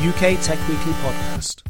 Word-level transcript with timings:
UK 0.00 0.36
Tech 0.42 0.58
Weekly 0.68 0.92
Podcast. 1.00 1.62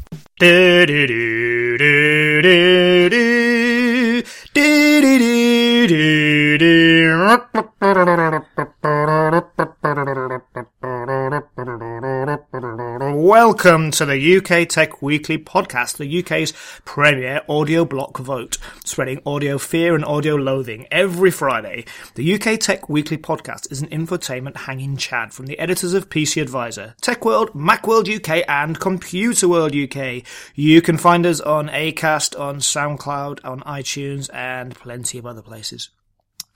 Welcome 13.27 13.91
to 13.91 14.05
the 14.05 14.37
UK 14.37 14.69
Tech 14.69 15.01
Weekly 15.01 15.37
Podcast, 15.37 15.97
the 15.97 16.19
UK's 16.19 16.53
premier 16.85 17.41
audio 17.49 17.83
block 17.83 18.19
vote, 18.19 18.57
spreading 18.85 19.21
audio 19.25 19.57
fear 19.57 19.95
and 19.95 20.05
audio 20.05 20.35
loathing 20.35 20.87
every 20.91 21.29
Friday. 21.29 21.83
The 22.15 22.35
UK 22.35 22.57
Tech 22.57 22.87
Weekly 22.87 23.17
Podcast 23.17 23.69
is 23.69 23.81
an 23.81 23.89
infotainment 23.89 24.55
hanging 24.55 24.95
chat 24.95 25.33
from 25.33 25.47
the 25.47 25.59
editors 25.59 25.93
of 25.93 26.09
PC 26.09 26.41
Advisor, 26.41 26.95
Tech 27.01 27.25
World, 27.25 27.51
Macworld 27.51 28.07
UK, 28.07 28.45
and 28.47 28.79
Computerworld 28.79 29.75
UK. 29.75 30.25
You 30.55 30.81
can 30.81 30.97
find 30.97 31.25
us 31.25 31.41
on 31.41 31.67
Acast, 31.67 32.39
on 32.39 32.59
SoundCloud, 32.59 33.43
on 33.43 33.59
iTunes, 33.63 34.29
and 34.33 34.73
plenty 34.73 35.17
of 35.17 35.25
other 35.25 35.41
places. 35.41 35.89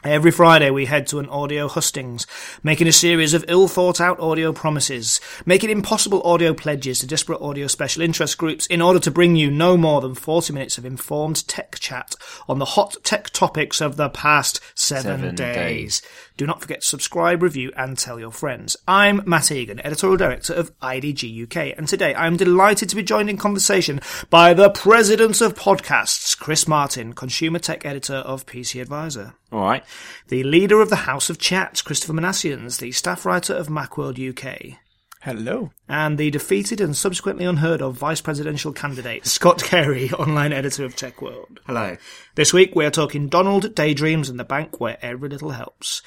Every 0.04 0.32
Friday 0.32 0.72
we 0.72 0.86
head 0.86 1.06
to 1.08 1.20
an 1.20 1.30
audio 1.30 1.68
hustings, 1.68 2.26
making 2.64 2.88
a 2.88 2.92
series 2.92 3.36
of 3.36 3.46
ill 3.48 3.68
thought 3.68 4.02
out 4.02 4.20
audio 4.20 4.52
promises, 4.52 5.22
making 5.46 5.70
impossible 5.70 6.24
audio 6.24 6.56
pledges 6.56 7.00
to 7.00 7.08
disparate 7.08 7.40
audio 7.40 7.68
special 7.68 8.02
interest 8.02 8.40
groups 8.40 8.66
in 8.66 8.82
order 8.82 9.00
to 9.00 9.12
bring 9.12 9.36
you 9.36 9.52
no 9.52 9.78
more 9.78 10.02
than 10.02 10.16
40 10.16 10.54
minutes 10.54 10.80
of 10.80 10.86
informed 10.86 11.48
tech 11.48 11.78
chat 11.78 12.16
on 12.50 12.58
the 12.58 12.66
hot 12.66 12.98
tech 13.04 13.30
topics 13.30 13.80
of 13.80 13.96
the 13.96 14.10
past 14.10 14.60
seven, 14.74 15.20
Seven 15.20 15.36
days. 15.36 15.56
days. 15.56 16.02
Do 16.42 16.48
not 16.48 16.60
forget 16.60 16.82
to 16.82 16.88
subscribe, 16.88 17.44
review, 17.44 17.72
and 17.78 17.96
tell 17.96 18.20
your 18.20 18.32
friends. 18.32 18.76
I'm 18.88 19.22
Matt 19.28 19.52
Egan, 19.52 19.80
editorial 19.86 20.18
director 20.18 20.56
of 20.56 20.76
IDG 20.80 21.44
UK, 21.44 21.78
and 21.78 21.88
today 21.88 22.16
I'm 22.16 22.36
delighted 22.36 22.90
to 22.90 22.96
be 22.96 23.04
joined 23.04 23.30
in 23.30 23.38
conversation 23.38 24.02
by 24.32 24.56
the 24.56 24.72
president 24.72 25.40
of 25.40 25.54
podcasts, 25.54 26.36
Chris 26.36 26.68
Martin, 26.68 27.14
consumer 27.14 27.60
tech 27.60 27.86
editor 27.86 28.16
of 28.16 28.48
PC 28.48 28.82
Advisor. 28.82 29.36
All 29.52 29.62
right. 29.62 29.84
The 30.30 30.42
leader 30.42 30.82
of 30.82 30.90
the 30.90 30.96
House 30.96 31.30
of 31.30 31.38
Chat, 31.38 31.84
Christopher 31.86 32.14
Minasians, 32.14 32.80
the 32.80 32.92
staff 32.92 33.24
writer 33.24 33.54
of 33.54 33.68
Macworld 33.68 34.18
UK. 34.18 34.80
Hello. 35.24 35.70
And 35.88 36.18
the 36.18 36.32
defeated 36.32 36.82
and 36.82 36.98
subsequently 36.98 37.46
unheard 37.46 37.80
of 37.80 37.94
vice 37.94 38.22
presidential 38.22 38.74
candidate, 38.74 39.28
Scott 39.28 39.62
Carey, 39.62 40.10
online 40.14 40.52
editor 40.52 40.84
of 40.84 40.96
Tech 40.96 41.22
World. 41.22 41.60
Hello. 41.68 41.98
This 42.34 42.52
week 42.54 42.76
we 42.76 42.86
are 42.86 42.92
talking 42.92 43.28
Donald, 43.30 43.76
Daydreams, 43.76 44.30
and 44.30 44.40
the 44.40 44.44
bank 44.44 44.80
where 44.80 44.98
every 45.00 45.30
little 45.30 45.52
helps. 45.52 46.02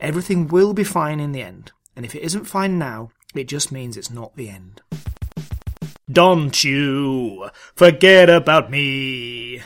Everything 0.00 0.48
will 0.48 0.74
be 0.74 0.82
fine 0.82 1.20
in 1.20 1.30
the 1.30 1.42
end, 1.42 1.70
and 1.94 2.04
if 2.04 2.16
it 2.16 2.24
isn't 2.24 2.46
fine 2.46 2.76
now, 2.76 3.10
it 3.36 3.46
just 3.46 3.70
means 3.70 3.96
it's 3.96 4.10
not 4.10 4.34
the 4.34 4.48
end. 4.48 4.82
Don't 6.10 6.64
you 6.64 7.50
forget 7.76 8.28
about 8.28 8.68
me. 8.68 9.62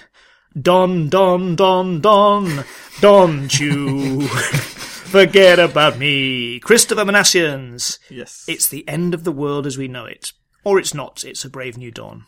Don, 0.60 1.09
don, 1.09 1.56
don, 1.56 2.03
don. 2.03 2.65
Don't 3.00 3.59
you 3.59 4.28
forget 5.10 5.59
about 5.59 5.98
me. 5.98 6.60
Christopher 6.60 7.04
Minasians. 7.04 7.98
Yes. 8.09 8.44
It's 8.48 8.69
the 8.69 8.87
end 8.88 9.15
of 9.15 9.25
the 9.25 9.32
world 9.32 9.66
as 9.66 9.76
we 9.76 9.88
know 9.88 10.04
it. 10.04 10.32
Or 10.65 10.78
it's 10.78 10.94
not, 10.94 11.25
it's 11.25 11.44
a 11.44 11.50
brave 11.50 11.76
new 11.76 11.91
dawn. 11.91 12.26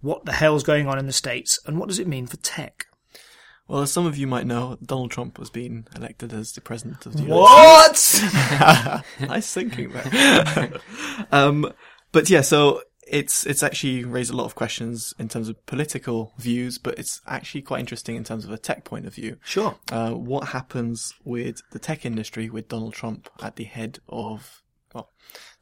What 0.00 0.24
the 0.24 0.32
hell's 0.32 0.64
going 0.64 0.86
on 0.86 0.98
in 0.98 1.06
the 1.06 1.12
States, 1.12 1.58
and 1.66 1.78
what 1.78 1.88
does 1.88 1.98
it 1.98 2.06
mean 2.06 2.26
for 2.26 2.36
tech? 2.38 2.86
well, 3.66 3.82
as 3.82 3.92
some 3.92 4.06
of 4.06 4.16
you 4.16 4.26
might 4.26 4.46
know, 4.46 4.76
Donald 4.84 5.10
Trump 5.10 5.38
has 5.38 5.48
been 5.48 5.86
elected 5.96 6.32
as 6.32 6.52
the 6.52 6.60
president 6.60 7.06
of 7.06 7.14
the 7.14 7.22
United 7.22 7.96
States. 7.96 8.34
What? 8.34 9.04
nice 9.20 9.54
thinking 9.54 9.90
there. 9.90 10.80
um, 11.32 11.72
but 12.12 12.28
yeah, 12.28 12.42
so 12.42 12.82
it's 13.06 13.46
it's 13.46 13.62
actually 13.62 14.04
raised 14.04 14.32
a 14.32 14.36
lot 14.36 14.44
of 14.44 14.54
questions 14.54 15.14
in 15.18 15.28
terms 15.28 15.48
of 15.48 15.64
political 15.66 16.32
views, 16.38 16.78
but 16.78 16.98
it's 16.98 17.20
actually 17.26 17.62
quite 17.62 17.80
interesting 17.80 18.16
in 18.16 18.24
terms 18.24 18.44
of 18.44 18.50
a 18.50 18.58
tech 18.58 18.84
point 18.84 19.06
of 19.06 19.14
view. 19.14 19.38
Sure. 19.44 19.76
Uh, 19.90 20.12
what 20.12 20.48
happens 20.48 21.14
with 21.24 21.62
the 21.70 21.78
tech 21.78 22.04
industry 22.04 22.48
with 22.48 22.68
Donald 22.68 22.94
Trump 22.94 23.28
at 23.42 23.56
the 23.56 23.64
head 23.64 23.98
of 24.08 24.62
well, 24.94 25.10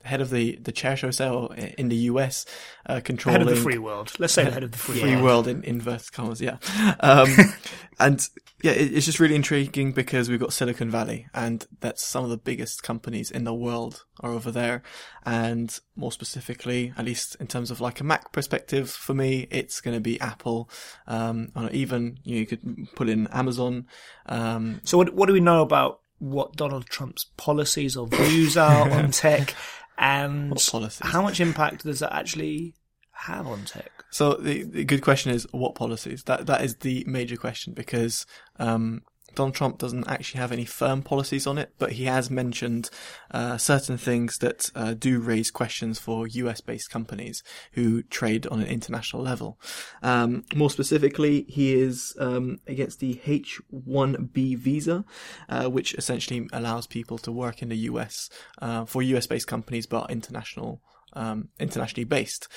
head 0.05 0.21
of 0.21 0.31
the 0.31 0.57
the 0.57 0.73
chair 0.73 0.97
show 0.97 1.11
sale 1.11 1.53
in 1.79 1.89
the 1.89 1.97
US, 1.97 2.47
uh, 2.87 3.01
controlling 3.03 3.41
Head 3.41 3.49
of 3.49 3.55
the 3.55 3.61
free 3.61 3.79
world. 3.79 4.13
Let's 4.19 4.35
say 4.35 4.45
the 4.45 4.51
head 4.51 4.65
of 4.65 4.73
the 4.73 4.79
free, 4.79 5.01
free 5.01 5.13
world. 5.13 5.25
world 5.25 5.49
in 5.49 5.65
inverted 5.65 6.13
commas, 6.13 6.41
yeah. 6.41 6.59
Um, 7.01 7.29
and 8.01 8.29
yeah, 8.63 8.73
it, 8.73 8.95
it's 8.95 9.07
just 9.07 9.21
really 9.21 9.35
intriguing 9.35 9.93
because 9.93 10.29
we've 10.29 10.41
got 10.41 10.53
Silicon 10.53 10.91
Valley, 10.91 11.27
and 11.35 11.67
that's 11.81 12.03
some 12.03 12.25
of 12.25 12.31
the 12.31 12.37
biggest 12.37 12.83
companies 12.83 13.31
in 13.31 13.45
the 13.45 13.55
world 13.55 14.05
are 14.21 14.31
over 14.31 14.51
there. 14.51 14.83
And 15.25 15.79
more 15.97 16.13
specifically, 16.13 16.93
at 16.97 17.05
least 17.05 17.37
in 17.41 17.47
terms 17.47 17.71
of 17.71 17.81
like 17.81 18.01
a 18.01 18.05
Mac 18.05 18.33
perspective, 18.33 18.91
for 18.91 19.15
me, 19.15 19.47
it's 19.51 19.81
going 19.81 19.97
to 19.97 20.01
be 20.01 20.21
Apple. 20.21 20.71
Um, 21.07 21.51
or 21.55 21.71
even 21.71 22.19
you, 22.25 22.35
know, 22.35 22.41
you 22.41 22.47
could 22.47 22.89
put 22.95 23.09
in 23.09 23.27
Amazon. 23.29 23.87
Um, 24.27 24.81
So, 24.85 24.99
what, 24.99 25.15
what 25.15 25.27
do 25.27 25.33
we 25.33 25.41
know 25.41 25.63
about 25.63 26.01
what 26.23 26.55
Donald 26.55 26.87
Trump's 26.87 27.25
policies 27.37 27.97
or 27.97 28.07
views 28.07 28.57
are 28.57 28.89
on 28.89 29.11
tech, 29.11 29.55
and 29.99 30.59
how 31.01 31.23
much 31.23 31.41
impact 31.41 31.85
does 31.85 32.01
that 32.01 32.13
actually 32.15 32.75
have 33.13 33.47
on 33.47 33.65
tech? 33.65 33.91
So 34.11 34.35
the, 34.35 34.63
the 34.65 34.85
good 34.85 35.03
question 35.03 35.33
is 35.33 35.47
what 35.53 35.75
policies? 35.75 36.25
That 36.25 36.47
that 36.47 36.63
is 36.63 36.77
the 36.77 37.05
major 37.07 37.37
question 37.37 37.73
because 37.73 38.27
um, 38.59 39.03
Donald 39.35 39.55
Trump 39.55 39.79
doesn't 39.79 40.09
actually 40.09 40.41
have 40.41 40.53
any 40.53 40.65
firm 40.65 41.03
policies 41.03 41.47
on 41.47 41.59
it, 41.59 41.73
but 41.79 41.93
he 41.93 42.05
has 42.05 42.31
mentioned 42.31 42.91
uh, 43.31 43.57
certain 43.57 43.97
things 43.97 44.39
that 44.39 44.71
uh, 44.75 44.95
do 44.95 45.21
raise 45.21 45.51
questions 45.51 45.99
for 45.99 46.27
US-based 46.27 46.91
companies 46.91 47.43
who 47.73 48.03
trade 48.03 48.47
on 48.47 48.61
an 48.61 48.67
international 48.67 49.23
level. 49.23 49.59
Um, 50.03 50.45
more 50.55 50.71
specifically, 50.71 51.45
he 51.49 51.75
is 51.75 52.15
um, 52.19 52.61
against 52.67 53.01
the 53.01 53.21
H-1B 53.25 54.59
visa, 54.59 55.05
uh, 55.49 55.69
which 55.69 55.95
essentially 55.95 56.49
allows 56.53 56.87
people 56.87 57.19
to 57.19 57.33
work 57.33 57.63
in 57.63 57.69
the 57.69 57.77
US 57.77 58.29
uh, 58.61 58.85
for 58.85 59.03
US-based 59.03 59.47
companies, 59.47 59.87
but 59.87 60.11
international 60.11 60.83
um, 61.15 61.49
internationally 61.59 62.05
based. 62.05 62.49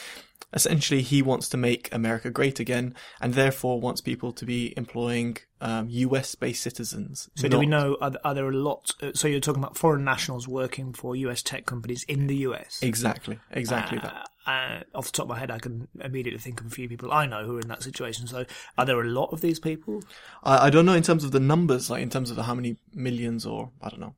Essentially, 0.53 1.01
he 1.01 1.21
wants 1.21 1.49
to 1.49 1.57
make 1.57 1.93
America 1.93 2.29
great 2.29 2.59
again, 2.61 2.95
and 3.19 3.33
therefore 3.33 3.81
wants 3.81 3.99
people 3.99 4.31
to 4.31 4.45
be 4.45 4.73
employing 4.77 5.37
um, 5.59 5.87
US-based 5.89 6.61
citizens. 6.61 7.29
So, 7.35 7.49
do 7.49 7.59
we 7.59 7.65
know 7.65 7.97
are, 7.99 8.13
are 8.23 8.33
there 8.33 8.49
a 8.49 8.55
lot? 8.55 8.93
uh, 9.01 9.11
So, 9.13 9.27
you're 9.27 9.41
talking 9.41 9.61
about 9.61 9.77
foreign 9.77 10.05
nationals 10.05 10.47
working 10.47 10.93
for 10.93 11.15
US 11.15 11.41
tech 11.41 11.65
companies 11.65 12.03
in 12.07 12.27
the 12.27 12.37
US. 12.37 12.79
Exactly, 12.81 13.39
exactly 13.51 13.97
that. 13.99 14.13
Uh, 14.13 14.49
uh, 14.49 14.79
off 14.93 15.07
the 15.07 15.11
top 15.11 15.25
of 15.25 15.29
my 15.29 15.39
head, 15.39 15.51
I 15.51 15.59
can 15.59 15.87
immediately 15.99 16.39
think 16.39 16.61
of 16.61 16.67
a 16.67 16.69
few 16.69 16.87
people 16.87 17.11
I 17.11 17.25
know 17.25 17.45
who 17.45 17.57
are 17.57 17.61
in 17.61 17.67
that 17.67 17.83
situation. 17.83 18.27
So, 18.27 18.45
are 18.77 18.85
there 18.85 19.01
a 19.01 19.09
lot 19.09 19.33
of 19.33 19.41
these 19.41 19.59
people? 19.59 20.03
I, 20.43 20.67
I 20.67 20.69
don't 20.69 20.85
know 20.85 20.93
in 20.93 21.03
terms 21.03 21.23
of 21.25 21.31
the 21.31 21.39
numbers, 21.39 21.89
like 21.89 22.01
in 22.01 22.09
terms 22.09 22.31
of 22.31 22.37
how 22.37 22.55
many 22.55 22.77
millions 22.93 23.45
or 23.45 23.71
I 23.81 23.89
don't 23.89 23.99
know 23.99 24.15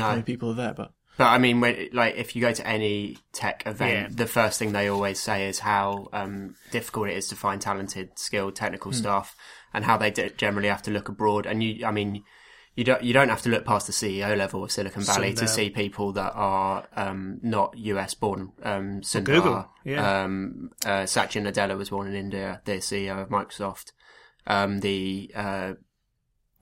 how 0.00 0.10
many 0.10 0.22
people 0.22 0.50
are 0.50 0.54
there, 0.54 0.74
but 0.74 0.92
but 1.18 1.24
I 1.26 1.38
mean, 1.38 1.60
when, 1.60 1.88
like 1.92 2.16
if 2.16 2.34
you 2.34 2.40
go 2.42 2.52
to 2.52 2.66
any 2.66 3.18
tech 3.32 3.62
event, 3.66 4.10
Yeah. 4.10 4.16
the 4.16 4.26
first 4.26 4.58
thing 4.58 4.72
they 4.72 4.88
always 4.88 5.20
say 5.20 5.48
is 5.48 5.58
how 5.60 6.08
um, 6.12 6.54
difficult 6.70 7.08
it 7.10 7.16
is 7.16 7.28
to 7.28 7.36
find 7.36 7.60
talented, 7.60 8.18
skilled, 8.18 8.56
technical 8.56 8.92
staff, 8.92 9.36
and 9.74 9.84
how 9.84 9.96
they 9.96 10.10
d- 10.10 10.30
generally 10.36 10.68
have 10.68 10.82
to 10.82 10.90
look 10.90 11.08
abroad. 11.08 11.46
And 11.46 11.62
you, 11.62 11.84
I 11.86 11.90
mean, 11.90 12.24
you 12.74 12.84
don't 12.84 13.02
you 13.02 13.12
don't 13.12 13.28
have 13.28 13.42
to 13.42 13.50
look 13.50 13.66
past 13.66 13.86
the 13.86 13.92
CEO 13.92 14.34
level 14.36 14.64
of 14.64 14.72
Silicon 14.72 15.02
Valley 15.02 15.34
to 15.34 15.46
see 15.46 15.68
people 15.68 16.12
that 16.14 16.32
are 16.34 16.86
um, 16.96 17.38
not 17.42 17.76
US 17.76 18.14
born. 18.14 18.52
Um, 18.62 19.02
Sundar, 19.02 19.24
Google, 19.24 19.68
yeah. 19.84 20.22
Um, 20.24 20.70
uh, 20.86 21.04
Satya 21.04 21.42
Nadella 21.42 21.76
was 21.76 21.90
born 21.90 22.06
in 22.08 22.14
India, 22.14 22.62
the 22.64 22.78
CEO 22.78 23.20
of 23.20 23.28
Microsoft. 23.28 23.92
Um, 24.46 24.80
the 24.80 25.30
uh, 25.34 25.72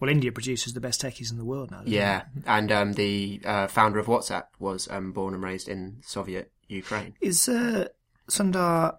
Well, 0.00 0.10
India 0.10 0.32
produces 0.32 0.72
the 0.72 0.80
best 0.80 1.02
techies 1.02 1.30
in 1.30 1.36
the 1.36 1.44
world 1.44 1.70
now. 1.70 1.78
doesn't 1.78 1.92
yeah, 1.92 2.22
it? 2.34 2.44
and 2.46 2.72
um, 2.72 2.92
the 2.94 3.40
uh, 3.44 3.66
founder 3.66 3.98
of 3.98 4.06
WhatsApp 4.06 4.44
was 4.58 4.88
um, 4.90 5.12
born 5.12 5.34
and 5.34 5.42
raised 5.42 5.68
in 5.68 5.98
Soviet 6.02 6.50
Ukraine. 6.68 7.14
Is 7.20 7.48
uh, 7.48 7.88
Sundar? 8.28 8.96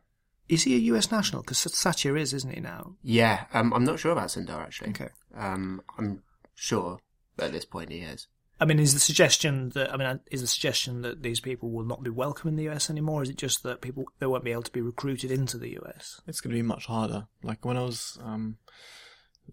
Is 0.48 0.64
he 0.64 0.76
a 0.76 0.80
US 0.94 1.12
national? 1.12 1.42
Because 1.42 1.58
Satya 1.58 2.14
is, 2.16 2.34
isn't 2.34 2.54
he 2.54 2.62
now? 2.62 2.96
Yeah, 3.02 3.46
um, 3.54 3.74
I'm 3.74 3.84
not 3.84 4.00
sure 4.00 4.12
about 4.12 4.28
Sundar 4.28 4.62
actually. 4.62 4.92
Okay. 4.92 5.10
Um, 5.36 5.82
I'm 5.98 6.22
sure 6.54 7.00
at 7.40 7.52
this 7.52 7.66
point 7.66 7.92
he 7.92 8.00
is. 8.00 8.28
I 8.60 8.66
mean, 8.66 8.78
is 8.78 8.94
the 8.94 9.00
suggestion 9.00 9.70
that 9.70 9.92
I 9.92 9.98
mean, 9.98 10.20
is 10.30 10.42
the 10.42 10.48
suggestion 10.48 11.02
that 11.02 11.24
these 11.24 11.40
people 11.40 11.72
will 11.72 11.84
not 11.84 12.04
be 12.04 12.12
welcome 12.12 12.48
in 12.48 12.58
the 12.58 12.70
US 12.70 12.92
anymore? 12.92 13.24
Is 13.24 13.30
it 13.30 13.38
just 13.38 13.64
that 13.64 13.82
people 13.82 14.06
they 14.20 14.28
won't 14.28 14.44
be 14.44 14.52
able 14.52 14.62
to 14.62 14.72
be 14.72 14.82
recruited 14.82 15.32
into 15.32 15.58
the 15.58 15.80
US? 15.80 16.22
It's 16.28 16.42
going 16.42 16.52
to 16.52 16.62
be 16.62 16.68
much 16.68 16.86
harder. 16.86 17.26
Like 17.42 17.66
when 17.66 17.76
I 17.76 17.82
was, 17.82 18.20
um, 18.22 18.58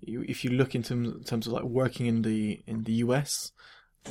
you, 0.00 0.24
if 0.28 0.44
you 0.44 0.50
look 0.50 0.74
in 0.74 0.82
terms, 0.82 1.08
in 1.08 1.24
terms 1.24 1.46
of 1.46 1.52
like 1.52 1.64
working 1.64 2.06
in 2.06 2.22
the 2.22 2.60
in 2.66 2.84
the 2.84 2.92
US, 3.04 3.52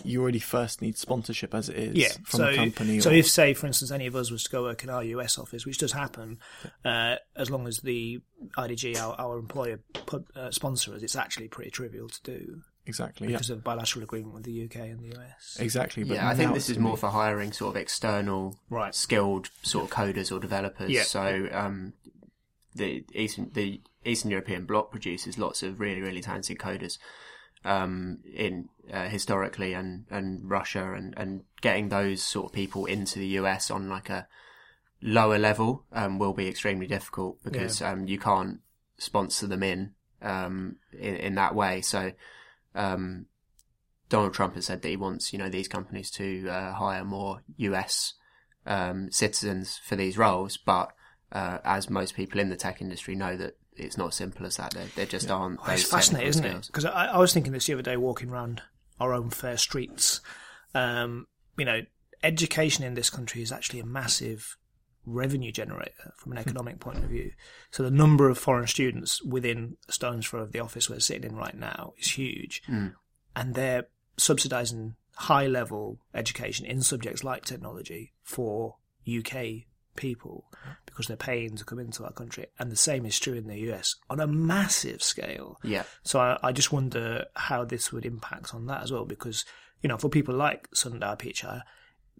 you 0.03 0.21
already 0.21 0.39
first 0.39 0.81
need 0.81 0.97
sponsorship 0.97 1.55
as 1.55 1.69
it 1.69 1.75
is 1.77 1.95
Yeah. 1.95 2.09
from 2.25 2.37
so, 2.39 2.47
a 2.49 2.55
company. 2.55 2.99
so 2.99 3.09
or- 3.09 3.13
if, 3.13 3.27
say, 3.27 3.53
for 3.53 3.65
instance, 3.67 3.89
any 3.91 4.05
of 4.05 4.15
us 4.15 4.29
was 4.29 4.43
to 4.43 4.49
go 4.49 4.63
work 4.63 4.83
in 4.83 4.89
our 4.89 5.03
US 5.03 5.37
office, 5.39 5.65
which 5.65 5.77
does 5.79 5.93
happen, 5.93 6.37
uh, 6.85 7.15
as 7.35 7.49
long 7.49 7.67
as 7.67 7.79
the 7.79 8.19
IDG, 8.57 8.97
our, 9.01 9.15
our 9.19 9.39
employer, 9.39 9.79
put, 10.05 10.25
uh, 10.35 10.51
sponsor 10.51 10.93
us, 10.93 11.01
it's 11.01 11.15
actually 11.15 11.47
pretty 11.47 11.71
trivial 11.71 12.09
to 12.09 12.21
do 12.23 12.61
exactly, 12.85 13.27
yeah, 13.27 13.33
because 13.37 13.49
of 13.49 13.57
a 13.59 13.61
bilateral 13.61 14.03
agreement 14.03 14.33
with 14.35 14.43
the 14.43 14.65
UK 14.65 14.75
and 14.91 14.99
the 14.99 15.17
US. 15.17 15.57
exactly. 15.59 16.03
But 16.03 16.15
yeah, 16.15 16.29
I 16.29 16.35
think 16.35 16.53
this 16.53 16.69
is 16.69 16.77
more 16.77 16.95
be- 16.95 16.99
for 17.01 17.09
hiring 17.09 17.51
sort 17.51 17.75
of 17.75 17.81
external, 17.81 18.59
Right. 18.69 18.93
skilled 18.93 19.49
sort 19.63 19.85
of 19.85 19.89
coders 19.91 20.31
or 20.35 20.39
developers. 20.39 20.91
Yeah. 20.91 21.03
So 21.03 21.47
um, 21.51 21.93
the 22.75 23.03
Eastern 23.15 23.49
the 23.53 23.81
Eastern 24.07 24.31
European 24.31 24.65
bloc 24.65 24.91
produces 24.91 25.37
lots 25.37 25.63
of 25.63 25.79
really 25.79 26.01
really 26.01 26.21
talented 26.21 26.57
coders. 26.57 26.97
Um, 27.65 28.19
in 28.33 28.69
uh, 28.93 29.09
historically 29.09 29.73
and, 29.73 30.05
and 30.09 30.49
Russia 30.49 30.93
and, 30.93 31.13
and 31.17 31.41
getting 31.59 31.89
those 31.89 32.21
sort 32.21 32.45
of 32.45 32.51
people 32.53 32.85
into 32.85 33.19
the 33.19 33.27
US 33.39 33.69
on 33.69 33.89
like 33.89 34.09
a 34.09 34.27
lower 35.01 35.37
level 35.37 35.83
um, 35.91 36.19
will 36.19 36.33
be 36.33 36.47
extremely 36.47 36.87
difficult 36.87 37.43
because 37.43 37.81
um, 37.81 38.07
you 38.07 38.19
can't 38.19 38.59
sponsor 38.97 39.47
them 39.47 39.63
in 39.63 39.93
um, 40.21 40.77
in, 40.93 41.15
in 41.15 41.35
that 41.35 41.55
way. 41.55 41.81
So 41.81 42.11
um, 42.75 43.25
Donald 44.09 44.33
Trump 44.33 44.55
has 44.55 44.65
said 44.65 44.81
that 44.81 44.89
he 44.89 44.97
wants, 44.97 45.33
you 45.33 45.39
know, 45.39 45.49
these 45.49 45.67
companies 45.67 46.09
to 46.11 46.47
uh, 46.49 46.73
hire 46.73 47.03
more 47.03 47.41
US 47.57 48.13
um, 48.65 49.11
citizens 49.11 49.79
for 49.83 49.95
these 49.95 50.17
roles, 50.17 50.57
but 50.57 50.93
uh, 51.31 51.59
as 51.63 51.89
most 51.89 52.15
people 52.15 52.39
in 52.39 52.49
the 52.49 52.55
tech 52.55 52.81
industry 52.81 53.15
know, 53.15 53.35
that 53.35 53.57
it's 53.77 53.97
not 53.97 54.09
as 54.09 54.15
simple 54.15 54.45
as 54.45 54.57
that. 54.57 54.71
There, 54.71 54.87
there 54.95 55.05
just 55.05 55.29
aren't. 55.29 55.59
Oh, 55.59 55.71
it's 55.71 55.83
fascinating, 55.83 56.29
isn't 56.29 56.43
technical 56.43 56.61
it? 56.61 56.67
Because 56.67 56.85
I, 56.85 57.07
I 57.07 57.17
was 57.17 57.33
thinking 57.33 57.53
this 57.53 57.67
the 57.67 57.73
other 57.73 57.81
day, 57.81 57.97
walking 57.97 58.29
around 58.29 58.61
our 58.99 59.13
own 59.13 59.29
fair 59.29 59.57
streets. 59.57 60.21
Um, 60.73 61.27
you 61.57 61.65
know, 61.65 61.81
education 62.23 62.83
in 62.83 62.93
this 62.93 63.09
country 63.09 63.41
is 63.41 63.51
actually 63.51 63.79
a 63.79 63.85
massive 63.85 64.57
revenue 65.05 65.51
generator 65.51 66.13
from 66.17 66.33
an 66.33 66.37
economic 66.37 66.79
point 66.79 66.97
of 66.97 67.05
view. 67.05 67.31
So 67.71 67.81
the 67.83 67.91
number 67.91 68.29
of 68.29 68.37
foreign 68.37 68.67
students 68.67 69.23
within 69.23 69.77
a 69.87 69.91
stone's 69.91 70.27
throw 70.27 70.41
of 70.41 70.51
the 70.51 70.59
office 70.59 70.89
we're 70.89 70.99
sitting 70.99 71.23
in 71.23 71.35
right 71.35 71.57
now 71.57 71.93
is 71.97 72.11
huge, 72.11 72.61
and 73.35 73.53
they're 73.55 73.87
subsidising 74.17 74.95
high 75.15 75.47
level 75.47 75.99
education 76.13 76.65
in 76.65 76.81
subjects 76.81 77.23
like 77.23 77.45
technology 77.45 78.13
for 78.23 78.75
UK 79.07 79.65
people 79.97 80.45
because 80.85 81.07
they're 81.07 81.17
paying 81.17 81.57
to 81.57 81.65
come 81.65 81.79
into 81.79 82.05
our 82.05 82.13
country. 82.13 82.45
And 82.57 82.71
the 82.71 82.77
same 82.77 83.05
is 83.05 83.19
true 83.19 83.33
in 83.33 83.47
the 83.47 83.57
US 83.71 83.95
on 84.09 84.19
a 84.19 84.27
massive 84.27 85.03
scale. 85.03 85.59
Yeah, 85.63 85.83
So 86.03 86.19
I, 86.19 86.37
I 86.41 86.51
just 86.53 86.71
wonder 86.71 87.25
how 87.35 87.65
this 87.65 87.91
would 87.91 88.05
impact 88.05 88.55
on 88.55 88.67
that 88.67 88.83
as 88.83 88.91
well, 88.91 89.05
because 89.05 89.43
you 89.81 89.89
know, 89.89 89.97
for 89.97 90.09
people 90.09 90.33
like 90.33 90.69
Sundar 90.71 91.19
Pichai, 91.19 91.61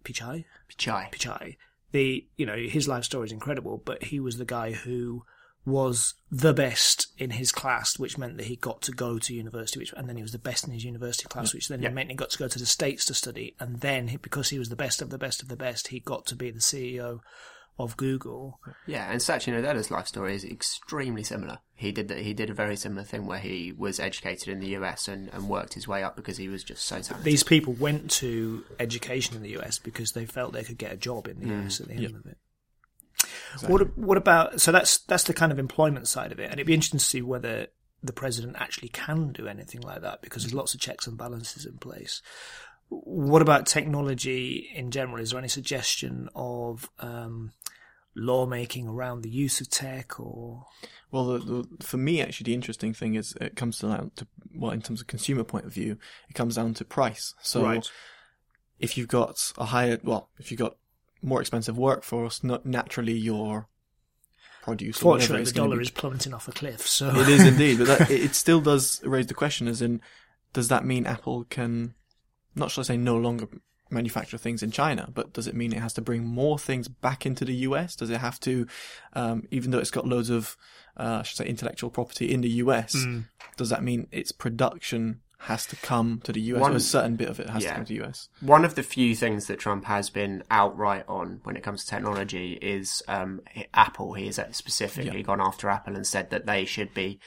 Pichai, 0.04 0.44
Pichai. 0.70 1.10
Pichai, 1.10 1.56
the 1.92 2.26
you 2.36 2.46
know 2.46 2.56
his 2.56 2.86
life 2.86 3.04
story 3.04 3.26
is 3.26 3.32
incredible, 3.32 3.82
but 3.84 4.04
he 4.04 4.20
was 4.20 4.36
the 4.36 4.44
guy 4.44 4.72
who 4.72 5.24
was 5.64 6.14
the 6.30 6.54
best 6.54 7.08
in 7.18 7.30
his 7.30 7.52
class, 7.52 7.98
which 7.98 8.16
meant 8.16 8.36
that 8.36 8.46
he 8.46 8.56
got 8.56 8.80
to 8.82 8.92
go 8.92 9.18
to 9.18 9.34
university, 9.34 9.78
which, 9.78 9.92
and 9.96 10.08
then 10.08 10.16
he 10.16 10.22
was 10.22 10.32
the 10.32 10.38
best 10.38 10.66
in 10.66 10.72
his 10.72 10.84
university 10.84 11.26
class, 11.28 11.52
which 11.52 11.68
then 11.68 11.82
meant 11.90 12.10
he 12.10 12.16
got 12.16 12.30
to 12.30 12.38
go 12.38 12.48
to 12.48 12.58
the 12.58 12.66
states 12.66 13.04
to 13.04 13.14
study, 13.14 13.54
and 13.60 13.80
then 13.80 14.08
he, 14.08 14.16
because 14.16 14.50
he 14.50 14.58
was 14.58 14.68
the 14.68 14.76
best 14.76 15.02
of 15.02 15.10
the 15.10 15.18
best 15.18 15.42
of 15.42 15.48
the 15.48 15.56
best, 15.56 15.88
he 15.88 16.00
got 16.00 16.24
to 16.26 16.36
be 16.36 16.50
the 16.50 16.60
CEO 16.60 17.20
of 17.78 17.96
Google. 17.96 18.58
Yeah, 18.86 19.10
and 19.10 19.22
Satya 19.22 19.54
Nadella's 19.54 19.90
life 19.90 20.06
story 20.08 20.34
is 20.34 20.44
extremely 20.44 21.22
similar. 21.22 21.58
He 21.74 21.92
did 21.92 22.08
that. 22.08 22.18
He 22.18 22.34
did 22.34 22.50
a 22.50 22.54
very 22.54 22.76
similar 22.76 23.04
thing 23.04 23.26
where 23.26 23.38
he 23.38 23.72
was 23.76 24.00
educated 24.00 24.48
in 24.48 24.58
the 24.60 24.76
US 24.76 25.06
and, 25.06 25.28
and 25.32 25.48
worked 25.48 25.74
his 25.74 25.86
way 25.86 26.02
up 26.02 26.16
because 26.16 26.36
he 26.36 26.48
was 26.48 26.64
just 26.64 26.84
so 26.84 27.00
talented. 27.00 27.24
These 27.24 27.44
people 27.44 27.72
went 27.74 28.10
to 28.12 28.64
education 28.80 29.36
in 29.36 29.42
the 29.42 29.56
US 29.58 29.78
because 29.78 30.12
they 30.12 30.26
felt 30.26 30.52
they 30.52 30.64
could 30.64 30.78
get 30.78 30.92
a 30.92 30.96
job 30.96 31.28
in 31.28 31.38
the 31.40 31.46
Mm. 31.46 31.66
US 31.66 31.80
at 31.80 31.88
the 31.88 31.94
end 31.94 32.16
of 32.16 32.26
it. 32.26 32.38
What 33.66 33.96
what 33.96 34.18
about 34.18 34.60
so 34.60 34.72
that's 34.72 34.98
that's 34.98 35.24
the 35.24 35.34
kind 35.34 35.50
of 35.52 35.58
employment 35.58 36.06
side 36.06 36.32
of 36.32 36.38
it, 36.38 36.44
and 36.44 36.54
it'd 36.54 36.66
be 36.66 36.74
interesting 36.74 36.98
to 36.98 37.04
see 37.04 37.22
whether 37.22 37.68
the 38.02 38.12
president 38.12 38.56
actually 38.60 38.88
can 38.88 39.32
do 39.32 39.48
anything 39.48 39.80
like 39.80 40.02
that 40.02 40.22
because 40.22 40.44
there's 40.44 40.54
lots 40.54 40.74
of 40.74 40.80
checks 40.80 41.06
and 41.06 41.18
balances 41.18 41.64
in 41.66 41.78
place. 41.78 42.22
What 42.88 43.42
about 43.42 43.66
technology 43.66 44.70
in 44.74 44.90
general? 44.90 45.20
Is 45.22 45.30
there 45.30 45.38
any 45.38 45.48
suggestion 45.48 46.28
of 46.34 46.90
um, 47.00 47.52
lawmaking 48.14 48.88
around 48.88 49.22
the 49.22 49.30
use 49.30 49.60
of 49.60 49.68
tech 49.68 50.18
or 50.18 50.64
Well, 51.10 51.24
the, 51.26 51.38
the, 51.38 51.84
for 51.84 51.98
me, 51.98 52.22
actually, 52.22 52.44
the 52.44 52.54
interesting 52.54 52.94
thing 52.94 53.14
is 53.14 53.34
it 53.40 53.56
comes 53.56 53.78
down 53.78 54.10
to, 54.16 54.26
well, 54.54 54.72
in 54.72 54.80
terms 54.82 55.00
of 55.00 55.06
consumer 55.06 55.44
point 55.44 55.66
of 55.66 55.72
view, 55.72 55.98
it 56.28 56.34
comes 56.34 56.56
down 56.56 56.74
to 56.74 56.84
price. 56.84 57.34
So 57.42 57.62
Right. 57.62 57.90
if 58.78 58.96
you've 58.96 59.08
got 59.08 59.52
a 59.58 59.66
higher, 59.66 59.98
well, 60.02 60.30
if 60.38 60.50
you've 60.50 60.60
got 60.60 60.76
more 61.22 61.40
expensive 61.40 61.76
workforce, 61.76 62.42
not 62.42 62.64
naturally 62.64 63.12
your 63.18 63.68
produce 64.62 64.98
fortunately 64.98 65.44
the 65.44 65.52
dollar 65.52 65.76
be- 65.76 65.82
is 65.82 65.90
plummeting 65.90 66.34
off 66.34 66.48
a 66.48 66.52
cliff? 66.52 66.86
So 66.86 67.10
It 67.20 67.28
is 67.28 67.46
indeed, 67.46 67.78
but 67.78 67.86
that, 67.86 68.00
it, 68.10 68.22
it 68.22 68.34
still 68.34 68.60
does 68.60 69.02
raise 69.04 69.26
the 69.26 69.34
question: 69.34 69.66
as 69.68 69.82
in, 69.82 70.00
does 70.52 70.68
that 70.68 70.84
mean 70.84 71.06
Apple 71.06 71.44
can, 71.44 71.94
not 72.58 72.70
shall 72.70 72.82
I 72.82 72.86
say, 72.86 72.96
no 72.96 73.16
longer 73.16 73.46
manufacture 73.90 74.36
things 74.36 74.62
in 74.62 74.70
China, 74.70 75.08
but 75.14 75.32
does 75.32 75.46
it 75.46 75.54
mean 75.54 75.72
it 75.72 75.80
has 75.80 75.94
to 75.94 76.02
bring 76.02 76.24
more 76.26 76.58
things 76.58 76.88
back 76.88 77.24
into 77.24 77.44
the 77.44 77.54
US? 77.68 77.96
Does 77.96 78.10
it 78.10 78.18
have 78.20 78.38
to, 78.40 78.66
um, 79.14 79.44
even 79.50 79.70
though 79.70 79.78
it's 79.78 79.90
got 79.90 80.06
loads 80.06 80.28
of, 80.28 80.56
uh, 80.98 81.18
I 81.20 81.22
should 81.22 81.38
say, 81.38 81.46
intellectual 81.46 81.88
property 81.90 82.30
in 82.32 82.42
the 82.42 82.50
US, 82.64 82.94
Mm. 82.94 83.24
does 83.56 83.70
that 83.70 83.82
mean 83.82 84.06
its 84.12 84.30
production 84.32 85.20
has 85.42 85.64
to 85.66 85.76
come 85.76 86.20
to 86.24 86.32
the 86.32 86.40
US, 86.52 86.60
One- 86.60 86.72
or 86.72 86.76
a 86.76 86.80
certain 86.80 87.14
bit 87.16 87.28
of 87.28 87.38
it 87.40 87.48
has 87.48 87.62
yeah. 87.62 87.70
to 87.70 87.74
come 87.76 87.84
to 87.86 87.94
the 87.94 88.04
US? 88.04 88.28
One 88.40 88.64
of 88.64 88.74
the 88.74 88.82
few 88.82 89.14
things 89.14 89.46
that 89.46 89.58
Trump 89.60 89.84
has 89.86 90.10
been 90.10 90.42
outright 90.50 91.04
on 91.08 91.40
when 91.44 91.56
it 91.56 91.62
comes 91.62 91.84
to 91.84 91.90
technology 91.90 92.58
is 92.60 93.02
um, 93.08 93.40
Apple. 93.72 94.14
He 94.14 94.26
has 94.26 94.38
specifically 94.52 95.18
Yeah. 95.18 95.22
gone 95.22 95.40
after 95.40 95.70
Apple 95.70 95.94
and 95.96 96.06
said 96.06 96.28
that 96.30 96.44
they 96.46 96.64
should 96.66 96.92
be 96.92 97.20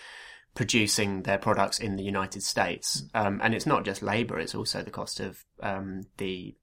producing 0.56 1.24
their 1.24 1.38
products 1.38 1.80
in 1.80 1.96
the 1.96 2.04
United 2.04 2.44
States. 2.44 3.04
Um, 3.14 3.40
and 3.44 3.54
it's 3.54 3.66
not 3.66 3.86
just 3.86 4.02
labour; 4.02 4.40
it's 4.40 4.56
also 4.56 4.82
the 4.82 4.92
cost 4.92 5.20
of 5.20 5.44
um, 5.62 6.04
the 6.18 6.56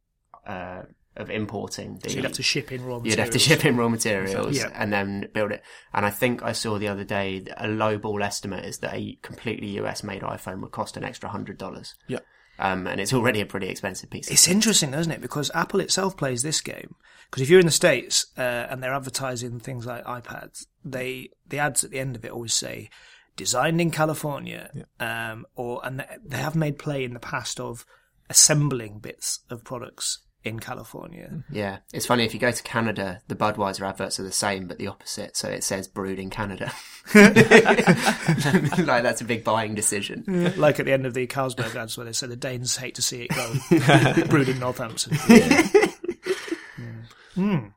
uh, 0.46 0.82
of 1.16 1.30
importing. 1.30 1.98
The, 1.98 2.10
So 2.10 2.16
you'd 2.16 2.24
have 2.24 2.32
to 2.34 2.42
ship 2.42 2.70
in 2.70 2.84
raw 2.84 2.98
materials. 2.98 3.06
You'd 3.06 3.18
have 3.18 3.30
to 3.32 3.38
ship 3.38 3.64
in 3.64 3.76
raw 3.76 3.88
materials 3.88 4.56
Yeah. 4.56 4.70
and 4.74 4.92
then 4.92 5.28
build 5.34 5.50
it. 5.50 5.62
And 5.92 6.06
I 6.06 6.10
think 6.10 6.42
I 6.42 6.52
saw 6.52 6.78
the 6.78 6.88
other 6.88 7.04
day 7.04 7.44
a 7.56 7.66
lowball 7.66 8.22
estimate 8.24 8.64
is 8.64 8.78
that 8.78 8.94
a 8.94 9.18
completely 9.22 9.66
US 9.80 10.02
made 10.04 10.22
iPhone 10.22 10.60
would 10.62 10.70
cost 10.70 10.96
an 10.96 11.04
extra 11.04 11.28
hundred 11.28 11.58
dollars. 11.58 11.94
Yeah. 12.06 12.20
Um, 12.60 12.86
and 12.88 13.00
it's 13.00 13.12
already 13.12 13.40
a 13.40 13.46
pretty 13.46 13.68
expensive 13.68 14.10
piece. 14.10 14.28
It's 14.30 14.48
interesting, 14.48 14.92
isn't 14.92 15.12
it? 15.12 15.20
Because 15.20 15.50
Apple 15.54 15.78
itself 15.80 16.16
plays 16.16 16.42
this 16.42 16.60
game. 16.60 16.96
Because 17.30 17.42
if 17.42 17.50
you're 17.50 17.60
in 17.60 17.66
the 17.66 17.72
states 17.72 18.26
uh, 18.36 18.66
and 18.70 18.82
they're 18.82 18.94
advertising 18.94 19.60
things 19.60 19.86
like 19.86 20.04
iPads, 20.04 20.66
they 20.84 21.30
the 21.46 21.58
ads 21.58 21.84
at 21.84 21.90
the 21.90 21.98
end 21.98 22.16
of 22.16 22.24
it 22.24 22.30
always 22.32 22.54
say 22.54 22.90
"designed 23.38 23.80
in 23.80 23.90
California," 23.90 24.70
um, 25.00 25.46
or 25.56 25.80
and 25.82 26.00
they- 26.00 26.16
they 26.26 26.36
have 26.36 26.54
made 26.54 26.78
play 26.78 27.02
in 27.04 27.14
the 27.14 27.20
past 27.20 27.58
of 27.58 27.86
assembling 28.28 28.98
bits 28.98 29.40
of 29.48 29.64
products 29.64 30.18
in 30.44 30.60
California. 30.60 31.42
Yeah, 31.50 31.78
it's 31.92 32.06
funny 32.06 32.24
if 32.24 32.32
you 32.32 32.38
go 32.40 32.50
to 32.52 32.62
Canada, 32.62 33.20
the 33.26 33.34
Budweiser 33.34 33.86
adverts 33.88 34.20
are 34.20 34.22
the 34.22 34.30
same, 34.32 34.66
but 34.68 34.78
the 34.78 34.86
opposite. 34.86 35.36
So 35.36 35.48
it 35.48 35.64
says 35.64 35.88
brewed 35.88 36.18
in 36.18 36.30
Canada. 36.30 36.72
like 37.14 39.02
that's 39.02 39.20
a 39.20 39.24
big 39.24 39.42
buying 39.44 39.74
decision. 39.74 40.24
like 40.56 40.78
at 40.78 40.86
the 40.86 40.92
end 40.92 41.06
of 41.06 41.14
the 41.14 41.26
Carlsberg 41.26 41.74
ads 41.74 41.96
where 41.96 42.06
they 42.06 42.12
say 42.12 42.26
the 42.28 42.36
Danes 42.36 42.76
hate 42.76 42.94
to 42.96 43.02
see 43.02 43.26
it 43.28 43.34
go, 43.34 44.24
brewed 44.28 44.48
in 44.48 44.58
Northampton. 44.60 45.16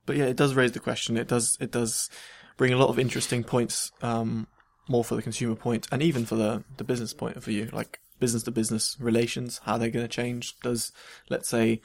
But 0.05 0.15
yeah, 0.17 0.25
it 0.25 0.37
does 0.37 0.53
raise 0.55 0.71
the 0.71 0.79
question. 0.79 1.17
It 1.17 1.27
does 1.27 1.57
it 1.59 1.71
does 1.71 2.09
bring 2.57 2.73
a 2.73 2.77
lot 2.77 2.89
of 2.89 2.97
interesting 2.99 3.43
points, 3.43 3.91
um, 4.01 4.47
more 4.91 5.03
for 5.03 5.15
the 5.15 5.21
consumer 5.21 5.55
point 5.55 5.87
and 5.91 6.03
even 6.03 6.25
for 6.25 6.35
the 6.35 6.63
the 6.77 6.83
business 6.83 7.13
point 7.13 7.37
of 7.37 7.45
view. 7.45 7.69
Like 7.71 7.99
business 8.21 8.43
to 8.43 8.51
business 8.51 8.95
relations, 8.99 9.59
how 9.65 9.77
they're 9.77 9.89
going 9.89 10.05
to 10.05 10.15
change. 10.15 10.57
Does, 10.59 10.93
let's 11.29 11.49
say, 11.49 11.81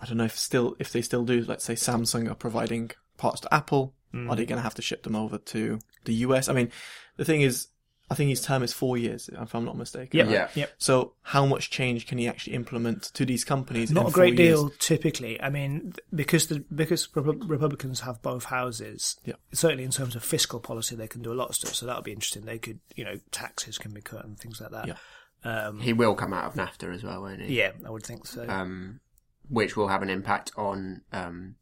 I 0.00 0.06
don't 0.06 0.18
know 0.18 0.24
if 0.24 0.36
still, 0.36 0.76
if 0.78 0.92
they 0.92 1.00
still 1.00 1.24
do, 1.24 1.44
let's 1.46 1.64
say 1.64 1.74
Samsung 1.74 2.30
are 2.30 2.34
providing 2.34 2.90
parts 3.16 3.40
to 3.42 3.54
Apple, 3.54 3.94
are 4.12 4.34
they 4.34 4.44
mm. 4.44 4.48
going 4.48 4.58
to 4.58 4.62
have 4.62 4.74
to 4.74 4.82
ship 4.82 5.04
them 5.04 5.14
over 5.14 5.38
to 5.38 5.78
the 6.04 6.14
US? 6.14 6.48
I 6.48 6.52
mean, 6.52 6.70
the 7.16 7.24
thing 7.24 7.42
is, 7.42 7.68
I 8.10 8.14
think 8.16 8.30
his 8.30 8.40
term 8.42 8.62
is 8.64 8.72
four 8.72 8.98
years, 8.98 9.30
if 9.32 9.54
I'm 9.54 9.64
not 9.64 9.76
mistaken. 9.76 10.18
Yep. 10.18 10.26
right? 10.26 10.32
Yeah. 10.34 10.48
Yep. 10.54 10.72
So 10.78 11.12
how 11.22 11.46
much 11.46 11.70
change 11.70 12.06
can 12.08 12.18
he 12.18 12.26
actually 12.26 12.54
implement 12.54 13.04
to 13.14 13.24
these 13.24 13.44
companies? 13.44 13.90
Not 13.92 14.02
in 14.06 14.08
a 14.08 14.10
great 14.12 14.34
four 14.36 14.44
years? 14.44 14.58
deal, 14.58 14.70
typically. 14.80 15.40
I 15.40 15.48
mean, 15.48 15.92
because 16.12 16.48
the 16.48 16.64
because 16.74 17.08
Republicans 17.14 18.00
have 18.00 18.20
both 18.22 18.44
houses, 18.44 19.16
Yeah. 19.24 19.34
certainly 19.52 19.84
in 19.84 19.90
terms 19.92 20.16
of 20.16 20.24
fiscal 20.24 20.60
policy, 20.60 20.96
they 20.96 21.06
can 21.08 21.22
do 21.22 21.32
a 21.32 21.34
lot 21.34 21.50
of 21.50 21.54
stuff. 21.54 21.74
So 21.74 21.86
that'll 21.86 22.02
be 22.02 22.12
interesting. 22.12 22.44
They 22.46 22.58
could, 22.58 22.80
you 22.96 23.04
know, 23.04 23.20
taxes 23.30 23.78
can 23.78 23.92
be 23.92 24.00
cut 24.00 24.24
and 24.24 24.38
things 24.38 24.60
like 24.60 24.70
that. 24.72 24.88
Yeah. 24.88 24.94
Um, 25.42 25.80
He 25.80 25.92
will 25.92 26.14
come 26.14 26.32
out 26.34 26.44
of 26.44 26.54
NAFTA 26.54 26.94
as 26.94 27.02
well, 27.04 27.22
won't 27.22 27.40
he? 27.42 27.56
yeah, 27.56 27.72
I 27.86 27.90
would 27.90 28.04
think 28.04 28.26
so. 28.26 28.44
Um, 28.48 29.00
which 29.48 29.76
will 29.76 29.88
have 29.88 30.02
an 30.02 30.10
impact 30.10 30.52
on 30.56 31.02
um, 31.12 31.54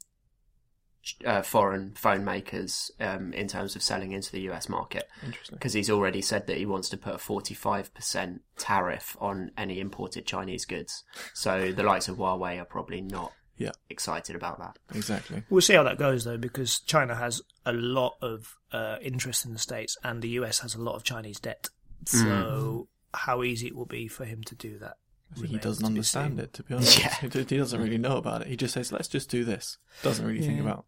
uh, 1.24 1.42
foreign 1.42 1.92
phone 1.94 2.24
makers 2.24 2.90
um, 3.00 3.32
in 3.32 3.48
terms 3.48 3.76
of 3.76 3.82
selling 3.82 4.12
into 4.12 4.32
the 4.32 4.40
US 4.50 4.68
market. 4.68 5.08
Interesting. 5.24 5.56
Because 5.56 5.72
he's 5.72 5.90
already 5.90 6.20
said 6.22 6.46
that 6.46 6.58
he 6.58 6.66
wants 6.66 6.88
to 6.90 6.96
put 6.96 7.14
a 7.14 7.18
45% 7.18 8.40
tariff 8.56 9.16
on 9.20 9.50
any 9.56 9.80
imported 9.80 10.26
Chinese 10.26 10.64
goods. 10.64 11.04
So 11.34 11.72
the 11.72 11.82
likes 11.82 12.08
of 12.08 12.16
Huawei 12.16 12.60
are 12.60 12.64
probably 12.64 13.00
not 13.00 13.32
Yeah, 13.56 13.72
excited 13.90 14.36
about 14.36 14.58
that. 14.58 14.78
exactly. 14.94 15.42
We'll 15.50 15.62
see 15.62 15.74
how 15.74 15.82
that 15.84 15.98
goes, 15.98 16.24
though, 16.24 16.36
because 16.38 16.80
China 16.80 17.14
has 17.14 17.42
a 17.66 17.72
lot 17.72 18.14
of 18.22 18.56
uh, 18.72 18.96
interest 19.02 19.44
in 19.44 19.52
the 19.52 19.58
states, 19.58 19.96
and 20.04 20.22
the 20.22 20.28
US 20.40 20.60
has 20.60 20.74
a 20.74 20.80
lot 20.80 20.94
of 20.94 21.02
Chinese 21.04 21.40
debt. 21.40 21.68
So, 22.04 22.88
how 23.14 23.42
easy 23.42 23.66
it 23.68 23.74
will 23.74 23.86
be 23.86 24.06
for 24.08 24.24
him 24.24 24.42
to 24.44 24.54
do 24.54 24.78
that? 24.78 24.96
I 25.32 25.40
think 25.40 25.48
he 25.48 25.58
doesn't 25.58 25.84
understand 25.84 26.34
seen. 26.36 26.40
it, 26.44 26.52
to 26.54 26.62
be 26.62 26.74
honest. 26.74 26.98
Yeah. 26.98 27.14
He, 27.20 27.28
he 27.28 27.56
doesn't 27.58 27.80
really 27.80 27.98
know 27.98 28.16
about 28.16 28.42
it. 28.42 28.46
He 28.48 28.56
just 28.56 28.74
says, 28.74 28.90
let's 28.92 29.08
just 29.08 29.28
do 29.30 29.44
this. 29.44 29.78
Doesn't 30.02 30.24
really 30.26 30.40
think 30.40 30.56
Yeah. 30.56 30.62
about 30.62 30.84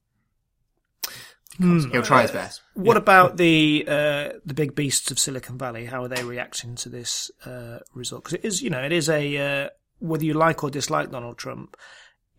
He'll 1.58 2.02
try 2.02 2.22
his 2.22 2.30
best. 2.30 2.62
What 2.74 2.96
about 2.96 3.36
the 3.36 3.84
uh, 3.86 4.28
the 4.46 4.54
big 4.54 4.74
beasts 4.74 5.10
of 5.10 5.18
Silicon 5.18 5.58
Valley? 5.58 5.84
How 5.86 6.04
are 6.04 6.08
they 6.08 6.24
reacting 6.24 6.74
to 6.76 6.88
this 6.88 7.30
uh, 7.44 7.80
result? 7.92 8.24
Because 8.24 8.34
it 8.38 8.44
is, 8.44 8.62
you 8.62 8.70
know, 8.70 8.82
it 8.82 8.92
is 8.92 9.10
a 9.10 9.36
uh, 9.36 9.68
whether 9.98 10.24
you 10.24 10.32
like 10.32 10.64
or 10.64 10.70
dislike 10.70 11.10
Donald 11.10 11.36
Trump, 11.36 11.76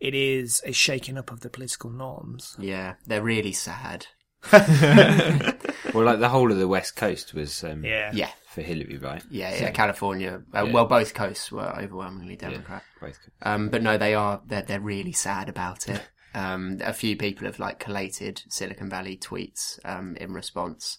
it 0.00 0.14
is 0.14 0.60
a 0.64 0.72
shaking 0.72 1.18
up 1.18 1.30
of 1.30 1.40
the 1.40 1.50
political 1.50 1.90
norms. 1.90 2.56
Yeah, 2.58 2.94
they're 3.06 3.22
really 3.22 3.52
sad. 3.52 4.06
Well, 5.94 6.04
like 6.04 6.20
the 6.20 6.28
whole 6.28 6.50
of 6.50 6.58
the 6.58 6.68
West 6.68 6.96
Coast 6.96 7.34
was 7.34 7.62
um, 7.64 7.84
Yeah, 7.84 8.10
Yeah, 8.14 8.30
for 8.46 8.62
Hillary, 8.62 8.96
right? 8.96 9.22
yeah, 9.30 9.54
yeah. 9.54 9.70
California. 9.72 10.42
Uh, 10.54 10.64
Yeah. 10.64 10.72
Well, 10.72 10.86
both 10.86 11.12
coasts 11.12 11.52
were 11.52 11.68
overwhelmingly 11.78 12.36
Democrat. 12.36 12.82
Both. 13.00 13.18
Um, 13.42 13.68
but 13.68 13.82
no, 13.82 13.98
they 13.98 14.14
are 14.14 14.40
they're 14.46 14.62
they're 14.62 14.80
really 14.80 15.12
sad 15.12 15.48
about 15.48 15.88
it. 15.88 16.00
Um, 16.34 16.78
a 16.82 16.94
few 16.94 17.14
people 17.14 17.44
have 17.46 17.58
like 17.58 17.78
collated 17.78 18.40
Silicon 18.48 18.88
Valley 18.88 19.18
tweets 19.18 19.78
um, 19.84 20.16
in 20.16 20.32
response, 20.32 20.96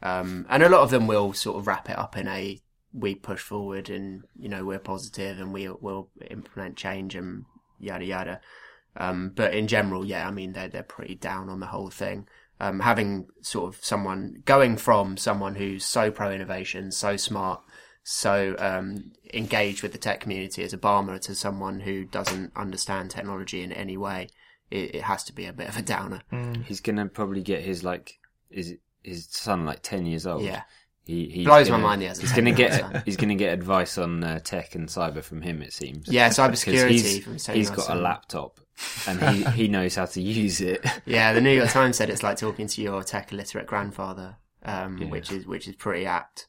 um, 0.00 0.46
and 0.48 0.62
a 0.62 0.68
lot 0.68 0.82
of 0.82 0.90
them 0.90 1.08
will 1.08 1.32
sort 1.32 1.56
of 1.56 1.66
wrap 1.66 1.90
it 1.90 1.98
up 1.98 2.16
in 2.16 2.28
a 2.28 2.60
"we 2.92 3.16
push 3.16 3.40
forward 3.40 3.90
and 3.90 4.22
you 4.38 4.48
know 4.48 4.64
we're 4.64 4.78
positive 4.78 5.40
and 5.40 5.52
we 5.52 5.68
will 5.68 6.10
implement 6.30 6.76
change 6.76 7.16
and 7.16 7.46
yada 7.80 8.04
yada." 8.04 8.40
Um, 8.96 9.32
but 9.34 9.54
in 9.54 9.66
general, 9.66 10.04
yeah, 10.04 10.28
I 10.28 10.30
mean 10.30 10.52
they're 10.52 10.68
they're 10.68 10.84
pretty 10.84 11.16
down 11.16 11.48
on 11.48 11.58
the 11.58 11.66
whole 11.66 11.90
thing. 11.90 12.28
Um, 12.58 12.80
having 12.80 13.26
sort 13.42 13.74
of 13.74 13.84
someone 13.84 14.42
going 14.46 14.78
from 14.78 15.18
someone 15.18 15.56
who's 15.56 15.84
so 15.84 16.10
pro 16.10 16.30
innovation, 16.32 16.90
so 16.90 17.16
smart, 17.18 17.60
so 18.02 18.56
um, 18.58 19.12
engaged 19.34 19.82
with 19.82 19.92
the 19.92 19.98
tech 19.98 20.20
community 20.20 20.62
as 20.62 20.72
Obama 20.72 21.20
to 21.20 21.34
someone 21.34 21.80
who 21.80 22.04
doesn't 22.06 22.52
understand 22.56 23.10
technology 23.10 23.62
in 23.62 23.72
any 23.72 23.98
way, 23.98 24.28
it, 24.70 24.94
it 24.94 25.02
has 25.02 25.22
to 25.24 25.34
be 25.34 25.44
a 25.44 25.52
bit 25.52 25.68
of 25.68 25.76
a 25.76 25.82
downer. 25.82 26.22
He's 26.64 26.80
gonna 26.80 27.06
probably 27.06 27.42
get 27.42 27.62
his 27.62 27.84
like 27.84 28.18
is 28.50 28.74
his 29.02 29.26
son 29.30 29.66
like 29.66 29.82
ten 29.82 30.06
years 30.06 30.26
old. 30.26 30.42
Yeah. 30.42 30.62
He 31.04 31.28
he's 31.28 31.44
Blows 31.44 31.68
my 31.68 31.74
gonna- 31.76 31.82
mind 31.86 32.02
he 32.02 32.08
has 32.08 32.18
a 32.18 32.22
He's 32.22 32.32
gonna 32.32 32.52
get 32.52 32.72
son. 32.80 33.02
he's 33.04 33.16
gonna 33.18 33.34
get 33.34 33.52
advice 33.52 33.98
on 33.98 34.24
uh, 34.24 34.38
tech 34.40 34.74
and 34.74 34.88
cyber 34.88 35.22
from 35.22 35.42
him. 35.42 35.60
It 35.62 35.72
seems. 35.74 36.08
Yeah, 36.08 36.30
cybersecurity 36.30 36.90
He's, 36.90 37.18
from 37.22 37.32
he's 37.34 37.42
Samuel 37.44 37.74
got 37.74 37.90
a 37.90 37.94
laptop 38.00 38.60
and 39.06 39.20
he 39.36 39.44
he 39.62 39.68
knows 39.68 39.94
how 39.94 40.06
to 40.06 40.20
use 40.20 40.60
it. 40.60 40.84
Yeah, 41.04 41.32
the 41.32 41.40
New 41.40 41.50
York 41.50 41.70
Times 41.78 41.96
said 41.96 42.10
it's 42.10 42.22
like 42.22 42.36
talking 42.36 42.66
to 42.66 42.82
your 42.82 43.02
tech 43.02 43.32
illiterate 43.32 43.66
grandfather, 43.66 44.36
um, 44.64 44.98
Yeah. 44.98 45.08
which 45.08 45.30
is 45.32 45.46
which 45.46 45.68
is 45.68 45.76
pretty 45.76 46.06
apt. 46.06 46.46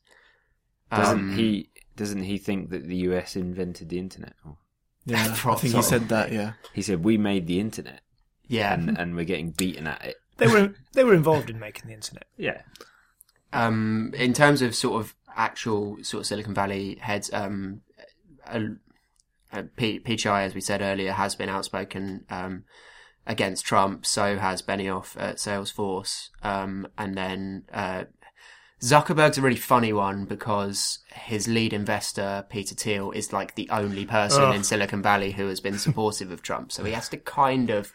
Doesn't 0.92 1.20
Um, 1.20 1.36
he? 1.38 1.70
Doesn't 1.96 2.24
he 2.24 2.38
think 2.38 2.70
that 2.70 2.88
the 2.88 2.96
US 3.10 3.36
invented 3.36 3.90
the 3.90 4.00
internet? 4.00 4.34
Or 4.46 4.58
Yeah, 5.06 5.24
I 5.46 5.56
think 5.56 5.74
he 5.74 5.82
said 5.82 6.10
that, 6.10 6.32
yeah. 6.32 6.54
he 6.74 6.82
said 6.82 7.04
we 7.04 7.18
made 7.18 7.48
the 7.48 7.60
internet 7.60 8.02
Yeah, 8.48 8.74
and 8.74 8.98
and 8.98 9.16
we're 9.16 9.26
getting 9.26 9.52
beaten 9.52 9.88
at 9.88 10.04
it. 10.06 10.16
they 10.38 10.48
were 10.48 10.74
they 10.94 11.04
were 11.04 11.14
involved 11.14 11.50
in 11.50 11.60
making 11.60 11.88
the 11.88 11.94
internet. 11.94 12.26
Yeah. 12.38 12.62
Um, 13.54 14.12
in 14.16 14.34
terms 14.34 14.62
of 14.62 14.76
sort 14.76 15.02
of 15.02 15.16
actual 15.36 15.98
sort 16.04 16.22
of 16.22 16.28
Silicon 16.28 16.54
Valley 16.54 16.96
heads, 16.96 17.32
um, 17.34 17.82
uh, 18.46 18.60
uh, 19.52 19.64
P- 19.76 20.02
as 20.06 20.56
we 20.56 20.62
said 20.62 20.82
earlier, 20.82 21.12
has 21.12 21.36
been 21.36 21.50
outspoken 21.50 22.26
um, 22.30 22.64
against 23.26 23.66
Trump. 23.66 24.06
So 24.06 24.38
has 24.38 24.62
Benioff 24.62 25.20
at 25.20 25.38
Salesforce, 25.38 26.30
um, 26.44 26.88
and 26.98 27.16
then 27.16 27.64
uh, 27.74 28.06
Zuckerberg's 28.82 29.38
a 29.38 29.42
really 29.42 29.56
funny 29.56 29.92
one 29.92 30.26
because 30.26 31.00
his 31.12 31.48
lead 31.48 31.74
investor 31.74 32.46
Peter 32.50 32.76
Thiel 32.76 33.12
is 33.12 33.34
like 33.34 33.56
the 33.56 33.70
only 33.72 34.06
person 34.06 34.54
in 34.54 34.64
Silicon 34.64 35.02
Valley 35.02 35.32
who 35.32 35.48
has 35.48 35.60
been 35.60 35.80
supportive 35.80 36.32
of 36.32 36.44
Trump. 36.44 36.72
So 36.72 36.84
he 36.84 36.92
has 36.92 37.10
to 37.10 37.18
kind 37.18 37.72
of 37.72 37.92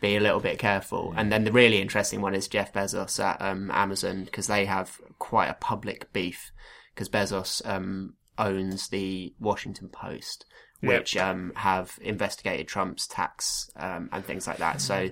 be 0.00 0.16
a 0.16 0.20
little 0.20 0.40
bit 0.40 0.58
careful. 0.58 1.12
And 1.16 1.32
then 1.32 1.44
the 1.44 1.52
really 1.52 1.80
interesting 1.80 2.20
one 2.20 2.34
is 2.34 2.48
Jeff 2.48 2.72
Bezos 2.72 3.22
at 3.22 3.42
um, 3.42 3.70
Amazon 3.72 4.24
because 4.24 4.46
they 4.46 4.66
have 4.66 5.00
quite 5.18 5.48
a 5.48 5.54
public 5.54 6.12
beef 6.12 6.52
because 6.94 7.08
Bezos 7.08 7.66
um, 7.68 8.14
owns 8.38 8.88
the 8.88 9.34
Washington 9.40 9.88
Post, 9.88 10.46
which 10.80 11.16
um, 11.16 11.52
have 11.56 11.98
investigated 12.02 12.68
Trump's 12.68 13.06
tax 13.06 13.70
um, 13.76 14.08
and 14.12 14.24
things 14.24 14.46
like 14.46 14.58
that. 14.58 14.80
So 14.80 15.10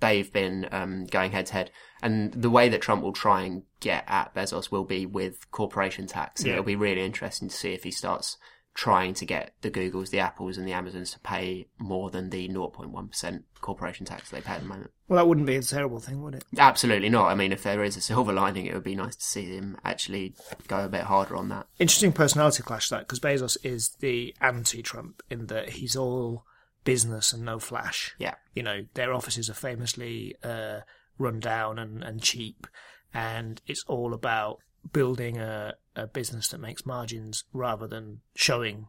they've 0.00 0.32
been 0.32 0.68
um, 0.70 1.06
going 1.06 1.32
head 1.32 1.46
to 1.46 1.52
head. 1.54 1.70
And 2.02 2.32
the 2.32 2.50
way 2.50 2.68
that 2.68 2.80
Trump 2.80 3.02
will 3.02 3.12
try 3.12 3.42
and 3.42 3.62
get 3.80 4.04
at 4.06 4.34
Bezos 4.34 4.70
will 4.70 4.84
be 4.84 5.06
with 5.06 5.50
corporation 5.50 6.06
tax. 6.06 6.40
And 6.40 6.48
Yeah. 6.48 6.52
it'll 6.54 6.64
be 6.64 6.76
really 6.76 7.04
interesting 7.04 7.48
to 7.48 7.54
see 7.54 7.72
if 7.72 7.82
he 7.82 7.90
starts 7.90 8.36
trying 8.78 9.12
to 9.12 9.26
get 9.26 9.52
the 9.62 9.70
Googles, 9.72 10.10
the 10.10 10.20
Apples, 10.20 10.56
and 10.56 10.64
the 10.64 10.72
Amazons 10.72 11.10
to 11.10 11.18
pay 11.18 11.66
more 11.78 12.10
than 12.10 12.30
the 12.30 12.48
0.1% 12.48 13.42
corporation 13.60 14.06
tax 14.06 14.30
they 14.30 14.40
pay 14.40 14.52
at 14.52 14.60
the 14.60 14.68
moment. 14.68 14.92
Well, 15.08 15.16
that 15.16 15.26
wouldn't 15.26 15.48
be 15.48 15.56
a 15.56 15.62
terrible 15.62 15.98
thing, 15.98 16.22
would 16.22 16.36
it? 16.36 16.44
Absolutely 16.56 17.08
not. 17.08 17.26
I 17.26 17.34
mean, 17.34 17.50
if 17.50 17.64
there 17.64 17.82
is 17.82 17.96
a 17.96 18.00
silver 18.00 18.32
lining, 18.32 18.66
it 18.66 18.74
would 18.74 18.84
be 18.84 18.94
nice 18.94 19.16
to 19.16 19.24
see 19.24 19.52
them 19.52 19.76
actually 19.84 20.36
go 20.68 20.84
a 20.84 20.88
bit 20.88 21.02
harder 21.02 21.34
on 21.34 21.48
that. 21.48 21.66
Interesting 21.80 22.12
personality 22.12 22.62
clash 22.62 22.88
that 22.90 23.00
because 23.00 23.18
Bezos 23.18 23.56
is 23.64 23.96
the 23.98 24.32
anti-Trump 24.40 25.24
in 25.28 25.46
that 25.46 25.70
he's 25.70 25.96
all 25.96 26.44
business 26.84 27.32
and 27.32 27.44
no 27.44 27.58
flash. 27.58 28.14
Yeah. 28.16 28.36
you 28.54 28.62
know 28.62 28.86
their 28.94 29.12
offices 29.12 29.50
are 29.50 29.54
famously 29.54 30.36
uh, 30.44 30.82
run 31.18 31.40
down 31.40 31.80
and, 31.80 32.04
and 32.04 32.22
cheap, 32.22 32.68
and 33.12 33.60
it's 33.66 33.82
all 33.88 34.14
about 34.14 34.60
building 34.92 35.36
a, 35.36 35.74
a 35.98 36.06
business 36.06 36.48
that 36.48 36.60
makes 36.60 36.86
margins 36.86 37.44
rather 37.52 37.86
than 37.86 38.20
showing 38.34 38.86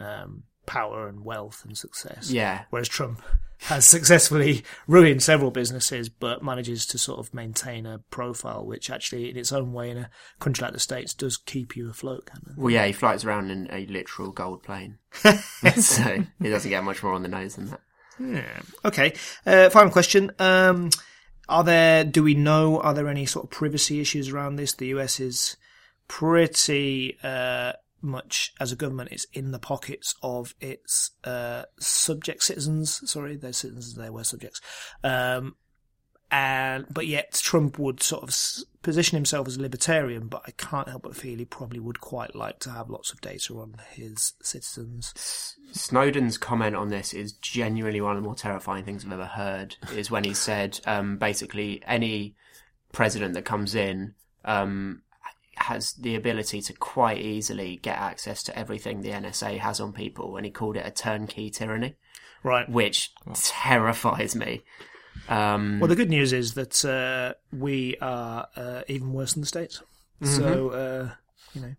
um, 0.00 0.44
power 0.66 1.08
and 1.08 1.24
wealth 1.24 1.62
and 1.64 1.76
success. 1.76 2.30
Yeah. 2.30 2.64
Whereas 2.70 2.88
Trump 2.88 3.22
has 3.58 3.86
successfully 3.86 4.64
ruined 4.86 5.22
several 5.22 5.50
businesses, 5.50 6.08
but 6.08 6.42
manages 6.42 6.86
to 6.86 6.98
sort 6.98 7.18
of 7.18 7.32
maintain 7.32 7.86
a 7.86 8.00
profile 8.10 8.66
which 8.66 8.90
actually, 8.90 9.30
in 9.30 9.36
its 9.36 9.52
own 9.52 9.72
way, 9.72 9.90
in 9.90 9.96
a 9.96 10.10
country 10.40 10.62
like 10.62 10.74
the 10.74 10.80
States, 10.80 11.14
does 11.14 11.36
keep 11.36 11.76
you 11.76 11.88
afloat. 11.88 12.26
Kind 12.26 12.42
of. 12.48 12.58
Well, 12.58 12.70
yeah, 12.70 12.86
he 12.86 12.92
flies 12.92 13.24
around 13.24 13.50
in 13.50 13.68
a 13.70 13.86
literal 13.86 14.30
gold 14.30 14.62
plane. 14.62 14.98
so 15.12 16.24
he 16.40 16.48
doesn't 16.50 16.70
get 16.70 16.84
much 16.84 17.02
more 17.02 17.14
on 17.14 17.22
the 17.22 17.28
nose 17.28 17.56
than 17.56 17.70
that. 17.70 17.80
Yeah. 18.18 18.60
Okay. 18.84 19.14
Uh, 19.46 19.70
final 19.70 19.90
question. 19.90 20.32
Um, 20.38 20.90
are 21.48 21.64
there, 21.64 22.04
do 22.04 22.22
we 22.22 22.34
know, 22.34 22.80
are 22.80 22.94
there 22.94 23.08
any 23.08 23.26
sort 23.26 23.44
of 23.44 23.50
privacy 23.50 24.00
issues 24.00 24.28
around 24.28 24.56
this? 24.56 24.72
The 24.72 24.88
US 24.88 25.20
is 25.20 25.56
pretty 26.08 27.16
uh, 27.22 27.72
much, 28.00 28.54
as 28.60 28.72
a 28.72 28.76
government, 28.76 29.10
it's 29.12 29.26
in 29.32 29.50
the 29.50 29.58
pockets 29.58 30.14
of 30.22 30.54
its 30.60 31.12
uh, 31.24 31.64
subject 31.78 32.42
citizens. 32.42 33.10
Sorry, 33.10 33.36
they're 33.36 33.52
citizens, 33.52 33.94
they 33.94 34.10
were 34.10 34.24
subjects. 34.24 34.60
Um, 35.02 35.56
and 36.30 36.86
but 36.90 37.06
yet 37.06 37.32
Trump 37.34 37.78
would 37.78 38.02
sort 38.02 38.24
of 38.24 38.36
position 38.82 39.16
himself 39.16 39.46
as 39.46 39.56
a 39.56 39.62
libertarian, 39.62 40.26
but 40.26 40.42
I 40.46 40.50
can't 40.52 40.88
help 40.88 41.04
but 41.04 41.14
feel 41.14 41.38
he 41.38 41.44
probably 41.44 41.78
would 41.78 42.00
quite 42.00 42.34
like 42.34 42.58
to 42.60 42.70
have 42.70 42.90
lots 42.90 43.12
of 43.12 43.20
data 43.20 43.54
on 43.54 43.76
his 43.92 44.32
citizens. 44.42 45.56
Snowden's 45.72 46.36
comment 46.36 46.74
on 46.74 46.88
this 46.88 47.14
is 47.14 47.32
genuinely 47.32 48.00
one 48.00 48.16
of 48.16 48.22
the 48.22 48.26
more 48.26 48.34
terrifying 48.34 48.84
things 48.84 49.04
I've 49.04 49.12
ever 49.12 49.24
heard. 49.24 49.76
Is 49.94 50.10
when 50.10 50.24
he 50.24 50.34
said, 50.34 50.80
um, 50.84 51.16
basically, 51.16 51.80
any 51.86 52.34
president 52.92 53.34
that 53.34 53.44
comes 53.44 53.76
in 53.76 54.14
um, 54.44 55.02
has 55.58 55.92
the 55.94 56.14
ability 56.14 56.60
to 56.62 56.72
quite 56.74 57.18
easily 57.18 57.76
get 57.82 57.98
access 57.98 58.42
to 58.44 58.58
everything 58.58 59.00
the 59.02 59.10
NSA 59.10 59.58
has 59.58 59.80
on 59.80 59.92
people, 59.92 60.36
and 60.36 60.44
he 60.46 60.50
called 60.52 60.76
it 60.76 60.86
a 60.86 60.90
turnkey 60.90 61.50
tyranny, 61.50 61.96
Right. 62.42 62.68
which 62.68 63.12
terrifies 63.34 64.34
me. 64.36 64.62
Um, 65.28 65.80
Well, 65.80 65.88
the 65.88 65.96
good 65.96 66.10
news 66.10 66.32
is 66.32 66.54
that 66.54 66.84
uh, 66.84 67.34
we 67.56 67.96
are 68.00 68.46
uh, 68.54 68.82
even 68.88 69.12
worse 69.12 69.32
than 69.32 69.40
the 69.40 69.46
States. 69.46 69.82
So, 70.22 70.70
uh, 70.70 71.10
you 71.54 71.60
know. 71.62 71.74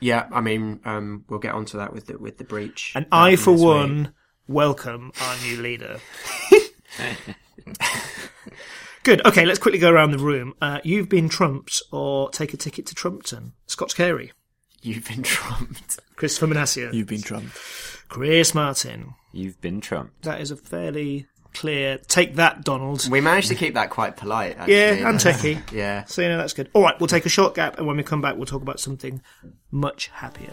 yeah, 0.00 0.26
I 0.32 0.40
mean, 0.40 0.80
um, 0.84 1.24
we'll 1.28 1.38
get 1.38 1.54
onto 1.54 1.78
that 1.78 1.92
with 1.92 2.06
the 2.06 2.18
with 2.18 2.38
the 2.38 2.44
breach. 2.44 2.92
And 2.94 3.06
I, 3.12 3.36
for 3.36 3.52
this 3.52 3.60
week. 3.60 3.66
one, 3.68 4.12
welcome 4.48 5.12
our 5.20 5.36
new 5.44 5.56
leader. 5.62 6.00
Good. 9.04 9.24
Okay, 9.26 9.44
let's 9.44 9.58
quickly 9.58 9.78
go 9.80 9.90
around 9.90 10.12
the 10.12 10.18
room. 10.18 10.54
Uh, 10.60 10.78
you've 10.84 11.08
been 11.08 11.28
trumped 11.28 11.82
or 11.90 12.30
take 12.30 12.54
a 12.54 12.56
ticket 12.56 12.86
to 12.86 12.94
Trumpton. 12.94 13.52
Scott 13.66 13.94
Carey, 13.94 14.32
you've 14.80 15.06
been 15.08 15.22
trumped. 15.24 15.98
Christopher 16.16 16.46
Manasseh, 16.46 16.90
You've 16.92 17.08
been 17.08 17.22
trumped. 17.22 17.56
Chris 18.08 18.54
Martin. 18.54 19.14
You've 19.32 19.60
been 19.60 19.80
trumped. 19.80 20.22
That 20.22 20.40
is 20.40 20.50
a 20.50 20.56
fairly 20.56 21.26
clear. 21.54 21.98
Take 21.98 22.36
that, 22.36 22.62
Donald. 22.64 23.08
We 23.10 23.20
managed 23.20 23.48
to 23.48 23.54
keep 23.54 23.74
that 23.74 23.90
quite 23.90 24.16
polite. 24.16 24.56
Actually. 24.58 24.74
Yeah, 24.74 25.08
and 25.08 25.18
techie. 25.18 25.60
Yeah. 25.72 26.04
So, 26.04 26.22
you 26.22 26.28
know, 26.28 26.36
that's 26.38 26.52
good. 26.52 26.68
All 26.74 26.82
right, 26.82 26.98
we'll 27.00 27.06
take 27.08 27.26
a 27.26 27.30
short 27.30 27.54
gap, 27.54 27.78
and 27.78 27.86
when 27.86 27.96
we 27.96 28.02
come 28.02 28.20
back, 28.20 28.36
we'll 28.36 28.46
talk 28.46 28.62
about 28.62 28.78
something 28.78 29.20
much 29.70 30.08
happier. 30.08 30.52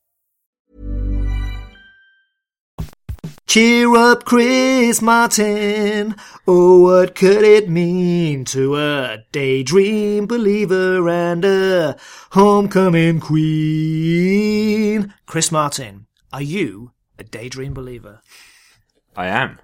Cheer 3.51 3.93
up, 3.97 4.23
Chris 4.23 5.01
Martin. 5.01 6.15
Oh, 6.47 6.83
what 6.83 7.15
could 7.15 7.43
it 7.43 7.67
mean 7.67 8.45
to 8.45 8.77
a 8.77 9.25
daydream 9.33 10.25
believer 10.25 11.09
and 11.09 11.43
a 11.43 11.97
homecoming 12.29 13.19
queen? 13.19 15.13
Chris 15.25 15.51
Martin, 15.51 16.05
are 16.31 16.41
you 16.41 16.93
a 17.19 17.25
daydream 17.25 17.73
believer? 17.73 18.21
I 19.17 19.27
am. 19.27 19.59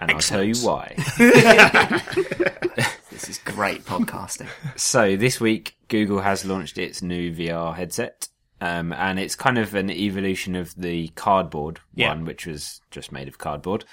And 0.00 0.10
I'll 0.10 0.18
tell 0.18 0.42
you 0.42 0.56
why. 0.56 0.96
This 3.20 3.28
is 3.28 3.38
great 3.38 3.84
podcasting. 3.84 4.48
So 4.76 5.14
this 5.14 5.38
week, 5.38 5.76
Google 5.88 6.22
has 6.22 6.46
launched 6.46 6.78
its 6.78 7.02
new 7.02 7.30
VR 7.30 7.76
headset, 7.76 8.29
um, 8.60 8.92
and 8.92 9.18
it's 9.18 9.34
kind 9.34 9.58
of 9.58 9.74
an 9.74 9.90
evolution 9.90 10.54
of 10.54 10.74
the 10.76 11.08
cardboard 11.08 11.80
Yeah. 11.94 12.08
one, 12.08 12.24
which 12.24 12.46
was 12.46 12.80
just 12.90 13.10
made 13.10 13.26
of 13.28 13.38
cardboard. 13.38 13.84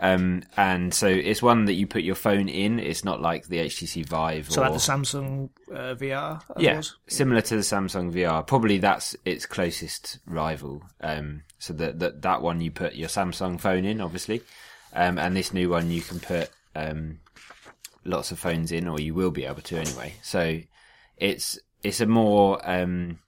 Um, 0.00 0.42
and 0.56 0.92
so 0.92 1.06
it's 1.06 1.42
one 1.42 1.66
that 1.66 1.74
you 1.74 1.86
put 1.86 2.02
your 2.02 2.14
phone 2.16 2.48
in. 2.48 2.78
It's 2.78 3.04
not 3.04 3.20
like 3.20 3.46
the 3.46 3.58
HTC 3.58 4.04
Vive. 4.06 4.50
So 4.50 4.60
or, 4.60 4.64
like 4.64 4.72
the 4.72 4.78
Samsung 4.80 5.50
uh, 5.72 5.94
VR? 5.94 6.42
I 6.56 6.60
yeah, 6.60 6.80
suppose? 6.80 6.96
similar 7.06 7.40
to 7.42 7.56
the 7.56 7.62
Samsung 7.62 8.12
VR. 8.12 8.46
Probably 8.46 8.78
that's 8.78 9.14
its 9.24 9.46
closest 9.46 10.18
rival. 10.26 10.82
Um, 11.00 11.42
so 11.58 11.72
that 11.74 11.98
that 12.00 12.22
that 12.22 12.42
one 12.42 12.60
you 12.60 12.70
put 12.70 12.94
your 12.94 13.08
Samsung 13.08 13.60
phone 13.60 13.84
in, 13.84 14.00
obviously, 14.00 14.42
um, 14.92 15.18
and 15.18 15.36
this 15.36 15.54
new 15.54 15.70
one 15.70 15.90
you 15.90 16.00
can 16.02 16.20
put 16.20 16.50
um, 16.74 17.20
lots 18.04 18.30
of 18.32 18.38
phones 18.38 18.72
in, 18.72 18.88
or 18.88 19.00
you 19.00 19.14
will 19.14 19.30
be 19.30 19.44
able 19.44 19.62
to 19.62 19.78
anyway. 19.78 20.14
So 20.22 20.60
it's 21.16 21.58
it's 21.82 22.00
a 22.00 22.06
more 22.06 22.60
um, 22.68 23.18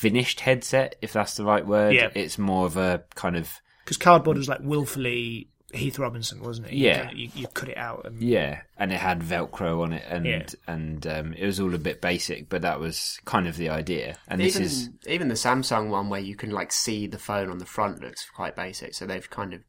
finished 0.00 0.40
headset, 0.40 0.96
if 1.02 1.12
that's 1.12 1.34
the 1.34 1.44
right 1.44 1.66
word. 1.66 1.94
Yeah. 1.94 2.08
It's 2.14 2.38
more 2.38 2.64
of 2.66 2.76
a 2.76 3.04
kind 3.14 3.36
of 3.36 3.60
Because 3.84 3.96
cardboard 3.98 4.38
was 4.38 4.48
like 4.48 4.60
willfully 4.62 5.48
Heath 5.72 5.98
Robinson, 5.98 6.42
wasn't 6.42 6.66
it? 6.68 6.72
You 6.72 6.86
Yeah. 6.86 6.98
kinda- 7.06 7.16
You, 7.20 7.28
you 7.34 7.46
cut 7.48 7.68
it 7.68 7.76
out. 7.76 8.04
And, 8.06 8.22
Yeah, 8.22 8.62
and 8.76 8.92
it 8.92 8.98
had 8.98 9.20
Velcro 9.20 9.82
on 9.82 9.92
it, 9.92 10.04
and 10.08 10.26
Yeah. 10.26 10.46
and 10.66 11.06
um, 11.06 11.32
it 11.34 11.44
was 11.46 11.60
all 11.60 11.74
a 11.74 11.78
bit 11.78 12.00
basic, 12.00 12.48
but 12.48 12.62
that 12.62 12.80
was 12.80 13.20
kind 13.24 13.46
of 13.46 13.56
the 13.56 13.68
idea. 13.68 14.16
And 14.26 14.40
this 14.40 14.56
even 14.56 14.66
is 14.66 14.90
even 15.06 15.28
the 15.28 15.34
Samsung 15.34 15.88
one 15.90 16.08
where 16.08 16.20
you 16.20 16.34
can 16.34 16.50
like 16.50 16.72
see 16.72 17.06
the 17.06 17.18
phone 17.18 17.50
on 17.50 17.58
the 17.58 17.66
front 17.66 18.00
looks 18.00 18.28
quite 18.30 18.56
basic. 18.56 18.94
So 18.94 19.06
they've 19.06 19.28
kind 19.30 19.52
of 19.54 19.60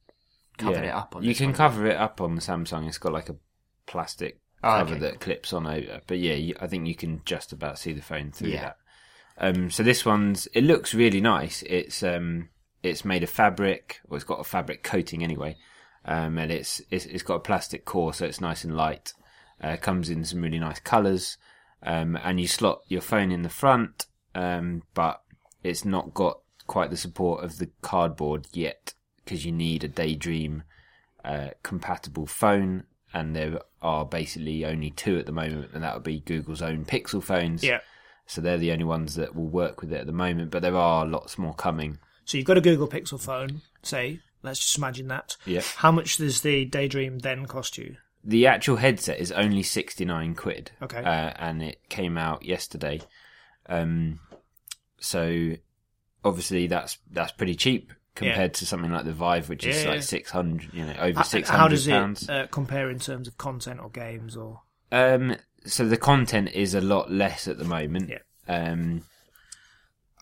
covered 0.57 0.85
it 0.85 0.93
up 0.93 1.15
on. 1.15 1.23
You 1.23 1.29
this 1.31 1.37
can 1.39 1.47
one. 1.47 1.55
cover 1.55 1.85
it 1.87 1.97
up 1.97 2.19
on 2.21 2.35
the 2.35 2.41
Samsung. 2.41 2.87
It's 2.87 2.97
got 2.97 3.13
like 3.13 3.29
a 3.29 3.35
plastic 3.85 4.39
Oh, 4.63 4.69
cover 4.77 4.91
okay. 4.95 4.99
that 5.01 5.19
clips 5.19 5.53
on 5.53 5.65
over. 5.67 6.01
But 6.07 6.19
yeah, 6.19 6.33
you, 6.35 6.55
I 6.59 6.67
think 6.67 6.87
you 6.87 6.95
can 6.95 7.21
just 7.25 7.51
about 7.51 7.77
see 7.79 7.93
the 7.93 8.01
phone 8.01 8.31
through 8.31 8.49
Yeah. 8.49 8.61
that. 8.61 8.77
Um, 9.41 9.71
so 9.71 9.81
this 9.81 10.05
one's 10.05 10.47
it 10.53 10.63
looks 10.63 10.93
really 10.93 11.19
nice. 11.19 11.63
It's 11.63 12.03
um, 12.03 12.49
it's 12.83 13.03
made 13.03 13.23
of 13.23 13.29
fabric, 13.29 13.99
or 14.07 14.15
it's 14.15 14.23
got 14.23 14.39
a 14.39 14.43
fabric 14.43 14.83
coating 14.83 15.23
anyway, 15.23 15.57
um, 16.05 16.37
and 16.37 16.51
it's, 16.51 16.79
it's 16.91 17.05
it's 17.05 17.23
got 17.23 17.35
a 17.35 17.39
plastic 17.39 17.83
core, 17.83 18.13
so 18.13 18.25
it's 18.25 18.39
nice 18.39 18.63
and 18.63 18.77
light. 18.77 19.13
Uh, 19.59 19.77
comes 19.77 20.09
in 20.09 20.23
some 20.23 20.41
really 20.41 20.59
nice 20.59 20.79
colours, 20.79 21.37
um, 21.83 22.17
and 22.23 22.39
you 22.39 22.47
slot 22.47 22.81
your 22.87 23.01
phone 23.01 23.31
in 23.31 23.41
the 23.41 23.49
front, 23.49 24.05
um, 24.35 24.83
but 24.93 25.21
it's 25.63 25.85
not 25.85 26.13
got 26.13 26.39
quite 26.67 26.91
the 26.91 26.97
support 26.97 27.43
of 27.43 27.57
the 27.57 27.69
cardboard 27.81 28.47
yet 28.53 28.93
because 29.23 29.45
you 29.45 29.51
need 29.51 29.83
a 29.83 29.87
Daydream 29.87 30.63
uh, 31.25 31.49
compatible 31.63 32.27
phone, 32.27 32.83
and 33.11 33.35
there 33.35 33.59
are 33.81 34.05
basically 34.05 34.65
only 34.65 34.91
two 34.91 35.17
at 35.17 35.25
the 35.25 35.31
moment, 35.31 35.71
and 35.73 35.83
that 35.83 35.95
would 35.95 36.03
be 36.03 36.19
Google's 36.19 36.61
own 36.61 36.85
Pixel 36.85 37.23
phones. 37.23 37.63
Yeah. 37.63 37.79
So 38.31 38.39
they're 38.39 38.57
the 38.57 38.71
only 38.71 38.85
ones 38.85 39.15
that 39.15 39.35
will 39.35 39.49
work 39.49 39.81
with 39.81 39.91
it 39.91 39.99
at 39.99 40.05
the 40.05 40.13
moment, 40.13 40.51
but 40.51 40.61
there 40.61 40.77
are 40.77 41.05
lots 41.05 41.37
more 41.37 41.53
coming. 41.53 41.99
So 42.23 42.37
you've 42.37 42.47
got 42.47 42.57
a 42.57 42.61
Google 42.61 42.87
Pixel 42.87 43.19
phone, 43.19 43.61
say, 43.83 44.21
let's 44.41 44.59
just 44.59 44.77
imagine 44.77 45.09
that. 45.09 45.35
Yeah. 45.45 45.59
How 45.75 45.91
much 45.91 46.15
does 46.15 46.39
the 46.39 46.63
Daydream 46.63 47.19
then 47.19 47.45
cost 47.45 47.77
you? 47.77 47.97
The 48.23 48.47
actual 48.47 48.77
headset 48.77 49.19
is 49.19 49.33
only 49.33 49.63
69 49.63 50.35
quid. 50.35 50.71
Okay. 50.81 50.99
Uh, 50.99 51.33
and 51.37 51.61
it 51.61 51.81
came 51.89 52.17
out 52.17 52.45
yesterday. 52.45 53.01
Um, 53.67 54.21
so 54.99 55.55
obviously 56.23 56.67
that's 56.67 56.97
that's 57.11 57.31
pretty 57.31 57.55
cheap 57.55 57.91
compared 58.15 58.53
to 58.55 58.65
something 58.65 58.91
like 58.91 59.05
the 59.05 59.13
Vive, 59.13 59.49
which 59.49 59.65
is 59.65 59.81
Yeah, 59.83 59.89
like 59.89 59.95
yeah. 59.97 60.01
six 60.01 60.31
hundred, 60.31 60.73
you 60.73 60.85
know, 60.85 60.93
over 60.99 61.19
H- 61.21 61.25
six 61.25 61.49
How 61.49 61.57
hundred 61.57 61.75
does 61.75 61.87
it 61.87 61.91
pounds. 61.91 62.29
uh, 62.29 62.47
compare 62.51 62.89
in 62.89 62.99
terms 62.99 63.27
of 63.27 63.37
content 63.37 63.79
or 63.81 63.89
games 63.89 64.37
or? 64.37 64.61
Um, 64.91 65.35
so 65.65 65.85
the 65.87 65.97
content 65.97 66.49
is 66.53 66.73
a 66.73 66.81
lot 66.81 67.11
less 67.11 67.47
at 67.47 67.57
the 67.57 67.63
moment. 67.65 68.09
Yeah. 68.09 68.19
Um, 68.47 69.03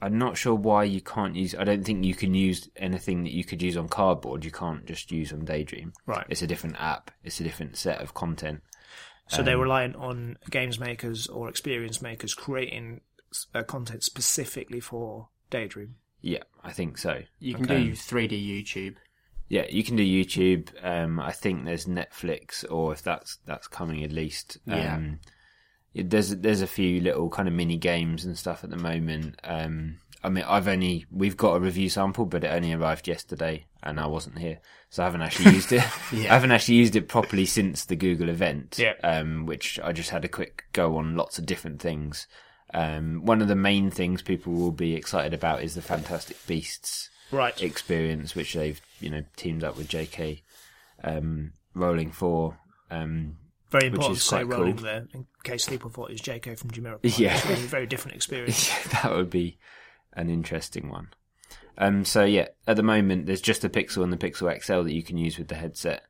I'm 0.02 0.18
not 0.18 0.38
sure 0.38 0.56
why 0.56 0.86
you 0.86 1.02
can't 1.02 1.36
use. 1.36 1.54
I 1.56 1.66
don't 1.66 1.84
think 1.84 2.06
you 2.06 2.16
can 2.16 2.34
use 2.34 2.70
anything 2.78 3.24
that 3.24 3.34
you 3.34 3.44
could 3.44 3.62
use 3.62 3.76
on 3.76 3.90
cardboard. 3.90 4.46
You 4.46 4.52
can't 4.52 4.86
just 4.86 5.12
use 5.12 5.34
on 5.34 5.44
Daydream. 5.44 5.92
Right. 6.06 6.26
It's 6.30 6.42
a 6.42 6.48
different 6.48 6.78
app. 6.80 7.12
It's 7.24 7.40
a 7.42 7.44
different 7.44 7.76
set 7.78 8.02
of 8.02 8.14
content. 8.14 8.62
So 9.28 9.40
Um, 9.40 9.46
they're 9.46 9.58
reliant 9.58 9.96
on 9.98 10.38
games 10.50 10.80
makers 10.80 11.28
or 11.28 11.50
experience 11.50 12.02
makers 12.02 12.34
creating 12.34 13.02
uh, 13.54 13.64
content 13.64 14.04
specifically 14.04 14.80
for 14.80 15.28
Daydream. 15.50 15.96
Yeah, 16.22 16.44
I 16.64 16.72
think 16.72 16.98
so. 16.98 17.24
You 17.40 17.56
can 17.56 17.66
Okay. 17.66 17.84
do 17.84 17.92
3D 17.92 18.42
YouTube. 18.42 18.96
Yeah, 19.50 19.66
you 19.70 19.84
can 19.84 19.96
do 19.96 20.04
YouTube. 20.06 20.70
Um, 20.84 21.20
I 21.20 21.32
think 21.32 21.66
there's 21.66 21.86
Netflix, 21.86 22.64
or 22.72 22.94
if 22.94 23.02
that's 23.02 23.38
that's 23.46 23.68
coming 23.68 24.04
at 24.04 24.12
least. 24.12 24.58
Yeah. 24.66 24.96
Um, 24.96 25.20
it- 25.94 26.10
there's 26.12 26.30
there's 26.36 26.62
a 26.62 26.68
few 26.68 27.02
little 27.02 27.30
kind 27.30 27.48
of 27.48 27.54
mini 27.56 27.76
games 27.78 28.24
and 28.26 28.38
stuff 28.38 28.64
at 28.64 28.70
the 28.70 28.78
moment. 28.78 29.40
Um, 29.44 29.98
I 30.24 30.30
mean, 30.30 30.44
I've 30.48 30.68
only 30.68 31.06
we've 31.12 31.36
got 31.38 31.56
a 31.56 31.60
review 31.60 31.90
sample, 31.90 32.26
but 32.26 32.44
it 32.44 32.48
only 32.50 32.74
arrived 32.74 33.08
yesterday, 33.08 33.66
and 33.82 34.00
I 34.00 34.06
wasn't 34.06 34.38
here, 34.38 34.60
so 34.92 35.02
I 35.02 35.06
haven't 35.08 35.24
actually 35.24 35.52
used 35.56 35.72
it. 35.72 35.84
Yeah. 36.14 36.30
I 36.30 36.34
haven't 36.36 36.52
actually 36.52 36.76
used 36.76 36.96
it 36.96 37.08
properly 37.08 37.46
since 37.48 37.86
the 37.86 37.96
Google 37.96 38.30
event. 38.30 38.78
Yeah. 38.78 38.94
Um, 39.04 39.46
which 39.48 39.80
I 39.84 39.92
just 39.94 40.12
had 40.12 40.24
a 40.26 40.30
quick 40.30 40.66
go 40.74 40.98
on 40.98 41.16
lots 41.16 41.40
of 41.40 41.46
different 41.48 41.82
things. 41.82 42.28
Um, 42.72 43.26
one 43.26 43.42
of 43.42 43.48
the 43.48 43.56
main 43.56 43.90
things 43.90 44.22
people 44.22 44.54
will 44.54 44.72
be 44.72 44.94
excited 44.94 45.34
about 45.34 45.64
is 45.64 45.74
the 45.74 45.82
Fantastic 45.82 46.38
Beasts 46.46 47.10
Right. 47.32 47.62
experience, 47.62 48.36
which 48.36 48.54
they've 48.54 48.80
you 49.00 49.10
know 49.10 49.24
teamed 49.36 49.64
up 49.64 49.78
with 49.78 49.88
JK 49.88 50.42
um, 51.04 51.54
Rowling 51.74 52.12
for. 52.12 52.58
Um, 52.92 53.38
Very 53.70 53.86
which 53.90 53.94
important 54.00 54.18
is 54.18 54.24
to 54.24 54.30
say 54.30 54.44
quite 54.44 54.48
Rowling 54.58 54.76
cool. 54.78 54.84
there, 54.86 55.08
in 55.14 55.28
case 55.44 55.70
people 55.70 55.90
thought 55.90 56.10
it 56.10 56.14
was 56.14 56.22
JK 56.22 56.58
from 56.58 56.72
Jamiroquai. 56.72 57.00
Yeah. 57.20 57.36
It's 57.36 57.46
really 57.46 57.64
a 57.64 57.68
very 57.68 57.86
different 57.88 58.16
experience. 58.18 58.70
that 58.92 59.12
would 59.12 59.30
be 59.30 59.58
an 60.14 60.30
interesting 60.30 60.90
one. 60.90 61.10
Um, 61.78 62.04
so 62.04 62.26
yeah, 62.26 62.48
at 62.68 62.76
the 62.76 62.84
moment 62.84 63.26
there's 63.26 63.42
just 63.42 63.62
the 63.62 63.70
Pixel 63.70 64.04
and 64.04 64.12
the 64.12 64.18
Pixel 64.18 64.52
XL 64.62 64.84
that 64.84 64.94
you 64.94 65.04
can 65.04 65.18
use 65.18 65.38
with 65.38 65.48
the 65.48 65.56
headset. 65.56 66.04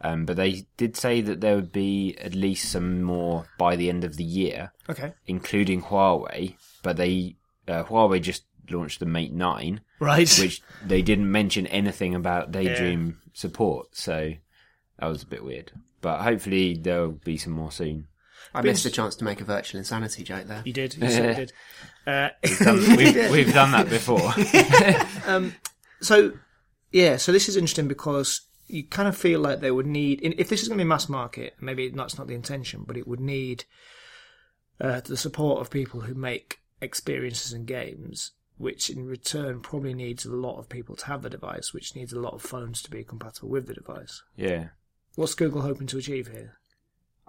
Um, 0.00 0.26
but 0.26 0.36
they 0.36 0.66
did 0.76 0.96
say 0.96 1.22
that 1.22 1.40
there 1.40 1.54
would 1.54 1.72
be 1.72 2.14
at 2.20 2.34
least 2.34 2.70
some 2.70 3.02
more 3.02 3.46
by 3.56 3.74
the 3.76 3.88
end 3.88 4.04
of 4.04 4.16
the 4.18 4.24
year, 4.24 4.72
Okay. 4.90 5.14
including 5.26 5.80
Huawei. 5.82 6.56
But 6.82 6.96
they 6.98 7.36
uh, 7.68 7.84
Huawei 7.84 8.20
just 8.20 8.44
launched 8.68 8.98
the 9.00 9.06
Mate 9.06 9.32
Nine, 9.32 9.80
Right. 10.00 10.28
which 10.38 10.62
they 10.84 11.02
didn't 11.02 11.30
mention 11.30 11.66
anything 11.68 12.14
about 12.14 12.52
Daydream 12.52 13.20
support, 13.32 13.96
so 13.96 14.32
that 14.98 15.06
was 15.06 15.22
a 15.22 15.26
bit 15.26 15.44
weird. 15.44 15.72
But 16.00 16.22
hopefully 16.22 16.74
there'll 16.80 17.12
be 17.12 17.36
some 17.36 17.52
more 17.52 17.72
soon. 17.72 18.08
I 18.54 18.60
Been- 18.60 18.72
missed 18.72 18.84
the 18.84 18.90
chance 18.90 19.16
to 19.16 19.24
make 19.24 19.40
a 19.40 19.44
virtual 19.44 19.78
insanity 19.78 20.22
joke 20.22 20.46
there. 20.46 20.62
you 20.64 20.72
did. 20.72 20.94
You 20.96 21.08
certainly 21.10 21.34
did. 21.46 21.52
Uh, 22.06 22.28
we've, 22.96 23.30
we've 23.30 23.54
done 23.54 23.72
that 23.72 23.88
before. 23.88 24.32
so, 26.00 26.32
yeah, 26.92 27.16
so 27.16 27.32
this 27.32 27.48
is 27.48 27.56
interesting 27.56 27.88
because 27.88 28.42
you 28.66 28.84
kind 28.84 29.08
of 29.08 29.16
feel 29.16 29.40
like 29.40 29.60
they 29.60 29.70
would 29.70 29.86
need, 29.86 30.20
if 30.22 30.48
this 30.48 30.62
is 30.62 30.68
going 30.68 30.78
to 30.78 30.84
be 30.84 30.88
mass 30.88 31.08
market, 31.08 31.54
maybe 31.60 31.88
that's 31.88 32.18
not 32.18 32.26
the 32.26 32.34
intention, 32.34 32.84
but 32.86 32.96
it 32.96 33.06
would 33.08 33.20
need 33.20 33.64
uh, 34.80 35.00
the 35.00 35.16
support 35.16 35.60
of 35.60 35.70
people 35.70 36.00
who 36.00 36.14
make 36.14 36.58
experiences 36.80 37.52
and 37.52 37.66
games, 37.66 38.32
which 38.56 38.90
in 38.90 39.06
return 39.06 39.60
probably 39.60 39.94
needs 39.94 40.24
a 40.24 40.32
lot 40.32 40.58
of 40.58 40.68
people 40.68 40.96
to 40.96 41.06
have 41.06 41.22
the 41.22 41.30
device, 41.30 41.72
which 41.72 41.94
needs 41.96 42.12
a 42.12 42.20
lot 42.20 42.34
of 42.34 42.42
phones 42.42 42.82
to 42.82 42.90
be 42.90 43.04
compatible 43.04 43.48
with 43.48 43.66
the 43.66 43.74
device. 43.74 44.22
yeah. 44.36 44.68
What's 45.16 45.34
Google 45.34 45.60
hoping 45.60 45.86
to 45.88 45.98
achieve 45.98 46.26
here? 46.26 46.58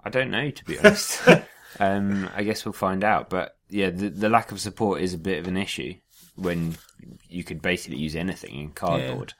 I 0.02 0.10
don't 0.10 0.32
know, 0.32 0.50
to 0.50 0.64
be 0.64 0.76
honest. 0.78 1.22
um, 1.80 2.28
I 2.34 2.42
guess 2.42 2.64
we'll 2.64 2.72
find 2.72 3.04
out. 3.04 3.30
But 3.30 3.56
yeah, 3.68 3.90
the, 3.90 4.08
the 4.08 4.28
lack 4.28 4.50
of 4.50 4.60
support 4.60 5.02
is 5.02 5.14
a 5.14 5.18
bit 5.18 5.38
of 5.38 5.46
an 5.46 5.56
issue 5.56 5.94
when 6.34 6.76
you 7.28 7.44
could 7.44 7.62
basically 7.62 7.98
use 7.98 8.16
anything 8.16 8.58
in 8.58 8.70
cardboard. 8.70 9.34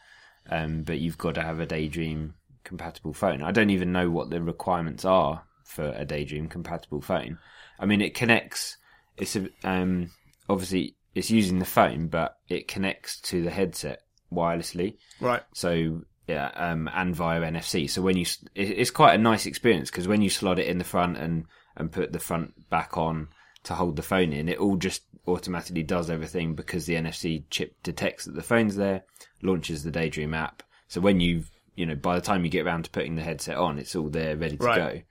Um, 0.48 0.82
but 0.82 1.00
you've 1.00 1.18
got 1.18 1.34
to 1.36 1.42
have 1.42 1.60
a 1.60 1.66
Daydream 1.66 2.34
compatible 2.64 3.12
phone. 3.12 3.42
I 3.42 3.52
don't 3.52 3.70
even 3.70 3.92
know 3.92 4.10
what 4.10 4.30
the 4.30 4.40
requirements 4.40 5.04
are 5.04 5.44
for 5.64 5.92
a 5.96 6.04
Daydream 6.04 6.48
compatible 6.48 7.00
phone. 7.00 7.38
I 7.78 7.86
mean, 7.86 8.00
it 8.00 8.14
connects. 8.14 8.76
It's 9.16 9.36
a, 9.36 9.48
um, 9.64 10.10
obviously 10.48 10.95
it's 11.16 11.30
using 11.30 11.58
the 11.58 11.64
phone, 11.64 12.08
but 12.08 12.36
it 12.48 12.68
connects 12.68 13.18
to 13.22 13.42
the 13.42 13.50
headset 13.50 14.02
wirelessly. 14.30 14.98
Right. 15.18 15.42
So 15.54 16.02
yeah, 16.28 16.50
um, 16.54 16.90
and 16.92 17.16
via 17.16 17.40
NFC. 17.40 17.88
So 17.88 18.02
when 18.02 18.16
you, 18.18 18.26
it's 18.54 18.90
quite 18.90 19.14
a 19.14 19.18
nice 19.18 19.46
experience 19.46 19.90
because 19.90 20.06
when 20.06 20.20
you 20.20 20.28
slot 20.28 20.58
it 20.58 20.68
in 20.68 20.78
the 20.78 20.84
front 20.84 21.16
and 21.16 21.46
and 21.76 21.90
put 21.90 22.12
the 22.12 22.18
front 22.18 22.68
back 22.68 22.98
on 22.98 23.28
to 23.64 23.74
hold 23.74 23.96
the 23.96 24.02
phone 24.02 24.32
in, 24.32 24.48
it 24.48 24.58
all 24.58 24.76
just 24.76 25.02
automatically 25.26 25.82
does 25.82 26.10
everything 26.10 26.54
because 26.54 26.84
the 26.84 26.94
NFC 26.94 27.44
chip 27.50 27.74
detects 27.82 28.26
that 28.26 28.34
the 28.34 28.42
phone's 28.42 28.76
there, 28.76 29.04
launches 29.42 29.82
the 29.84 29.90
Daydream 29.90 30.34
app. 30.34 30.62
So 30.88 31.00
when 31.00 31.20
you, 31.20 31.44
you 31.76 31.86
know, 31.86 31.94
by 31.96 32.14
the 32.14 32.20
time 32.20 32.44
you 32.44 32.50
get 32.50 32.66
around 32.66 32.84
to 32.84 32.90
putting 32.90 33.16
the 33.16 33.22
headset 33.22 33.56
on, 33.56 33.78
it's 33.78 33.96
all 33.96 34.08
there 34.08 34.36
ready 34.36 34.56
to 34.56 34.64
Right. 34.64 35.06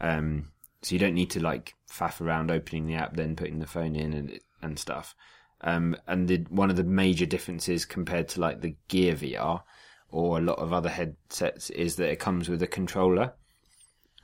go. 0.00 0.06
Um, 0.08 0.48
so 0.82 0.94
you 0.94 0.98
don't 0.98 1.14
need 1.14 1.30
to 1.32 1.40
like 1.40 1.74
faff 1.90 2.20
around 2.20 2.50
opening 2.50 2.86
the 2.86 2.94
app, 2.94 3.14
then 3.16 3.36
putting 3.36 3.58
the 3.58 3.66
phone 3.66 3.94
in 3.96 4.12
and 4.14 4.40
and 4.62 4.78
stuff. 4.78 5.14
Um, 5.62 5.96
and 6.06 6.28
the, 6.28 6.38
one 6.48 6.70
of 6.70 6.76
the 6.76 6.84
major 6.84 7.26
differences 7.26 7.84
compared 7.84 8.28
to 8.30 8.40
like 8.40 8.60
the 8.60 8.76
Gear 8.88 9.14
VR 9.14 9.62
or 10.10 10.38
a 10.38 10.42
lot 10.42 10.58
of 10.58 10.72
other 10.72 10.88
headsets 10.88 11.70
is 11.70 11.96
that 11.96 12.10
it 12.10 12.18
comes 12.18 12.48
with 12.48 12.62
a 12.62 12.66
controller, 12.66 13.32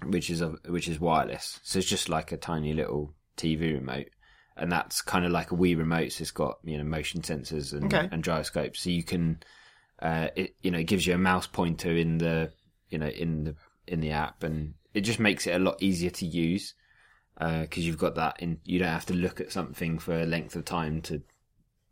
which 0.04 0.30
is 0.30 0.40
a, 0.40 0.48
which 0.66 0.88
is 0.88 1.00
wireless. 1.00 1.60
So 1.62 1.78
it's 1.78 1.88
just 1.88 2.08
like 2.08 2.32
a 2.32 2.36
tiny 2.36 2.72
little 2.72 3.14
TV 3.36 3.72
remote, 3.72 4.08
and 4.56 4.70
that's 4.70 5.00
kind 5.00 5.24
of 5.24 5.30
like 5.30 5.52
a 5.52 5.56
Wii 5.56 5.78
remote. 5.78 6.12
So 6.12 6.22
it's 6.22 6.30
got 6.30 6.58
you 6.64 6.76
know 6.76 6.84
motion 6.84 7.22
sensors 7.22 7.72
and, 7.72 7.84
Okay. 7.84 8.08
and 8.10 8.22
gyroscopes, 8.22 8.80
so 8.80 8.90
you 8.90 9.02
can, 9.04 9.40
uh, 10.00 10.28
it 10.36 10.54
you 10.62 10.70
know 10.70 10.78
it 10.78 10.84
gives 10.84 11.06
you 11.06 11.14
a 11.14 11.18
mouse 11.18 11.46
pointer 11.46 11.96
in 11.96 12.18
the 12.18 12.52
you 12.90 12.98
know 12.98 13.08
in 13.08 13.44
the 13.44 13.54
in 13.86 14.00
the 14.00 14.10
app, 14.10 14.42
and 14.42 14.74
it 14.92 15.02
just 15.02 15.20
makes 15.20 15.46
it 15.46 15.54
a 15.54 15.58
lot 15.58 15.82
easier 15.82 16.10
to 16.10 16.26
use 16.26 16.74
because 17.38 17.86
you've 17.86 17.98
got 17.98 18.16
that 18.16 18.36
in. 18.40 18.58
You 18.64 18.78
don't 18.80 18.88
have 18.88 19.06
to 19.06 19.14
look 19.14 19.40
at 19.40 19.52
something 19.52 19.98
for 19.98 20.18
a 20.20 20.26
length 20.26 20.56
of 20.56 20.64
time 20.64 21.00
to 21.02 21.22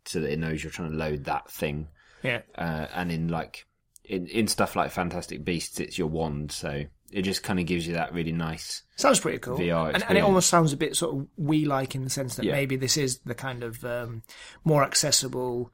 so 0.05 0.19
that 0.21 0.31
it 0.31 0.39
knows 0.39 0.63
you're 0.63 0.71
trying 0.71 0.91
to 0.91 0.97
load 0.97 1.25
that 1.25 1.49
thing 1.51 1.87
Yeah. 2.23 2.41
uh, 2.57 2.87
and 2.93 3.11
in 3.11 3.27
like 3.27 3.65
in 4.05 4.25
in 4.27 4.47
stuff 4.47 4.75
like 4.75 4.91
Fantastic 4.91 5.43
Beasts, 5.43 5.79
it's 5.79 5.97
your 5.97 6.07
wand, 6.07 6.51
so 6.51 6.83
it 7.11 7.21
just 7.23 7.43
kind 7.43 7.59
of 7.59 7.65
gives 7.65 7.87
you 7.87 7.93
that 7.93 8.13
really 8.13 8.31
nice. 8.33 8.83
Sounds 8.97 9.19
pretty 9.19 9.37
cool. 9.39 9.57
VR 9.57 9.93
and, 9.93 10.03
and 10.07 10.17
it 10.17 10.21
almost 10.21 10.49
sounds 10.49 10.73
a 10.73 10.77
bit 10.77 10.95
sort 10.95 11.15
of 11.15 11.27
Wii 11.39 11.65
like 11.65 11.95
in 11.95 12.03
the 12.03 12.09
sense 12.09 12.35
that 12.35 12.45
Yeah. 12.45 12.53
maybe 12.53 12.75
this 12.77 12.97
is 12.97 13.19
the 13.19 13.35
kind 13.35 13.63
of 13.63 13.83
um, 13.85 14.23
more 14.65 14.83
accessible, 14.83 15.71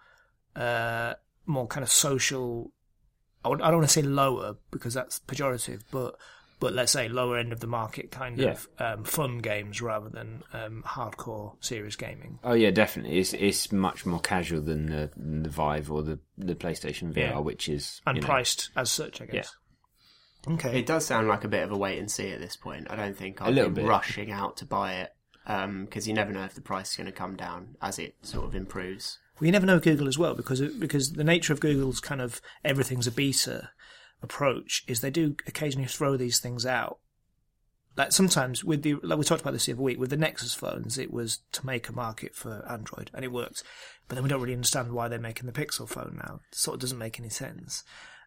uh, 0.56 1.14
more 1.46 1.68
kind 1.68 1.84
of 1.84 1.92
social. 1.92 2.72
I 3.46 3.50
don't 3.50 3.60
want 3.62 3.84
to 3.84 3.88
say 3.88 4.02
lower 4.04 4.56
because 4.72 4.94
that's 4.94 5.20
pejorative, 5.20 5.82
but 5.92 6.16
but 6.63 6.73
let's 6.73 6.91
say 6.91 7.08
lower 7.10 7.38
end 7.38 7.52
of 7.54 7.60
the 7.60 7.67
market 7.67 8.10
kind 8.10 8.39
of 8.39 8.67
um, 8.80 9.04
fun 9.04 9.38
games 9.39 9.82
rather 9.82 10.10
than 10.10 10.41
um, 10.54 10.84
hardcore 10.88 11.54
serious 11.60 11.95
gaming. 11.95 12.39
Oh 12.43 12.54
yeah, 12.54 12.71
definitely. 12.71 13.19
It's 13.19 13.34
it's 13.34 13.71
much 13.71 14.06
more 14.06 14.19
casual 14.19 14.62
than 14.62 14.88
the, 14.88 15.12
than 15.15 15.43
the 15.43 15.49
Vive 15.49 15.91
or 15.91 16.02
the 16.04 16.19
the 16.38 16.56
PlayStation 16.56 17.12
VR, 17.13 17.17
Yeah. 17.17 17.39
which 17.39 17.69
is 17.69 18.02
And 18.08 18.15
you 18.17 18.21
know, 18.21 18.28
priced 18.28 18.69
as 18.76 18.91
such, 18.91 19.21
I 19.21 19.26
guess. 19.26 19.56
Okay. 20.47 20.80
It 20.80 20.86
does 20.86 21.06
sound 21.06 21.28
like 21.28 21.43
a 21.43 21.47
bit 21.47 21.63
of 21.63 21.71
a 21.71 21.78
wait 21.78 21.99
and 21.99 22.12
see 22.12 22.30
at 22.32 22.39
this 22.39 22.56
point. 22.58 22.88
I 22.89 22.95
don't 22.95 23.17
think 23.17 23.39
A 23.39 23.45
I'd 23.45 23.54
little 23.54 23.69
be 23.69 23.82
bit. 23.82 23.88
rushing 23.89 24.32
out 24.32 24.58
to 24.58 24.65
buy 24.65 24.95
it 24.95 25.12
because 25.45 26.08
you 26.08 26.13
never 26.13 26.32
know 26.32 26.43
if 26.43 26.54
the 26.56 26.62
price 26.62 26.91
is 26.91 26.95
going 26.97 27.06
to 27.06 27.12
come 27.12 27.36
down 27.36 27.76
as 27.82 27.99
it 27.99 28.15
sort 28.21 28.45
of 28.45 28.56
improves. 28.56 29.19
Well, 29.39 29.45
you 29.47 29.52
never 29.52 29.65
know 29.65 29.80
Google 29.80 30.08
as 30.08 30.17
well 30.17 30.36
because 30.36 30.62
it, 30.62 30.80
because 30.80 31.13
the 31.13 31.23
nature 31.23 31.54
of 31.54 31.60
Google's 31.60 31.99
kind 31.99 32.21
of 32.21 32.41
everything's 32.63 33.08
a 33.08 33.12
beta 33.12 33.69
approach 34.24 34.84
is 34.88 35.02
they 35.02 35.12
do 35.12 35.36
occasionally 35.48 35.88
throw 35.88 36.18
these 36.18 36.40
things 36.40 36.66
out. 36.66 37.00
Like 37.96 38.12
sometimes 38.12 38.64
with 38.64 38.82
the 38.82 38.96
like 39.04 39.20
we 39.20 39.26
talked 39.26 39.42
about 39.42 39.54
this 39.54 39.68
the 39.68 39.74
other 39.74 39.82
week 39.82 40.00
with 40.00 40.10
the 40.10 40.18
Nexus 40.18 40.54
phones, 40.54 40.98
it 40.98 41.14
was 41.14 41.40
to 41.52 41.66
make 41.66 41.90
a 41.90 41.94
market 41.94 42.34
for 42.34 42.66
Android 42.68 43.12
and 43.14 43.24
it 43.24 43.32
worked, 43.32 43.64
but 44.08 44.16
then 44.16 44.24
we 44.24 44.30
don't 44.30 44.42
really 44.42 44.56
understand 44.56 44.92
why 44.94 45.08
they're 45.08 45.20
making 45.20 45.46
the 45.46 45.52
Pixel 45.52 45.88
phone 45.88 46.20
now. 46.26 46.40
It 46.52 46.56
sort 46.56 46.76
of 46.76 46.82
doesn't 46.82 46.98
make 46.98 47.20
any 47.20 47.30
sense. 47.30 47.84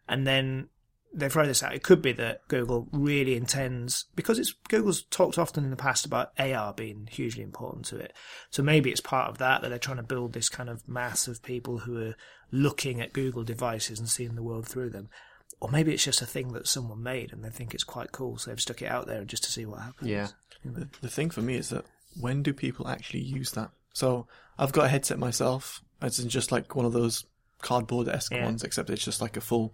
And 0.07 0.25
then 0.25 0.69
they 1.13 1.29
throw 1.29 1.45
this 1.45 1.63
out. 1.63 1.73
It 1.73 1.83
could 1.83 2.01
be 2.01 2.11
that 2.13 2.47
Google 2.47 2.87
really 2.91 3.35
intends 3.35 4.05
because 4.15 4.39
it's 4.39 4.53
Google's 4.69 5.03
talked 5.03 5.37
often 5.37 5.63
in 5.63 5.69
the 5.69 5.75
past 5.75 6.05
about 6.05 6.31
AR 6.39 6.73
being 6.73 7.07
hugely 7.11 7.43
important 7.43 7.85
to 7.85 7.97
it. 7.97 8.13
So 8.51 8.61
maybe 8.61 8.91
it's 8.91 9.01
part 9.01 9.29
of 9.29 9.37
that 9.39 9.61
that 9.61 9.69
they're 9.69 9.79
trying 9.79 9.97
to 9.97 10.03
build 10.03 10.33
this 10.33 10.49
kind 10.49 10.69
of 10.69 10.87
mass 10.87 11.27
of 11.27 11.43
people 11.43 11.79
who 11.79 12.09
are 12.09 12.15
looking 12.51 13.01
at 13.01 13.13
Google 13.13 13.43
devices 13.43 13.99
and 13.99 14.09
seeing 14.09 14.35
the 14.35 14.43
world 14.43 14.67
through 14.67 14.91
them. 14.91 15.09
Or 15.59 15.69
maybe 15.69 15.91
it's 15.93 16.03
just 16.03 16.21
a 16.21 16.25
thing 16.25 16.53
that 16.53 16.67
someone 16.67 17.01
made 17.01 17.33
and 17.33 17.43
they 17.43 17.49
think 17.49 17.73
it's 17.73 17.83
quite 17.83 18.11
cool, 18.11 18.37
so 18.37 18.49
they've 18.51 18.61
stuck 18.61 18.81
it 18.81 18.87
out 18.91 19.07
there 19.07 19.23
just 19.25 19.43
to 19.45 19.51
see 19.51 19.65
what 19.65 19.81
happens. 19.81 20.09
Yeah. 20.09 20.27
The, 20.63 20.87
the 21.01 21.09
thing 21.09 21.29
for 21.31 21.41
me 21.41 21.55
is 21.55 21.69
that 21.69 21.85
when 22.19 22.43
do 22.43 22.53
people 22.53 22.87
actually 22.87 23.21
use 23.21 23.51
that 23.51 23.71
So 23.93 24.27
I've 24.59 24.71
got 24.71 24.85
a 24.85 24.89
headset 24.89 25.17
myself. 25.19 25.81
It's 26.01 26.19
in 26.19 26.29
just 26.29 26.51
like 26.51 26.75
one 26.75 26.85
of 26.85 26.93
those 26.93 27.25
cardboard 27.61 28.07
esque 28.07 28.33
Yeah. 28.33 28.45
ones, 28.45 28.63
except 28.63 28.89
it's 28.91 29.03
just 29.03 29.21
like 29.21 29.35
a 29.37 29.41
full 29.41 29.73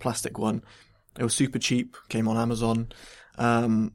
plastic 0.00 0.36
one. 0.38 0.62
It 1.18 1.22
was 1.22 1.34
super 1.34 1.58
cheap, 1.60 1.96
came 2.08 2.26
on 2.26 2.36
Amazon. 2.36 2.88
Um, 3.38 3.94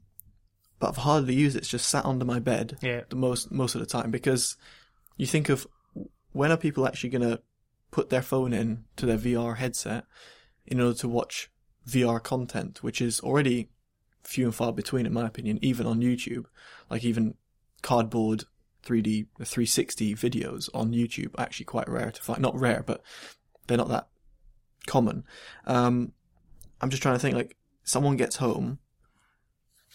but 0.78 0.88
I've 0.88 0.96
hardly 0.98 1.34
used 1.34 1.56
it. 1.56 1.60
It's 1.60 1.68
just 1.68 1.88
sat 1.88 2.04
under 2.06 2.24
my 2.24 2.38
bed 2.38 2.78
Yeah. 2.80 3.02
the 3.10 3.16
most 3.16 3.50
most 3.50 3.74
of 3.74 3.80
the 3.80 3.86
time 3.86 4.10
because 4.10 4.56
you 5.18 5.26
think 5.26 5.48
of 5.50 5.66
when 6.32 6.50
are 6.52 6.56
people 6.56 6.86
actually 6.86 7.10
going 7.10 7.28
to 7.28 7.40
put 7.90 8.08
their 8.10 8.22
phone 8.22 8.52
in 8.52 8.84
to 8.96 9.06
their 9.06 9.18
VR 9.18 9.56
headset 9.56 10.04
in 10.66 10.80
order 10.80 10.96
to 10.98 11.08
watch 11.08 11.50
VR 11.88 12.22
content, 12.22 12.82
which 12.82 13.00
is 13.00 13.20
already 13.20 13.68
few 14.22 14.46
and 14.46 14.54
far 14.54 14.72
between, 14.72 15.06
in 15.06 15.12
my 15.12 15.26
opinion, 15.26 15.58
even 15.62 15.86
on 15.86 16.00
YouTube. 16.00 16.46
Like 16.90 17.04
even 17.04 17.34
cardboard 17.82 18.44
3D 18.84 19.26
360 19.36 20.14
videos 20.14 20.68
on 20.74 20.92
YouTube 20.92 21.34
are 21.38 21.42
actually 21.42 21.66
quite 21.66 21.88
rare 21.88 22.10
to 22.10 22.22
find. 22.22 22.40
Not 22.40 22.58
rare, 22.58 22.82
but 22.84 23.02
they're 23.66 23.76
not 23.78 23.88
that 23.88 24.08
common. 24.86 25.24
Um, 25.66 26.12
I'm 26.80 26.90
just 26.90 27.02
trying 27.02 27.14
to 27.14 27.20
think 27.20 27.34
like 27.36 27.56
someone 27.84 28.16
gets 28.16 28.36
home, 28.36 28.78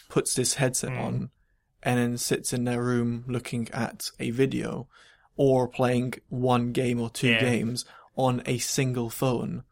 puts 0.10 0.34
this 0.34 0.55
headset 0.55 0.91
on, 0.91 1.29
and 1.84 1.97
then 1.99 2.17
sits 2.17 2.53
in 2.53 2.63
their 2.65 2.84
room 2.84 3.23
looking 3.27 3.69
at 3.71 4.12
a 4.19 4.31
video 4.31 4.88
or 5.36 5.67
playing 5.67 6.13
one 6.29 6.71
game 6.71 6.99
or 6.99 7.10
two 7.10 7.29
Yeah. 7.29 7.39
games 7.39 7.86
on 8.15 8.41
a 8.45 8.57
single 8.60 9.10
phone. 9.10 9.63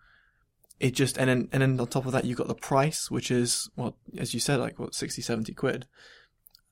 It 0.80 0.92
just 0.96 1.18
and 1.18 1.30
then 1.30 1.50
and 1.52 1.62
then 1.62 1.80
on 1.80 1.88
top 1.88 2.06
of 2.06 2.13
that 2.13 2.24
you've 2.26 2.38
got 2.38 2.48
the 2.48 2.56
price, 2.56 3.12
which 3.12 3.32
is 3.32 3.70
well, 3.76 3.98
as 4.18 4.34
you 4.34 4.39
said, 4.39 4.60
like 4.60 4.80
what 4.80 4.96
60, 4.96 5.22
70 5.22 5.54
quid. 5.54 5.86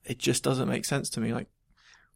It 0.04 0.18
just 0.18 0.42
doesn't 0.42 0.68
make 0.68 0.86
sense 0.86 1.10
to 1.10 1.20
me. 1.20 1.34
Like, 1.34 1.48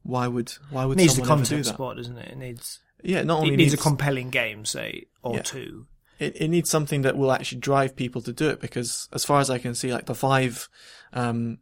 why 0.03 0.27
would 0.27 0.53
why 0.71 0.87
would 0.87 0.99
It 0.99 1.03
needs 1.03 1.17
the 1.17 1.21
someone 1.25 1.39
do 1.41 1.45
content 1.45 1.67
that? 1.67 1.75
spot, 1.75 1.97
doesn't 1.97 2.17
it? 2.17 2.29
It 2.33 2.39
needs 2.39 2.81
Yeah, 3.03 3.23
not 3.23 3.41
only 3.41 3.55
it 3.55 3.57
needs 3.59 3.75
a 3.75 3.77
compelling 3.77 4.31
game, 4.31 4.65
say, 4.65 5.07
or 5.23 5.35
Yeah. 5.37 5.43
two. 5.43 5.87
it, 6.19 6.41
it 6.41 6.49
needs 6.49 6.71
something 6.71 7.03
that 7.03 7.17
will 7.17 7.33
actually 7.33 7.59
drive 7.59 7.95
people 7.97 8.23
to 8.23 8.33
do 8.33 8.49
it 8.49 8.61
because 8.61 9.09
as 9.13 9.25
far 9.25 9.41
as 9.41 9.51
I 9.51 9.59
can 9.59 9.75
see, 9.75 9.93
like 9.93 10.07
the 10.07 10.15
Vive, 10.15 10.69
um, 11.13 11.59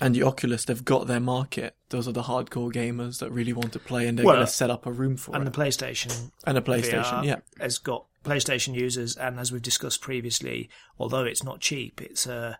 and 0.00 0.14
the 0.14 0.22
Oculus, 0.24 0.64
they've 0.64 0.84
got 0.84 1.06
their 1.06 1.20
market. 1.20 1.74
Those 1.90 2.06
are 2.08 2.12
the 2.12 2.24
hardcore 2.24 2.72
gamers 2.72 3.18
that 3.20 3.30
really 3.30 3.52
want 3.52 3.72
to 3.74 3.78
play 3.78 4.06
and 4.08 4.18
they're 4.18 4.26
Well, 4.26 4.34
going 4.36 4.46
to 4.46 4.52
set 4.52 4.70
up 4.70 4.84
a 4.86 4.92
room 4.92 5.16
for 5.16 5.34
And 5.34 5.42
it. 5.42 5.46
And 5.46 5.54
the 5.54 5.58
PlayStation 5.58 6.32
and 6.44 6.58
a 6.58 6.60
PlayStation, 6.60 7.20
VR 7.22 7.24
yeah. 7.24 7.36
has 7.60 7.78
got 7.78 8.06
PlayStation 8.26 8.74
users, 8.74 9.16
and 9.16 9.38
as 9.38 9.52
we've 9.52 9.62
discussed 9.62 10.00
previously, 10.00 10.68
although 10.98 11.24
it's 11.24 11.44
not 11.44 11.60
cheap, 11.60 12.00
it's 12.02 12.26
a 12.26 12.58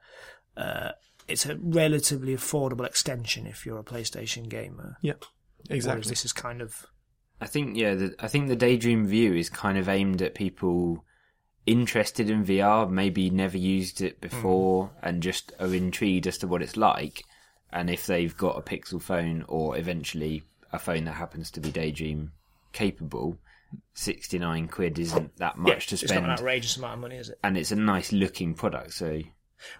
uh, 0.56 0.92
it's 1.28 1.46
a 1.46 1.56
relatively 1.56 2.34
affordable 2.34 2.86
extension 2.86 3.46
if 3.46 3.66
you're 3.66 3.78
a 3.78 3.84
PlayStation 3.84 4.48
gamer. 4.48 4.96
Yeah, 5.02 5.14
Whereas 5.68 5.84
exactly. 5.84 6.10
this 6.10 6.24
is 6.24 6.32
kind 6.32 6.62
of 6.62 6.86
I 7.40 7.46
think 7.46 7.76
yeah, 7.76 7.94
the, 7.94 8.14
I 8.18 8.28
think 8.28 8.48
the 8.48 8.56
Daydream 8.56 9.06
View 9.06 9.34
is 9.34 9.50
kind 9.50 9.76
of 9.76 9.88
aimed 9.88 10.22
at 10.22 10.34
people 10.34 11.04
interested 11.66 12.30
in 12.30 12.44
VR, 12.44 12.88
maybe 12.88 13.28
never 13.28 13.58
used 13.58 14.00
it 14.00 14.20
before, 14.20 14.92
and 15.02 15.22
just 15.22 15.52
are 15.58 15.74
intrigued 15.74 16.26
as 16.26 16.38
to 16.38 16.46
what 16.46 16.62
it's 16.62 16.76
like. 16.76 17.24
And 17.72 17.90
if 17.90 18.06
they've 18.06 18.36
got 18.36 18.56
a 18.56 18.62
Pixel 18.62 19.02
phone 19.02 19.44
or 19.48 19.76
eventually 19.76 20.44
a 20.72 20.78
phone 20.78 21.04
that 21.04 21.12
happens 21.12 21.50
to 21.52 21.60
be 21.60 21.70
Daydream 21.70 22.32
capable, 22.72 23.38
sixty 23.94 24.38
nine 24.38 24.68
quid 24.68 24.98
isn't 24.98 25.36
that 25.36 25.56
much 25.58 25.68
yeah, 25.68 25.78
to 25.78 25.96
spend. 25.96 26.02
it's 26.02 26.12
not 26.12 26.24
an 26.24 26.30
outrageous 26.30 26.76
amount 26.76 26.94
of 26.94 27.00
money, 27.00 27.16
is 27.16 27.28
it? 27.30 27.38
and 27.42 27.56
it's 27.56 27.72
a 27.72 27.76
nice 27.76 28.12
looking 28.12 28.54
product, 28.54 28.92
so 28.92 29.20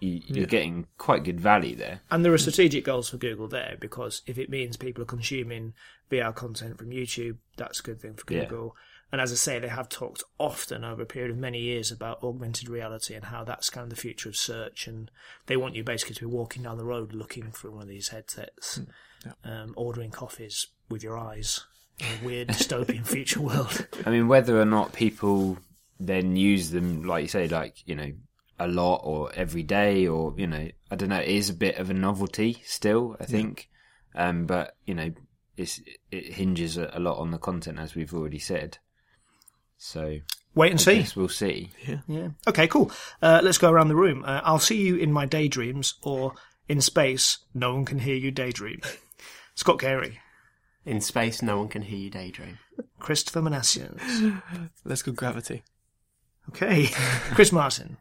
you, 0.01 0.23
you're 0.27 0.47
getting 0.47 0.87
quite 0.99 1.25
good 1.25 1.41
value 1.41 1.77
there. 1.77 2.01
And 2.11 2.25
there 2.25 2.33
are 2.33 2.39
strategic 2.39 2.85
goals 2.85 3.11
for 3.11 3.19
Google 3.19 3.49
there 3.49 3.77
because 3.79 4.23
if 4.27 4.39
it 4.39 4.51
means 4.51 4.77
people 4.77 5.03
are 5.03 5.07
consuming 5.07 5.75
VR 6.11 6.35
content 6.35 6.79
from 6.79 6.91
YouTube, 6.91 7.37
that's 7.57 7.81
a 7.81 7.83
good 7.83 8.01
thing 8.01 8.15
for 8.15 8.33
Yeah. 8.33 8.45
Google. 8.45 8.77
And 9.13 9.21
as 9.21 9.31
I 9.31 9.37
say, 9.37 9.59
they 9.59 9.69
have 9.69 9.89
talked 9.89 10.25
often 10.39 10.83
over 10.83 11.03
a 11.03 11.07
period 11.07 11.31
of 11.31 11.37
many 11.37 11.61
years 11.61 11.93
about 11.93 12.25
augmented 12.25 12.69
reality 12.69 13.15
and 13.15 13.27
how 13.27 13.45
that's 13.45 13.71
kind 13.71 13.85
of 13.85 13.91
the 13.91 14.01
future 14.01 14.29
of 14.29 14.37
search. 14.37 14.89
And 14.89 15.11
they 15.47 15.57
want 15.57 15.77
you 15.77 15.85
basically 15.85 16.17
to 16.17 16.21
be 16.23 16.27
walking 16.35 16.65
down 16.65 16.77
the 16.77 16.85
road 16.85 17.13
looking 17.13 17.53
for 17.53 17.71
one 17.71 17.83
of 17.83 17.89
these 17.89 18.09
headsets, 18.09 18.81
um, 19.45 19.75
ordering 19.77 20.11
coffees 20.11 20.69
with 20.89 21.05
your 21.05 21.17
eyes 21.17 21.65
a 22.01 22.25
weird 22.25 22.49
dystopian 22.49 23.07
future 23.07 23.41
world. 23.41 23.87
I 24.05 24.11
mean, 24.11 24.29
whether 24.29 24.61
or 24.61 24.65
not 24.65 24.93
people 24.93 25.59
then 25.99 26.37
use 26.37 26.71
them, 26.71 27.05
like 27.05 27.23
you 27.23 27.29
say, 27.29 27.49
like 27.49 27.87
you 27.87 27.95
know, 27.95 28.13
a 28.59 28.69
lot 28.69 29.03
or 29.05 29.33
every 29.35 29.63
day, 29.63 30.07
or 30.07 30.35
you 30.37 30.47
know, 30.47 30.69
I 30.91 30.97
don't 30.97 31.09
know, 31.09 31.21
it 31.21 31.29
is 31.29 31.51
a 31.51 31.55
bit 31.55 31.77
of 31.79 31.91
a 31.91 31.95
novelty 31.95 32.63
still. 32.65 33.17
I 33.21 33.25
think, 33.25 33.69
um, 34.15 34.47
but 34.47 34.77
you 34.85 34.95
know, 34.95 35.13
it's 35.57 35.81
it 36.11 36.35
hinges 36.35 36.77
a, 36.77 36.91
a 36.93 37.01
lot 37.01 37.19
on 37.19 37.31
the 37.31 37.39
content, 37.39 37.79
as 37.79 37.95
we've 37.95 38.15
already 38.15 38.39
said. 38.39 38.79
So 39.79 40.19
Wait 40.55 40.71
and 40.71 40.81
I 40.81 40.83
see. 40.83 40.99
guess 40.99 41.15
we'll 41.17 41.29
see. 41.29 41.71
Yeah. 41.87 41.99
Yeah. 42.09 42.29
Okay, 42.49 42.67
cool. 42.67 42.91
Uh, 43.21 43.41
let's 43.45 43.59
go 43.59 43.71
around 43.71 43.89
the 43.89 43.97
room. 43.97 44.25
Uh, 44.25 44.41
I'll 44.43 44.59
see 44.59 44.81
you 44.81 44.97
in 44.97 45.13
my 45.13 45.27
daydreams 45.27 45.95
or 46.03 46.33
in 46.67 46.81
space. 46.81 47.39
No 47.53 47.75
one 47.75 47.85
can 47.85 47.99
hear 47.99 48.15
you 48.17 48.31
daydream. 48.31 48.81
Scott 49.55 49.79
Carey, 49.79 50.19
In 50.87 51.01
space, 51.01 51.43
no 51.43 51.59
one 51.59 51.69
can 51.69 51.83
hear 51.83 51.99
you 51.99 52.11
daydream. 52.11 52.59
Christopher 53.01 53.43
Minasian. 53.43 54.41
Let's 54.85 55.03
go 55.03 55.13
gravity. 55.13 55.63
Okay, 56.51 56.87
Chris 57.35 57.51
Martin. 57.53 57.97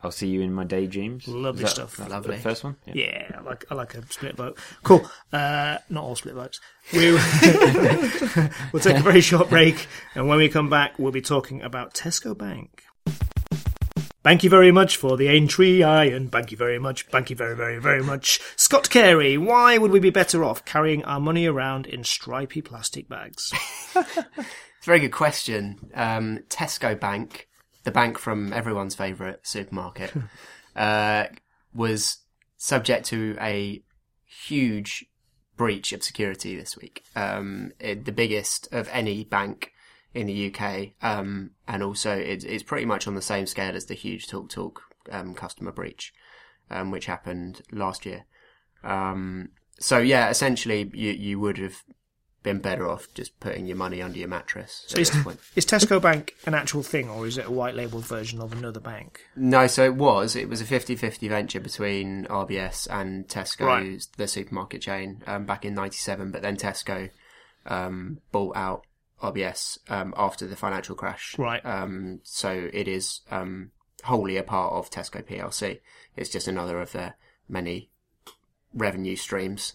I'll 0.00 0.12
see 0.12 0.28
you 0.28 0.42
in 0.42 0.52
my 0.52 0.62
daydreams. 0.62 1.26
Lovely 1.26 1.64
Is 1.64 1.70
that- 1.70 1.74
stuff. 1.74 1.96
that's 1.96 2.10
Lovely. 2.10 2.36
The 2.36 2.42
first 2.42 2.62
one. 2.62 2.76
Yeah, 2.86 3.32
I 3.36 3.40
like 3.40 3.64
I 3.70 3.74
like 3.74 3.94
a 3.94 4.06
split 4.12 4.36
vote. 4.36 4.58
Cool. 4.84 5.10
Uh, 5.32 5.78
not 5.88 6.04
all 6.04 6.14
split 6.14 6.34
votes. 6.34 6.60
We 6.92 7.12
we'll 8.72 8.82
take 8.82 8.98
a 8.98 9.02
very 9.02 9.20
short 9.22 9.48
break, 9.48 9.86
and 10.14 10.28
when 10.28 10.38
we 10.38 10.48
come 10.48 10.68
back, 10.70 10.98
we'll 10.98 11.10
be 11.12 11.22
talking 11.22 11.62
about 11.62 11.94
Tesco 11.94 12.36
Bank. 12.36 12.84
Thank 14.24 14.42
you 14.42 14.50
very 14.50 14.72
much 14.72 14.96
for 14.96 15.16
the 15.16 15.28
entry, 15.28 15.82
and 15.82 16.30
thank 16.30 16.50
you 16.50 16.56
very 16.56 16.78
much, 16.78 17.06
thank 17.06 17.30
you 17.30 17.36
very, 17.36 17.54
very, 17.54 17.78
very 17.78 18.02
much. 18.02 18.40
Scott 18.56 18.90
Carey, 18.90 19.38
why 19.38 19.78
would 19.78 19.92
we 19.92 20.00
be 20.00 20.10
better 20.10 20.42
off 20.44 20.64
carrying 20.64 21.04
our 21.04 21.20
money 21.20 21.46
around 21.46 21.86
in 21.86 22.02
stripy 22.02 22.60
plastic 22.60 23.08
bags? 23.08 23.52
It's 24.78 24.86
a 24.86 24.90
very 24.90 25.00
good 25.00 25.12
question. 25.12 25.90
Um, 25.94 26.38
Tesco 26.48 26.98
Bank, 26.98 27.48
the 27.82 27.90
bank 27.90 28.16
from 28.16 28.52
everyone's 28.52 28.94
favourite 28.94 29.44
supermarket, 29.44 30.12
uh, 30.76 31.24
was 31.74 32.18
subject 32.58 33.06
to 33.06 33.36
a 33.40 33.82
huge 34.24 35.04
breach 35.56 35.92
of 35.92 36.04
security 36.04 36.54
this 36.54 36.76
week. 36.76 37.02
Um, 37.16 37.72
it, 37.80 38.04
the 38.04 38.12
biggest 38.12 38.72
of 38.72 38.88
any 38.92 39.24
bank 39.24 39.72
in 40.18 40.26
the 40.26 40.52
UK, 40.52 40.88
um, 41.02 41.50
and 41.66 41.82
also 41.82 42.16
it, 42.16 42.44
it's 42.44 42.62
pretty 42.62 42.84
much 42.86 43.06
on 43.06 43.14
the 43.14 43.22
same 43.22 43.46
scale 43.46 43.74
as 43.76 43.86
the 43.86 43.94
huge 43.94 44.26
Talk 44.26 44.48
Talk 44.50 44.82
um, 45.10 45.34
customer 45.34 45.72
breach, 45.72 46.12
um, 46.70 46.90
which 46.90 47.06
happened 47.06 47.62
last 47.70 48.04
year. 48.04 48.24
Um, 48.82 49.50
so 49.78 49.98
yeah, 49.98 50.28
essentially, 50.28 50.90
you 50.92 51.12
you 51.12 51.38
would 51.40 51.58
have 51.58 51.82
been 52.42 52.58
better 52.58 52.88
off 52.88 53.08
just 53.14 53.38
putting 53.40 53.66
your 53.66 53.76
money 53.76 54.00
under 54.00 54.16
your 54.16 54.28
mattress 54.28 54.86
at 54.92 54.98
is, 54.98 55.10
is 55.56 55.66
Tesco 55.66 56.00
Bank 56.00 56.34
an 56.46 56.54
actual 56.54 56.82
thing, 56.82 57.08
or 57.08 57.26
is 57.26 57.36
it 57.36 57.46
a 57.46 57.50
white 57.50 57.74
labelled 57.74 58.06
version 58.06 58.40
of 58.40 58.52
another 58.52 58.80
bank? 58.80 59.20
No, 59.36 59.66
so 59.66 59.84
it 59.84 59.94
was. 59.96 60.36
It 60.36 60.48
was 60.48 60.60
a 60.60 60.64
50-50 60.64 61.28
venture 61.28 61.60
between 61.60 62.26
RBS 62.26 62.86
and 62.90 63.26
Tesco, 63.28 63.66
Right. 63.66 64.06
the 64.16 64.28
supermarket 64.28 64.82
chain, 64.82 65.22
um, 65.26 65.44
back 65.46 65.64
in 65.64 65.74
'97. 65.74 66.30
But 66.30 66.42
then 66.42 66.56
Tesco 66.56 67.10
um, 67.66 68.18
bought 68.32 68.56
out 68.56 68.84
RBS 69.22 69.78
um, 69.90 70.14
after 70.16 70.46
the 70.46 70.56
financial 70.56 70.94
crash. 70.94 71.36
Right. 71.38 71.64
Um, 71.64 72.20
so 72.22 72.70
it 72.72 72.88
is 72.88 73.20
um, 73.30 73.70
wholly 74.04 74.36
a 74.36 74.42
part 74.42 74.72
of 74.72 74.90
Tesco 74.90 75.24
PLC. 75.24 75.80
It's 76.16 76.30
just 76.30 76.48
another 76.48 76.80
of 76.80 76.92
their 76.92 77.16
many 77.48 77.90
revenue 78.74 79.16
streams. 79.16 79.74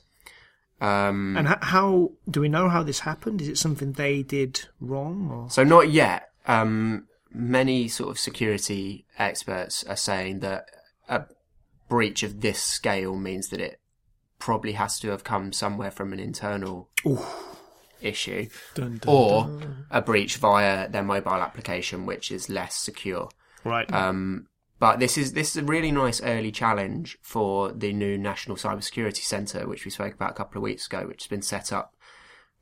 Um, 0.81 1.37
And 1.37 1.47
how 1.61 2.11
do 2.29 2.41
we 2.41 2.49
know 2.49 2.69
how 2.69 2.83
this 2.83 3.01
happened? 3.01 3.41
Is 3.41 3.47
it 3.47 3.57
something 3.57 3.93
they 3.93 4.23
did 4.23 4.65
wrong, 4.79 5.29
or 5.31 5.49
So 5.49 5.63
not 5.63 5.91
yet. 5.91 6.29
Um, 6.45 7.07
many 7.31 7.87
sort 7.87 8.09
of 8.11 8.19
security 8.19 9.05
experts 9.17 9.83
are 9.85 9.95
saying 9.95 10.39
that 10.39 10.65
a 11.07 11.23
breach 11.89 12.23
of 12.23 12.41
this 12.41 12.61
scale 12.61 13.15
means 13.15 13.49
that 13.49 13.61
it 13.61 13.79
probably 14.39 14.73
has 14.73 14.99
to 14.99 15.09
have 15.09 15.23
come 15.23 15.53
somewhere 15.53 15.91
from 15.91 16.11
an 16.11 16.19
internal 16.19 16.89
issue, 18.03 18.47
Dun, 18.75 18.97
dun, 18.97 19.13
or 19.13 19.43
dun. 19.45 19.85
a 19.91 20.01
breach 20.01 20.37
via 20.37 20.87
their 20.89 21.03
mobile 21.03 21.31
application, 21.33 22.05
which 22.05 22.31
is 22.31 22.49
less 22.49 22.75
secure. 22.75 23.29
right? 23.63 23.91
Um, 23.93 24.47
but 24.79 24.99
this 24.99 25.17
is 25.17 25.33
this 25.33 25.51
is 25.55 25.57
a 25.63 25.65
really 25.65 25.91
nice 25.91 26.21
early 26.21 26.51
challenge 26.51 27.17
for 27.21 27.71
the 27.71 27.93
new 27.93 28.17
National 28.17 28.57
Cybersecurity 28.57 29.23
Centre, 29.23 29.67
which 29.67 29.85
we 29.85 29.91
spoke 29.91 30.13
about 30.13 30.31
a 30.31 30.35
couple 30.35 30.57
of 30.59 30.63
weeks 30.63 30.87
ago, 30.87 31.05
which 31.07 31.23
has 31.23 31.27
been 31.29 31.41
set 31.41 31.71
up. 31.71 31.95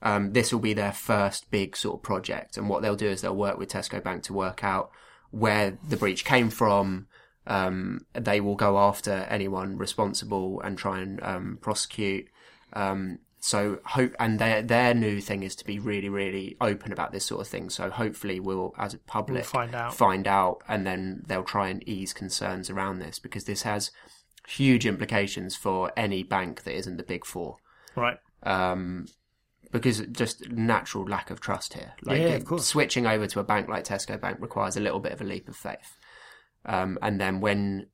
Um, 0.03 0.33
this 0.33 0.51
will 0.51 0.59
be 0.59 0.73
their 0.73 0.91
first 0.91 1.49
big 1.51 1.75
sort 1.77 1.99
of 1.99 2.03
project, 2.03 2.57
and 2.57 2.69
what 2.69 2.81
they'll 2.81 2.95
do 2.95 3.07
is 3.07 3.21
they'll 3.21 3.35
work 3.35 3.57
with 3.57 3.69
Tesco 3.69 4.03
Bank 4.03 4.23
to 4.23 4.33
work 4.33 4.63
out 4.63 4.91
where 5.31 5.77
the 5.87 5.97
breach 5.97 6.23
came 6.25 6.49
from. 6.49 7.07
Um, 7.47 8.05
they 8.13 8.39
will 8.41 8.55
go 8.55 8.77
after 8.77 9.11
anyone 9.29 9.77
responsible 9.77 10.61
and 10.61 10.77
try 10.77 10.99
and 10.99 11.21
um, 11.23 11.57
prosecute. 11.61 12.27
Um, 12.73 13.19
so 13.43 13.79
hope, 13.85 14.13
and 14.19 14.37
their 14.37 14.61
their 14.61 14.93
new 14.93 15.19
thing 15.19 15.41
is 15.41 15.55
to 15.57 15.65
be 15.65 15.79
really, 15.79 16.09
really 16.09 16.55
open 16.61 16.93
about 16.93 17.11
this 17.11 17.25
sort 17.25 17.41
of 17.41 17.47
thing. 17.47 17.71
So 17.71 17.89
hopefully, 17.89 18.39
we'll 18.39 18.73
as 18.77 18.93
a 18.93 18.99
public 18.99 19.41
We'll 19.41 19.63
find 19.63 19.73
out. 19.75 19.95
find 19.95 20.27
out, 20.27 20.61
and 20.67 20.85
then 20.85 21.23
they'll 21.25 21.43
try 21.43 21.69
and 21.69 21.81
ease 21.89 22.13
concerns 22.13 22.69
around 22.69 22.99
this 22.99 23.17
because 23.17 23.45
this 23.45 23.63
has 23.63 23.89
huge 24.47 24.85
implications 24.85 25.55
for 25.55 25.91
any 25.97 26.21
bank 26.21 26.63
that 26.63 26.75
isn't 26.75 26.97
the 26.97 27.03
big 27.03 27.25
four. 27.25 27.57
Right. 27.95 28.19
Um, 28.43 29.07
because 29.71 29.99
just 30.11 30.47
natural 30.51 31.05
lack 31.05 31.31
of 31.31 31.39
trust 31.39 31.73
here. 31.73 31.93
Like 32.03 32.19
Yeah, 32.19 32.27
of 32.35 32.45
course. 32.45 32.67
switching 32.67 33.07
over 33.07 33.25
to 33.25 33.39
a 33.39 33.43
bank 33.43 33.67
like 33.69 33.85
Tesco 33.85 34.19
Bank 34.21 34.37
requires 34.39 34.77
a 34.77 34.81
little 34.81 34.99
bit 34.99 35.13
of 35.13 35.21
a 35.21 35.23
leap 35.23 35.47
of 35.49 35.55
faith. 35.55 35.97
Um, 36.65 36.99
and 37.01 37.19
then 37.19 37.39
when 37.39 37.87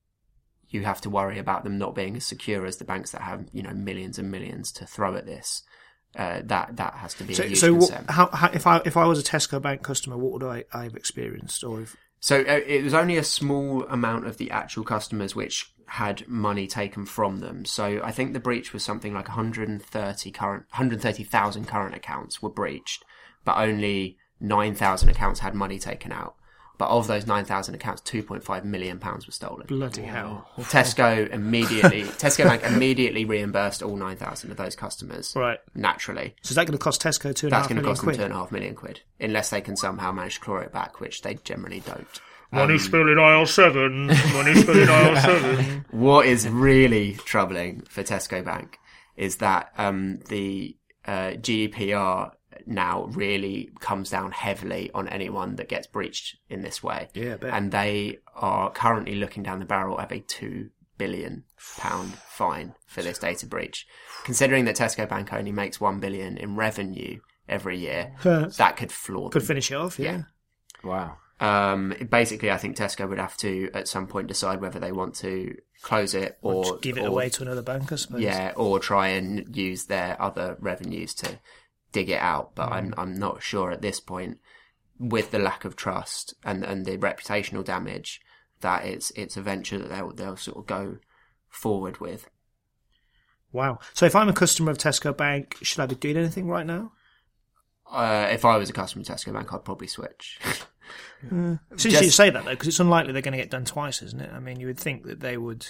you 0.70 0.84
have 0.84 1.02
to 1.02 1.10
worry 1.10 1.40
about 1.40 1.64
them 1.64 1.78
not 1.78 1.96
being 1.96 2.16
as 2.18 2.26
secure 2.26 2.66
as 2.66 2.78
the 2.78 2.86
banks 2.86 3.12
that 3.12 3.22
have 3.22 3.46
you 3.52 3.64
know 3.64 3.74
millions 3.74 4.20
and 4.20 4.32
millions 4.32 4.72
to 4.74 4.86
throw 4.86 5.16
at 5.16 5.26
this, 5.26 5.64
uh, 6.16 6.42
that 6.44 6.76
that 6.78 6.96
has 6.96 7.14
to 7.16 7.24
be 7.24 7.34
a 7.34 7.36
So, 7.36 7.44
huge 7.44 7.58
so 7.58 7.74
what, 7.74 7.92
how, 8.10 8.28
how, 8.28 8.50
if 8.54 8.68
I 8.68 8.82
if 8.86 8.98
I 8.98 9.06
was 9.06 9.20
a 9.20 9.24
Tesco 9.24 9.62
Bank 9.62 9.84
customer, 9.84 10.18
what 10.18 10.34
would 10.34 10.44
I 10.44 10.66
I've 10.74 10.96
experienced 10.96 11.64
or 11.64 11.82
if, 11.82 11.96
So 12.20 12.42
uh, 12.42 12.60
it 12.66 12.84
was 12.84 12.94
only 12.94 13.18
a 13.18 13.24
small 13.24 13.84
amount 13.86 14.28
of 14.28 14.38
the 14.38 14.52
actual 14.52 14.84
customers 14.84 15.36
which 15.36 15.72
had 15.88 16.28
money 16.28 16.68
taken 16.68 17.06
from 17.06 17.38
them. 17.38 17.64
So 17.66 18.02
I 18.04 18.12
think 18.12 18.34
the 18.34 18.40
breach 18.40 18.74
was 18.74 18.84
something 18.84 19.14
like 19.14 19.30
130 19.30 20.32
current, 20.32 20.66
130,000 20.72 21.66
current 21.66 21.96
accounts 21.96 22.42
were 22.42 22.50
breached, 22.50 23.06
but 23.46 23.58
only 23.58 24.18
9,000 24.42 25.10
accounts 25.10 25.40
had 25.40 25.56
money 25.56 25.80
taken 25.80 26.12
out. 26.12 26.36
But 26.78 26.90
of 26.90 27.08
those 27.08 27.26
9,000 27.26 27.74
accounts, 27.76 28.02
2.5 28.04 28.64
million 28.64 29.00
pounds 29.00 29.26
were 29.26 29.32
stolen. 29.34 29.66
bloody 29.68 30.04
hell? 30.04 30.48
Tesco 30.60 31.28
immediately, 31.32 32.04
Tesco 32.04 32.44
Bank 32.46 32.62
immediately 32.64 33.26
reimbursed 33.26 33.82
all 33.82 33.96
9,000 33.96 34.52
of 34.52 34.58
those 34.58 34.76
customers. 34.76 35.34
Right. 35.36 35.60
Naturally. 35.74 36.36
So 36.44 36.52
is 36.52 36.56
that 36.56 36.68
going 36.68 36.78
to 36.78 36.84
cost 36.84 37.02
Tesco 37.02 37.34
two 37.36 37.48
and 37.48 37.54
a 37.54 37.56
That's 37.56 37.68
half 37.68 37.70
going 37.70 37.82
to 37.82 37.88
cost 37.88 38.02
them 38.02 38.06
quid? 38.10 38.18
two 38.18 38.24
and 38.24 38.34
a 38.34 38.36
half 38.36 38.52
million 38.52 38.76
quid, 38.76 39.02
unless 39.20 39.50
they 39.50 39.62
can 39.62 39.76
somehow 39.76 40.12
manage 40.12 40.36
to 40.36 40.42
claw 40.42 40.58
it 40.58 40.72
back, 40.72 41.00
which 41.00 41.24
they 41.24 41.34
generally 41.44 41.80
don't. 41.80 42.08
Money 42.52 42.78
spill 42.78 43.12
in 43.12 43.20
aisle 43.20 43.46
seven. 43.46 44.08
Money 44.08 44.54
spill 44.56 44.80
in 44.82 44.88
aisle 44.90 45.16
seven. 45.18 45.86
What 45.92 46.28
is 46.28 46.48
really 46.48 47.14
troubling 47.16 47.82
for 47.90 48.04
Tesco 48.04 48.46
Bank 48.46 48.78
is 49.18 49.38
that 49.38 49.74
um, 49.78 50.20
the 50.30 50.78
uh, 51.06 51.32
GDPR 51.32 52.32
now 52.66 53.06
really 53.12 53.70
comes 53.80 54.10
down 54.10 54.32
heavily 54.32 54.90
on 54.94 55.08
anyone 55.08 55.56
that 55.58 55.70
gets 55.70 55.88
breached 55.88 56.38
in 56.50 56.62
this 56.62 56.82
way. 56.82 57.10
Yeah, 57.14 57.36
bet. 57.38 57.54
And 57.54 57.72
they 57.72 58.20
are 58.36 58.72
currently 58.72 59.16
looking 59.16 59.44
down 59.44 59.60
the 59.60 59.66
barrel 59.66 59.98
of 59.98 60.12
a 60.12 60.20
two 60.20 60.70
billion 60.98 61.44
pound 61.78 62.14
fine 62.28 62.74
for 62.88 63.04
this 63.04 63.20
data 63.20 63.46
breach. 63.46 63.86
Considering 64.24 64.66
that 64.66 64.76
Tesco 64.78 65.08
Bank 65.08 65.32
only 65.34 65.52
makes 65.52 65.80
one 65.80 66.00
billion 66.00 66.38
in 66.38 66.56
revenue 66.56 67.20
every 67.48 67.78
year, 67.78 68.14
that 68.24 68.76
could 68.78 68.92
floor 68.92 69.30
Could 69.30 69.42
them. 69.44 69.48
finish 69.48 69.72
it 69.72 69.76
off. 69.76 70.00
Yeah. 70.00 70.12
Yeah. 70.12 70.24
Wow. 70.84 71.18
Um, 71.40 71.94
basically, 72.10 72.50
I 72.50 72.58
think 72.58 72.76
Tesco 72.78 73.08
would 73.08 73.20
have 73.20 73.38
to 73.38 73.70
at 73.76 73.88
some 73.88 74.08
point 74.08 74.28
decide 74.28 74.60
whether 74.60 74.80
they 74.80 74.92
want 74.92 75.14
to 75.18 75.56
close 75.84 76.16
it 76.16 76.36
or, 76.42 76.64
Just 76.64 76.82
give 76.82 76.98
it 76.98 77.04
or- 77.04 77.08
away 77.10 77.30
to 77.30 77.44
another 77.44 77.62
bank, 77.62 77.92
I 77.92 77.96
suppose. 77.96 78.22
yeah, 78.22 78.54
or 78.56 78.80
try 78.80 79.10
and 79.10 79.56
use 79.56 79.86
their 79.86 80.20
other 80.20 80.58
revenues 80.60 81.14
to 81.16 81.38
dig 81.98 82.10
it 82.10 82.22
out. 82.22 82.54
But 82.56 82.72
I'm 82.72 82.94
I'm 82.98 83.18
not 83.18 83.42
sure 83.42 83.72
at 83.72 83.82
this 83.82 84.00
point, 84.00 84.38
with 85.00 85.32
the 85.32 85.40
lack 85.40 85.66
of 85.66 85.76
trust 85.76 86.36
and 86.44 86.64
and 86.64 86.86
the 86.86 86.98
reputational 86.98 87.64
damage, 87.64 88.22
that 88.62 88.86
it's 88.86 89.12
it's 89.12 89.38
a 89.38 89.42
venture 89.42 89.80
that 89.80 89.90
they'll 89.90 90.14
they'll 90.14 90.38
sort 90.38 90.58
of 90.58 90.68
go 90.68 90.98
forward 91.50 92.00
with. 92.00 92.30
Wow. 93.52 93.80
So 93.94 94.06
if 94.06 94.16
I'm 94.16 94.30
a 94.30 94.34
customer 94.34 94.72
of 94.72 94.78
Tesco 94.78 95.16
Bank, 95.16 95.58
should 95.64 95.82
I 95.82 95.86
be 95.88 95.96
doing 95.96 96.18
anything 96.18 96.48
right 96.48 96.66
now? 96.66 96.92
Uh, 97.90 98.28
if 98.30 98.44
I 98.44 98.58
was 98.58 98.70
a 98.70 98.74
customer 98.74 99.02
of 99.02 99.08
Tesco 99.08 99.34
Bank, 99.34 99.52
I'd 99.54 99.66
probably 99.66 99.88
switch. 99.88 100.40
Since 101.30 101.60
Just- 101.78 102.04
you 102.04 102.10
say 102.12 102.30
that 102.30 102.44
though, 102.46 102.52
because 102.52 102.68
it's 102.68 102.80
unlikely 102.80 103.14
they're 103.14 103.22
going 103.22 103.32
to 103.32 103.38
get 103.38 103.50
done 103.50 103.66
twice, 103.66 104.02
isn't 104.02 104.22
it? 104.22 104.30
I 104.32 104.40
mean, 104.40 104.60
you 104.60 104.68
would 104.68 104.80
think 104.80 105.06
that 105.06 105.22
they 105.22 105.38
would, 105.38 105.66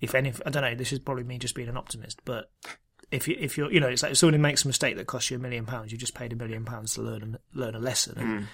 if 0.00 0.14
any. 0.14 0.32
I 0.46 0.50
don't 0.50 0.62
know. 0.62 0.74
This 0.74 0.92
is 0.92 0.98
probably 1.00 1.24
me 1.24 1.38
just 1.38 1.54
being 1.54 1.68
an 1.68 1.76
optimist, 1.76 2.20
but 2.24 2.50
if 3.10 3.28
you 3.28 3.36
if 3.38 3.56
you're 3.56 3.72
you 3.72 3.80
know, 3.80 3.88
it's 3.88 4.02
like 4.02 4.12
if 4.12 4.18
somebody 4.18 4.38
makes 4.38 4.64
a 4.64 4.68
mistake 4.68 4.96
that 4.96 5.06
costs 5.06 5.30
you 5.30 5.36
a 5.36 5.40
million 5.40 5.66
pounds, 5.66 5.92
you 5.92 5.98
just 5.98 6.14
paid 6.14 6.32
a 6.32 6.36
million 6.36 6.64
pounds 6.64 6.94
to 6.94 7.02
learn 7.02 7.38
a, 7.54 7.58
learn 7.58 7.74
a 7.74 7.78
lesson. 7.78 8.48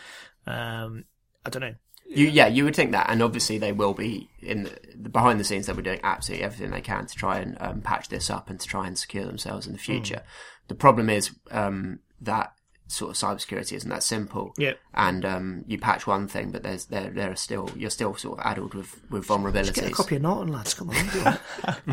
And, 0.46 0.54
um, 0.54 1.04
I 1.44 1.50
don't 1.50 1.62
know. 1.62 1.74
You, 2.06 2.28
yeah, 2.28 2.48
you 2.48 2.64
would 2.64 2.76
think 2.76 2.92
that, 2.92 3.08
and 3.08 3.22
obviously 3.22 3.56
they 3.56 3.72
will 3.72 3.94
be 3.94 4.28
in 4.40 4.64
the, 4.64 4.78
the 4.94 5.08
behind 5.08 5.40
the 5.40 5.44
scenes. 5.44 5.66
They'll 5.66 5.76
be 5.76 5.82
doing 5.82 6.00
absolutely 6.04 6.44
everything 6.44 6.70
they 6.70 6.82
can 6.82 7.06
to 7.06 7.14
try 7.14 7.38
and 7.38 7.56
um, 7.60 7.80
patch 7.80 8.08
this 8.08 8.28
up 8.28 8.50
and 8.50 8.60
to 8.60 8.66
try 8.66 8.86
and 8.86 8.98
secure 8.98 9.24
themselves 9.24 9.66
in 9.66 9.72
the 9.72 9.78
future. 9.78 10.22
The 10.68 10.74
problem 10.74 11.08
is 11.08 11.30
um, 11.50 12.00
that 12.20 12.52
sort 12.86 13.10
of 13.10 13.16
cybersecurity 13.16 13.72
isn't 13.72 13.88
that 13.90 14.02
simple. 14.02 14.52
Yeah. 14.58 14.74
and 14.92 15.24
um, 15.24 15.64
you 15.66 15.78
patch 15.78 16.06
one 16.06 16.28
thing, 16.28 16.50
but 16.50 16.62
there's 16.62 16.84
there 16.86 17.10
there 17.10 17.30
are 17.32 17.36
still 17.36 17.70
you're 17.74 17.90
still 17.90 18.14
sort 18.14 18.38
of 18.38 18.44
addled 18.46 18.74
with 18.74 19.00
with 19.10 19.26
vulnerabilities. 19.26 19.74
Get 19.74 19.88
a 19.90 19.94
copy 19.94 20.16
of 20.16 20.22
Norton, 20.22 20.52
lads. 20.52 20.74
Come 20.74 20.90
on. 20.90 21.38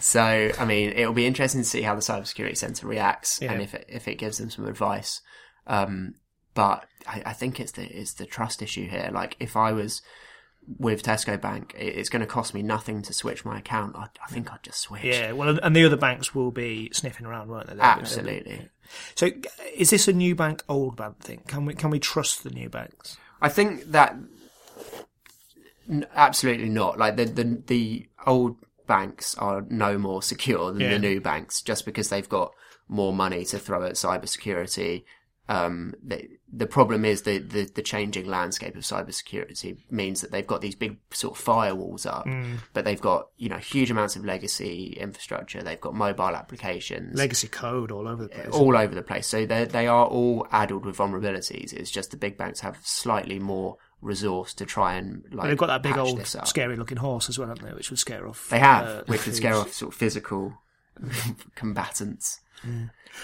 So, 0.00 0.50
I 0.58 0.64
mean, 0.64 0.90
it'll 0.90 1.12
be 1.14 1.26
interesting 1.26 1.62
to 1.62 1.66
see 1.68 1.82
how 1.82 1.94
the 1.94 2.00
cybersecurity 2.00 2.56
centre 2.56 2.86
reacts 2.86 3.40
Yeah. 3.40 3.52
and 3.52 3.62
if 3.62 3.74
it, 3.74 3.86
if 3.88 4.08
it 4.08 4.16
gives 4.16 4.38
them 4.38 4.50
some 4.50 4.66
advice. 4.66 5.20
Um, 5.66 6.14
but 6.54 6.86
I, 7.06 7.22
I 7.26 7.32
think 7.32 7.58
it's 7.60 7.72
the 7.72 7.84
it's 7.86 8.14
the 8.14 8.26
trust 8.26 8.62
issue 8.62 8.88
here. 8.88 9.10
Like, 9.12 9.36
if 9.40 9.56
I 9.56 9.72
was 9.72 10.02
with 10.78 11.02
Tesco 11.02 11.40
Bank, 11.40 11.74
it's 11.78 12.08
going 12.08 12.20
to 12.20 12.26
cost 12.26 12.52
me 12.54 12.62
nothing 12.62 13.02
to 13.02 13.12
switch 13.12 13.44
my 13.44 13.58
account. 13.58 13.94
I, 13.96 14.08
I 14.24 14.28
think 14.30 14.52
I'd 14.52 14.62
just 14.62 14.80
switch. 14.80 15.04
yeah. 15.04 15.32
Well, 15.32 15.58
and 15.62 15.76
the 15.76 15.84
other 15.84 15.96
banks 15.96 16.34
will 16.34 16.50
be 16.50 16.90
sniffing 16.92 17.26
around, 17.26 17.48
won't 17.48 17.68
they? 17.68 17.74
They'll 17.74 17.82
be- 17.82 17.86
they'll 17.86 17.94
be- 17.96 18.00
absolutely. 18.00 18.68
So, 19.14 19.30
is 19.76 19.90
this 19.90 20.08
a 20.08 20.12
new 20.12 20.34
bank, 20.34 20.62
old 20.68 20.96
bank 20.96 21.20
thing? 21.20 21.42
Can 21.48 21.64
we 21.66 21.74
can 21.74 21.90
we 21.90 21.98
trust 21.98 22.44
the 22.44 22.50
new 22.50 22.68
banks? 22.68 23.16
I 23.42 23.48
think 23.48 23.84
that 23.92 24.16
absolutely 26.14 26.68
not. 26.68 26.98
Like 26.98 27.16
the 27.16 27.24
the 27.24 27.62
the 27.66 28.08
old 28.26 28.56
banks 28.86 29.34
are 29.36 29.64
no 29.68 29.98
more 29.98 30.22
secure 30.22 30.72
than 30.72 30.80
Yeah. 30.82 30.90
the 30.90 30.98
new 30.98 31.20
banks 31.20 31.62
just 31.62 31.84
because 31.84 32.08
they've 32.08 32.28
got 32.28 32.52
more 32.88 33.12
money 33.12 33.44
to 33.46 33.58
throw 33.58 33.84
at 33.84 33.94
cybersecurity. 33.94 35.04
Um, 35.48 35.94
the, 36.02 36.28
the 36.52 36.66
problem 36.66 37.04
is 37.04 37.22
the, 37.22 37.38
the, 37.38 37.64
the 37.72 37.82
changing 37.82 38.26
landscape 38.26 38.74
of 38.74 38.82
cybersecurity 38.82 39.78
means 39.90 40.20
that 40.20 40.30
they've 40.32 40.46
got 40.46 40.60
these 40.60 40.74
big 40.74 40.98
sort 41.12 41.38
of 41.38 41.44
firewalls 41.44 42.04
up, 42.06 42.26
but 42.72 42.84
they've 42.84 43.00
got, 43.00 43.28
you 43.36 43.48
know, 43.48 43.58
huge 43.58 43.90
amounts 43.90 44.16
of 44.16 44.24
legacy 44.24 44.96
infrastructure. 44.98 45.62
They've 45.62 45.80
got 45.80 45.94
mobile 45.94 46.34
applications 46.34 47.16
Legacy 47.16 47.48
code 47.48 47.90
all 47.90 48.08
over 48.08 48.24
the 48.24 48.28
place. 48.28 48.48
all 48.52 48.76
over 48.76 48.94
the 48.94 49.02
place. 49.02 49.26
So 49.26 49.46
they 49.46 49.64
they 49.66 49.86
are 49.86 50.06
all 50.06 50.46
addled 50.50 50.84
with 50.84 50.96
vulnerabilities. 50.96 51.72
It's 51.72 51.90
just 51.90 52.10
the 52.10 52.16
big 52.16 52.36
banks 52.36 52.60
have 52.60 52.78
slightly 52.82 53.38
more 53.38 53.76
resource 54.00 54.52
to 54.54 54.66
try 54.66 54.94
and 54.94 55.24
like. 55.32 55.48
They've 55.48 55.58
got 55.58 55.66
that 55.68 55.82
big 55.82 55.96
old 55.96 56.26
scary 56.26 56.76
looking 56.76 56.98
horse 56.98 57.28
as 57.28 57.38
well, 57.38 57.48
haven't 57.48 57.66
they? 57.66 57.72
Which 57.74 57.90
would 57.90 57.98
scare 57.98 58.26
off. 58.26 58.48
They 58.48 58.58
have, 58.58 58.86
uh, 58.86 59.02
which 59.06 59.26
would 59.26 59.34
scare 59.36 59.54
off 59.54 59.72
sort 59.72 59.92
of 59.92 59.98
physical 59.98 60.54
combatants. 61.54 62.40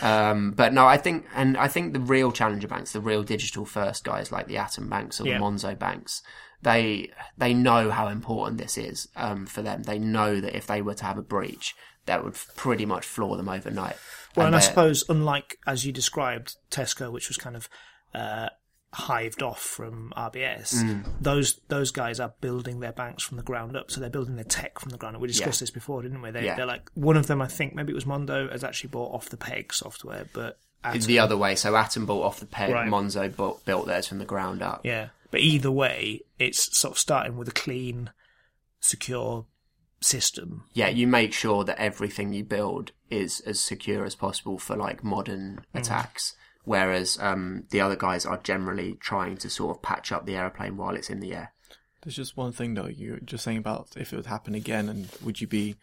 Um, 0.00 0.52
but 0.52 0.72
no, 0.72 0.86
I 0.86 0.96
think, 0.96 1.26
and 1.34 1.56
I 1.56 1.68
think 1.68 1.92
the 1.92 2.00
real 2.00 2.32
challenger 2.32 2.68
banks, 2.68 2.92
the 2.92 3.00
real 3.00 3.22
digital 3.22 3.64
first 3.64 4.04
guys 4.04 4.32
like 4.32 4.46
the 4.46 4.56
Atom 4.56 4.88
banks 4.88 5.20
or 5.20 5.26
Yeah. 5.26 5.38
the 5.38 5.44
Monzo 5.44 5.78
banks, 5.78 6.22
they 6.62 7.10
they 7.36 7.52
know 7.54 7.90
how 7.90 8.08
important 8.08 8.58
this 8.58 8.78
is 8.78 9.08
um, 9.16 9.46
for 9.46 9.62
them. 9.62 9.82
They 9.82 9.98
know 9.98 10.40
that 10.40 10.56
if 10.56 10.66
they 10.66 10.80
were 10.80 10.94
to 10.94 11.04
have 11.04 11.18
a 11.18 11.22
breach, 11.22 11.74
that 12.06 12.24
would 12.24 12.34
pretty 12.56 12.86
much 12.86 13.04
floor 13.04 13.36
them 13.36 13.48
overnight. 13.48 13.96
Well, 14.36 14.46
and 14.46 14.56
I 14.56 14.60
suppose, 14.60 15.04
unlike 15.08 15.58
as 15.66 15.84
you 15.84 15.92
described, 15.92 16.56
Tesco, 16.70 17.10
which 17.12 17.28
was 17.28 17.36
kind 17.36 17.56
of 17.56 17.68
uh, 18.14 18.48
hived 18.94 19.42
off 19.42 19.60
from 19.60 20.12
RBS, 20.16 20.74
Mm. 20.82 21.04
those 21.20 21.60
those 21.68 21.90
guys 21.90 22.20
are 22.20 22.34
building 22.40 22.80
their 22.80 22.92
banks 22.92 23.22
from 23.22 23.36
the 23.38 23.42
ground 23.42 23.76
up. 23.76 23.90
So 23.90 24.00
they're 24.00 24.10
building 24.10 24.36
their 24.36 24.44
tech 24.44 24.78
from 24.78 24.90
the 24.90 24.98
ground 24.98 25.16
up. 25.16 25.22
We 25.22 25.28
discussed 25.28 25.60
Yeah. 25.60 25.64
this 25.64 25.70
before, 25.70 26.02
didn't 26.02 26.20
we? 26.20 26.30
They, 26.30 26.44
Yeah. 26.44 26.56
They're 26.56 26.66
like 26.66 26.90
one 26.94 27.16
of 27.16 27.26
them. 27.26 27.40
I 27.40 27.48
think 27.48 27.74
maybe 27.74 27.92
it 27.92 27.94
was 27.94 28.04
Mondo 28.06 28.48
has 28.50 28.62
actually 28.64 28.90
bought 28.90 29.14
off 29.14 29.28
the 29.30 29.36
peg 29.38 29.72
software, 29.72 30.26
but 30.32 30.58
It's 30.84 30.96
Atom- 31.04 31.06
the 31.06 31.18
other 31.20 31.36
way. 31.36 31.54
So 31.54 31.76
Atom 31.76 32.06
bought 32.06 32.24
off 32.24 32.40
the 32.40 32.46
peg, 32.46 32.72
Right. 32.72 32.88
Monzo 32.88 33.34
built, 33.34 33.64
built 33.64 33.86
theirs 33.86 34.08
from 34.08 34.18
the 34.18 34.24
ground 34.24 34.62
up. 34.62 34.80
yeah. 34.84 35.08
But 35.30 35.40
either 35.40 35.70
way, 35.70 36.22
it's 36.38 36.76
sort 36.76 36.92
of 36.92 36.98
starting 36.98 37.36
with 37.38 37.48
a 37.48 37.52
clean, 37.52 38.10
secure 38.80 39.46
system. 40.00 40.64
Yeah, 40.72 40.88
you 40.88 41.06
make 41.06 41.32
sure 41.32 41.64
that 41.64 41.78
everything 41.78 42.32
you 42.32 42.44
build 42.44 42.90
is 43.10 43.40
as 43.40 43.60
secure 43.60 44.04
as 44.04 44.14
possible 44.14 44.58
for 44.58 44.76
like 44.76 45.04
modern 45.04 45.64
Mm. 45.74 45.80
attacks. 45.80 46.34
Whereas 46.64 47.18
um, 47.20 47.64
the 47.70 47.80
other 47.80 47.96
guys 47.96 48.24
are 48.24 48.38
generally 48.38 48.94
trying 49.00 49.36
to 49.38 49.50
sort 49.50 49.76
of 49.76 49.82
patch 49.82 50.12
up 50.12 50.26
the 50.26 50.36
airplane 50.36 50.76
while 50.76 50.94
it's 50.94 51.10
in 51.10 51.20
the 51.20 51.34
air. 51.34 51.52
There's 52.02 52.16
just 52.16 52.36
one 52.36 52.52
thing 52.52 52.74
though. 52.74 52.86
You're 52.86 53.18
just 53.20 53.44
saying 53.44 53.58
about 53.58 53.88
if 53.96 54.12
it 54.12 54.16
would 54.16 54.26
happen 54.26 54.54
again, 54.54 54.88
and 54.88 55.08
would 55.24 55.40
you 55.40 55.46
be, 55.46 55.76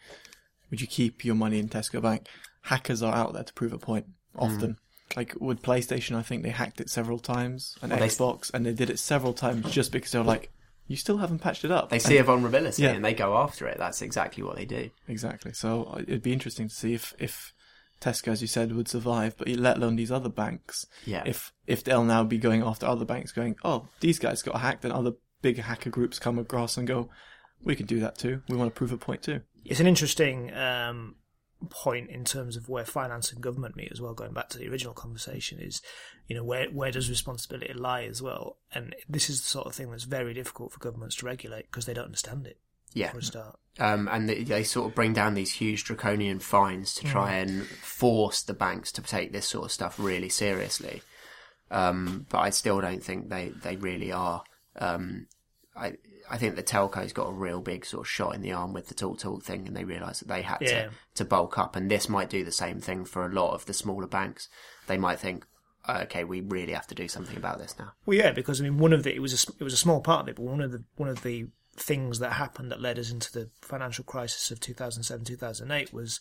would 0.70 0.80
you 0.80 0.86
keep 0.86 1.24
your 1.24 1.34
money 1.34 1.58
in 1.58 1.68
Tesco 1.68 2.00
Bank? 2.00 2.26
Hackers 2.62 3.02
are 3.02 3.14
out 3.14 3.32
there 3.34 3.42
to 3.44 3.52
prove 3.54 3.72
a 3.72 3.78
point 3.78 4.06
often. 4.36 4.76
Like 5.16 5.34
with 5.40 5.60
PlayStation, 5.62 6.14
I 6.16 6.22
think 6.22 6.42
they 6.42 6.50
hacked 6.50 6.80
it 6.80 6.88
several 6.88 7.18
times, 7.18 7.76
and 7.82 7.90
Well, 7.90 8.00
they- 8.00 8.06
Xbox, 8.06 8.50
and 8.54 8.64
they 8.64 8.72
did 8.72 8.90
it 8.90 8.98
several 8.98 9.32
times 9.32 9.70
just 9.72 9.92
because 9.92 10.12
they 10.12 10.18
were 10.18 10.24
like, 10.24 10.52
"You 10.86 10.96
still 10.96 11.18
haven't 11.18 11.40
patched 11.40 11.64
it 11.64 11.70
up." 11.70 11.90
They 11.90 11.98
see 11.98 12.18
a 12.18 12.22
vulnerability 12.24 12.82
Yeah. 12.84 12.90
and 12.90 13.04
they 13.04 13.12
go 13.14 13.36
after 13.36 13.66
it. 13.66 13.76
That's 13.78 14.02
exactly 14.02 14.42
what 14.44 14.56
they 14.56 14.66
do. 14.66 14.90
Exactly. 15.08 15.52
So 15.52 15.84
uh, 15.84 16.02
it'd 16.02 16.22
be 16.22 16.32
interesting 16.32 16.68
to 16.68 16.74
see 16.74 16.94
if 16.94 17.12
if 17.18 17.52
Tesco, 18.00 18.28
as 18.28 18.40
you 18.40 18.48
said, 18.48 18.72
would 18.72 18.88
survive, 18.88 19.36
but 19.36 19.48
let 19.48 19.76
alone 19.76 19.96
these 19.96 20.12
other 20.12 20.28
banks. 20.28 20.86
Yeah. 21.04 21.22
If 21.26 21.52
if 21.66 21.84
they'll 21.84 22.04
now 22.04 22.24
be 22.24 22.38
going 22.38 22.62
after 22.62 22.86
other 22.86 23.04
banks, 23.04 23.32
going, 23.32 23.56
oh, 23.64 23.88
these 24.00 24.18
guys 24.18 24.42
got 24.42 24.60
hacked, 24.60 24.84
and 24.84 24.92
other 24.92 25.12
big 25.42 25.58
hacker 25.58 25.90
groups 25.90 26.18
come 26.18 26.38
across 26.38 26.76
and 26.76 26.86
go, 26.86 27.10
we 27.62 27.76
can 27.76 27.86
do 27.86 28.00
that 28.00 28.16
too. 28.16 28.42
We 28.48 28.56
want 28.56 28.72
to 28.72 28.76
prove 28.78 28.92
a 28.92 28.96
point 28.96 29.22
too. 29.22 29.40
It's 29.64 29.80
an 29.80 29.86
interesting 29.86 30.52
um, 30.54 31.16
point 31.68 32.08
in 32.08 32.24
terms 32.24 32.56
of 32.56 32.68
where 32.68 32.84
finance 32.84 33.32
and 33.32 33.42
government 33.42 33.76
meet 33.76 33.92
as 33.92 34.00
well. 34.00 34.14
Going 34.14 34.32
back 34.32 34.48
to 34.50 34.58
the 34.58 34.68
original 34.68 34.94
conversation, 34.94 35.58
is 35.60 35.82
you 36.26 36.36
know 36.36 36.44
where 36.44 36.68
where 36.70 36.90
does 36.90 37.10
responsibility 37.10 37.72
lie 37.74 38.04
as 38.04 38.22
well? 38.22 38.56
And 38.72 38.94
this 39.08 39.28
is 39.28 39.42
the 39.42 39.48
sort 39.48 39.66
of 39.66 39.74
thing 39.74 39.90
that's 39.90 40.04
very 40.04 40.32
difficult 40.32 40.72
for 40.72 40.80
governments 40.80 41.16
to 41.16 41.26
regulate 41.26 41.66
because 41.70 41.86
they 41.86 41.94
don't 41.94 42.06
understand 42.06 42.46
it. 42.46 42.58
Yeah. 42.92 43.10
For 43.12 43.18
a 43.18 43.22
start. 43.22 43.58
Um, 43.78 44.08
and 44.10 44.28
they, 44.28 44.42
they 44.42 44.62
sort 44.64 44.88
of 44.88 44.94
bring 44.94 45.12
down 45.12 45.34
these 45.34 45.52
huge 45.52 45.84
draconian 45.84 46.38
fines 46.40 46.92
to 46.96 47.04
try 47.06 47.34
and 47.34 47.64
force 47.66 48.42
the 48.42 48.52
banks 48.52 48.92
to 48.92 49.02
take 49.02 49.32
this 49.32 49.46
sort 49.46 49.64
of 49.66 49.72
stuff 49.72 49.98
really 49.98 50.28
seriously. 50.28 51.02
Um, 51.70 52.26
but 52.28 52.38
I 52.38 52.50
still 52.50 52.80
don't 52.80 53.02
think 53.02 53.28
they, 53.28 53.52
they 53.62 53.76
really 53.76 54.12
are. 54.12 54.42
Um, 54.76 55.26
I 55.76 55.94
I 56.28 56.36
think 56.36 56.54
the 56.56 56.62
telcos 56.62 57.12
got 57.14 57.28
a 57.28 57.32
real 57.32 57.60
big 57.60 57.84
sort 57.84 58.02
of 58.06 58.08
shot 58.08 58.34
in 58.36 58.40
the 58.42 58.52
arm 58.52 58.72
with 58.72 58.88
the 58.88 58.94
TalkTalk 58.94 59.42
thing, 59.42 59.66
and 59.66 59.76
they 59.76 59.84
realised 59.84 60.20
that 60.22 60.28
they 60.28 60.42
had 60.42 60.58
Yeah. 60.60 60.84
to 60.86 60.90
to 61.16 61.24
bulk 61.24 61.58
up. 61.58 61.74
And 61.76 61.90
this 61.90 62.08
might 62.08 62.30
do 62.30 62.44
the 62.44 62.52
same 62.52 62.80
thing 62.80 63.04
for 63.04 63.24
a 63.24 63.32
lot 63.32 63.54
of 63.54 63.66
the 63.66 63.72
smaller 63.74 64.06
banks. 64.06 64.48
They 64.86 64.96
might 64.96 65.18
think, 65.20 65.44
okay, 65.88 66.22
we 66.24 66.40
really 66.40 66.72
have 66.72 66.86
to 66.88 66.94
do 66.94 67.08
something 67.08 67.36
about 67.36 67.58
this 67.58 67.76
now. 67.78 67.92
Well, 68.06 68.16
yeah, 68.16 68.30
because 68.32 68.60
I 68.60 68.64
mean, 68.64 68.78
one 68.78 68.92
of 68.92 69.02
the 69.04 69.14
it 69.14 69.20
was 69.22 69.32
a, 69.32 69.34
s- 69.36 69.56
it 69.58 69.64
was 69.64 69.72
a 69.72 69.76
small 69.78 70.00
part 70.00 70.22
of 70.22 70.28
it, 70.28 70.36
but 70.36 70.42
one 70.44 70.60
of 70.60 70.70
the 70.72 70.84
one 70.96 71.08
of 71.08 71.22
the 71.22 71.46
things 71.80 72.18
that 72.18 72.32
happened 72.34 72.70
that 72.70 72.80
led 72.80 72.98
us 72.98 73.10
into 73.10 73.32
the 73.32 73.48
financial 73.62 74.04
crisis 74.04 74.50
of 74.50 74.60
2007 74.60 75.24
2008 75.24 75.92
was 75.94 76.20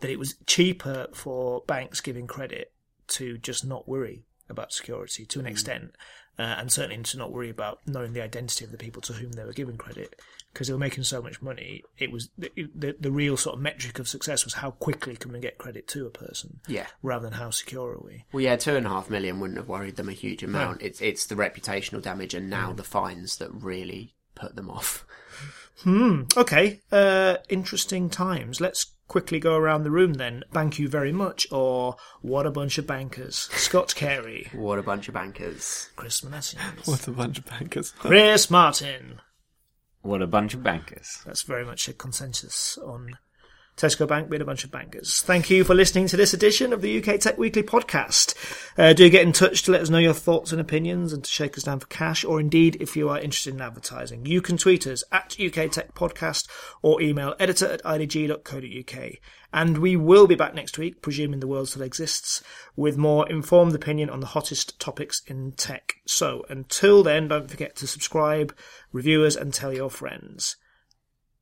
that 0.00 0.10
it 0.10 0.18
was 0.18 0.34
cheaper 0.46 1.06
for 1.14 1.62
banks 1.66 2.00
giving 2.00 2.26
credit 2.26 2.72
to 3.06 3.38
just 3.38 3.64
not 3.64 3.88
worry 3.88 4.24
about 4.48 4.72
security 4.72 5.24
to 5.26 5.38
an 5.40 5.46
extent, 5.46 5.92
uh, 6.38 6.42
and 6.58 6.72
certainly 6.72 7.02
to 7.02 7.18
not 7.18 7.30
worry 7.32 7.50
about 7.50 7.80
knowing 7.86 8.12
the 8.12 8.22
identity 8.22 8.64
of 8.64 8.70
the 8.72 8.78
people 8.78 9.02
to 9.02 9.12
whom 9.12 9.32
they 9.32 9.44
were 9.44 9.52
giving 9.52 9.76
credit 9.76 10.18
because 10.52 10.66
they 10.66 10.72
were 10.72 10.78
making 10.78 11.04
so 11.04 11.20
much 11.20 11.42
money. 11.42 11.82
It 11.98 12.10
was 12.10 12.30
the, 12.38 12.50
the 12.74 12.96
the 12.98 13.10
real 13.10 13.36
sort 13.36 13.56
of 13.56 13.62
metric 13.62 13.98
of 13.98 14.08
success 14.08 14.44
was 14.44 14.54
how 14.54 14.70
quickly 14.70 15.16
can 15.16 15.32
we 15.32 15.40
get 15.40 15.58
credit 15.58 15.86
to 15.88 16.06
a 16.06 16.10
person, 16.10 16.60
Yeah. 16.66 16.86
rather 17.02 17.24
than 17.24 17.34
how 17.38 17.50
secure 17.50 17.92
are 17.92 18.00
we. 18.02 18.24
Well, 18.32 18.42
yeah, 18.42 18.56
two 18.56 18.74
and 18.76 18.86
a 18.86 18.90
half 18.90 19.10
million 19.10 19.38
wouldn't 19.40 19.58
have 19.58 19.68
worried 19.68 19.96
them 19.96 20.08
a 20.08 20.12
huge 20.12 20.42
amount. 20.42 20.80
It's 20.82 21.00
it's 21.02 21.26
the 21.26 21.34
reputational 21.34 22.02
damage 22.02 22.32
and 22.34 22.48
now 22.48 22.72
the 22.72 22.84
fines 22.84 23.36
that 23.36 23.50
really 23.52 24.14
put 24.38 24.56
them 24.56 24.70
off. 24.70 25.04
Hmm. 25.82 26.22
Okay. 26.36 26.80
Uh, 26.90 27.36
interesting 27.48 28.10
times. 28.10 28.60
Let's 28.60 28.86
quickly 29.06 29.38
go 29.40 29.56
around 29.56 29.82
the 29.82 29.90
room 29.90 30.14
then. 30.14 30.44
Thank 30.52 30.78
you 30.78 30.88
very 30.88 31.12
much, 31.12 31.46
or 31.50 31.96
what 32.20 32.46
a 32.46 32.50
bunch 32.50 32.78
of 32.78 32.86
bankers. 32.86 33.48
Scott 33.52 33.94
Carey, 33.94 34.48
What 34.52 34.78
a 34.78 34.82
bunch 34.82 35.08
of 35.08 35.14
bankers! 35.14 35.88
Chris 35.96 36.20
Minasian, 36.20 36.58
What 36.86 37.06
a 37.08 37.12
bunch 37.12 37.38
of 37.38 37.46
bankers. 37.46 37.90
Chris 37.98 38.50
Martin. 38.50 39.20
What 40.02 40.22
a 40.22 40.26
bunch 40.26 40.54
of 40.54 40.62
bankers. 40.62 41.22
That's 41.26 41.42
very 41.42 41.64
much 41.64 41.88
a 41.88 41.92
consensus 41.92 42.78
on 42.78 43.18
Tesco 43.78 44.08
Bank 44.08 44.28
being 44.28 44.42
a 44.42 44.44
bunch 44.44 44.64
of 44.64 44.72
bankers. 44.72 45.22
Thank 45.22 45.50
you 45.50 45.62
for 45.62 45.72
listening 45.72 46.08
to 46.08 46.16
this 46.16 46.34
edition 46.34 46.72
of 46.72 46.82
the 46.82 46.98
UK 46.98 47.20
Tech 47.20 47.38
Weekly 47.38 47.62
podcast. 47.62 48.34
Uh, 48.76 48.92
do 48.92 49.08
get 49.08 49.22
in 49.22 49.32
touch 49.32 49.62
to 49.62 49.70
let 49.70 49.80
us 49.80 49.88
know 49.88 49.98
your 49.98 50.12
thoughts 50.12 50.50
and 50.50 50.60
opinions 50.60 51.12
and 51.12 51.22
to 51.22 51.30
shake 51.30 51.56
us 51.56 51.62
down 51.62 51.78
for 51.78 51.86
cash, 51.86 52.24
or 52.24 52.40
indeed 52.40 52.76
if 52.80 52.96
you 52.96 53.08
are 53.08 53.20
interested 53.20 53.54
in 53.54 53.60
advertising. 53.60 54.26
You 54.26 54.42
can 54.42 54.56
tweet 54.56 54.84
us 54.88 55.04
at 55.12 55.36
UK 55.38 55.70
Tech 55.70 55.94
Podcast 55.94 56.48
or 56.82 57.00
email 57.00 57.36
editor 57.38 57.66
at 57.66 57.82
idg.co.uk. 57.84 59.12
And 59.52 59.78
we 59.78 59.94
will 59.94 60.26
be 60.26 60.34
back 60.34 60.54
next 60.54 60.76
week, 60.76 61.00
presuming 61.00 61.38
the 61.38 61.46
world 61.46 61.68
still 61.68 61.82
exists, 61.82 62.42
with 62.74 62.98
more 62.98 63.28
informed 63.30 63.76
opinion 63.76 64.10
on 64.10 64.18
the 64.18 64.26
hottest 64.26 64.80
topics 64.80 65.22
in 65.28 65.52
tech. 65.52 65.94
So 66.04 66.44
until 66.48 67.04
then, 67.04 67.28
don't 67.28 67.48
forget 67.48 67.76
to 67.76 67.86
subscribe, 67.86 68.54
review 68.92 69.22
us, 69.22 69.36
and 69.36 69.54
tell 69.54 69.72
your 69.72 69.88
friends. 69.88 70.56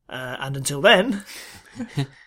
Uh, 0.07 0.37
and 0.39 0.55
until 0.55 0.81
then, 0.81 1.23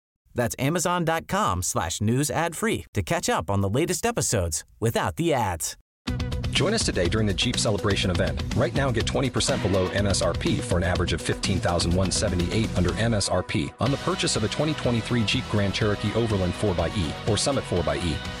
That's 0.35 0.55
amazon.com 0.59 1.63
slash 1.63 2.01
news 2.01 2.29
ad 2.29 2.55
free 2.55 2.85
to 2.93 3.01
catch 3.01 3.29
up 3.29 3.49
on 3.49 3.61
the 3.61 3.69
latest 3.69 4.05
episodes 4.05 4.63
without 4.79 5.15
the 5.15 5.33
ads. 5.33 5.77
Join 6.51 6.73
us 6.73 6.85
today 6.85 7.09
during 7.09 7.25
the 7.25 7.33
Jeep 7.33 7.57
Celebration 7.57 8.11
event. 8.11 8.43
Right 8.55 8.75
now, 8.75 8.91
get 8.91 9.05
20% 9.05 9.61
below 9.63 9.87
MSRP 9.89 10.59
for 10.59 10.77
an 10.77 10.83
average 10.83 11.13
of 11.13 11.21
15178 11.21 12.77
under 12.77 12.89
MSRP 12.91 13.73
on 13.79 13.89
the 13.89 13.97
purchase 13.97 14.35
of 14.35 14.43
a 14.43 14.47
2023 14.47 15.23
Jeep 15.23 15.43
Grand 15.49 15.73
Cherokee 15.73 16.13
Overland 16.13 16.53
4xE 16.53 17.27
or 17.27 17.37
Summit 17.37 17.63
4xE. 17.63 18.40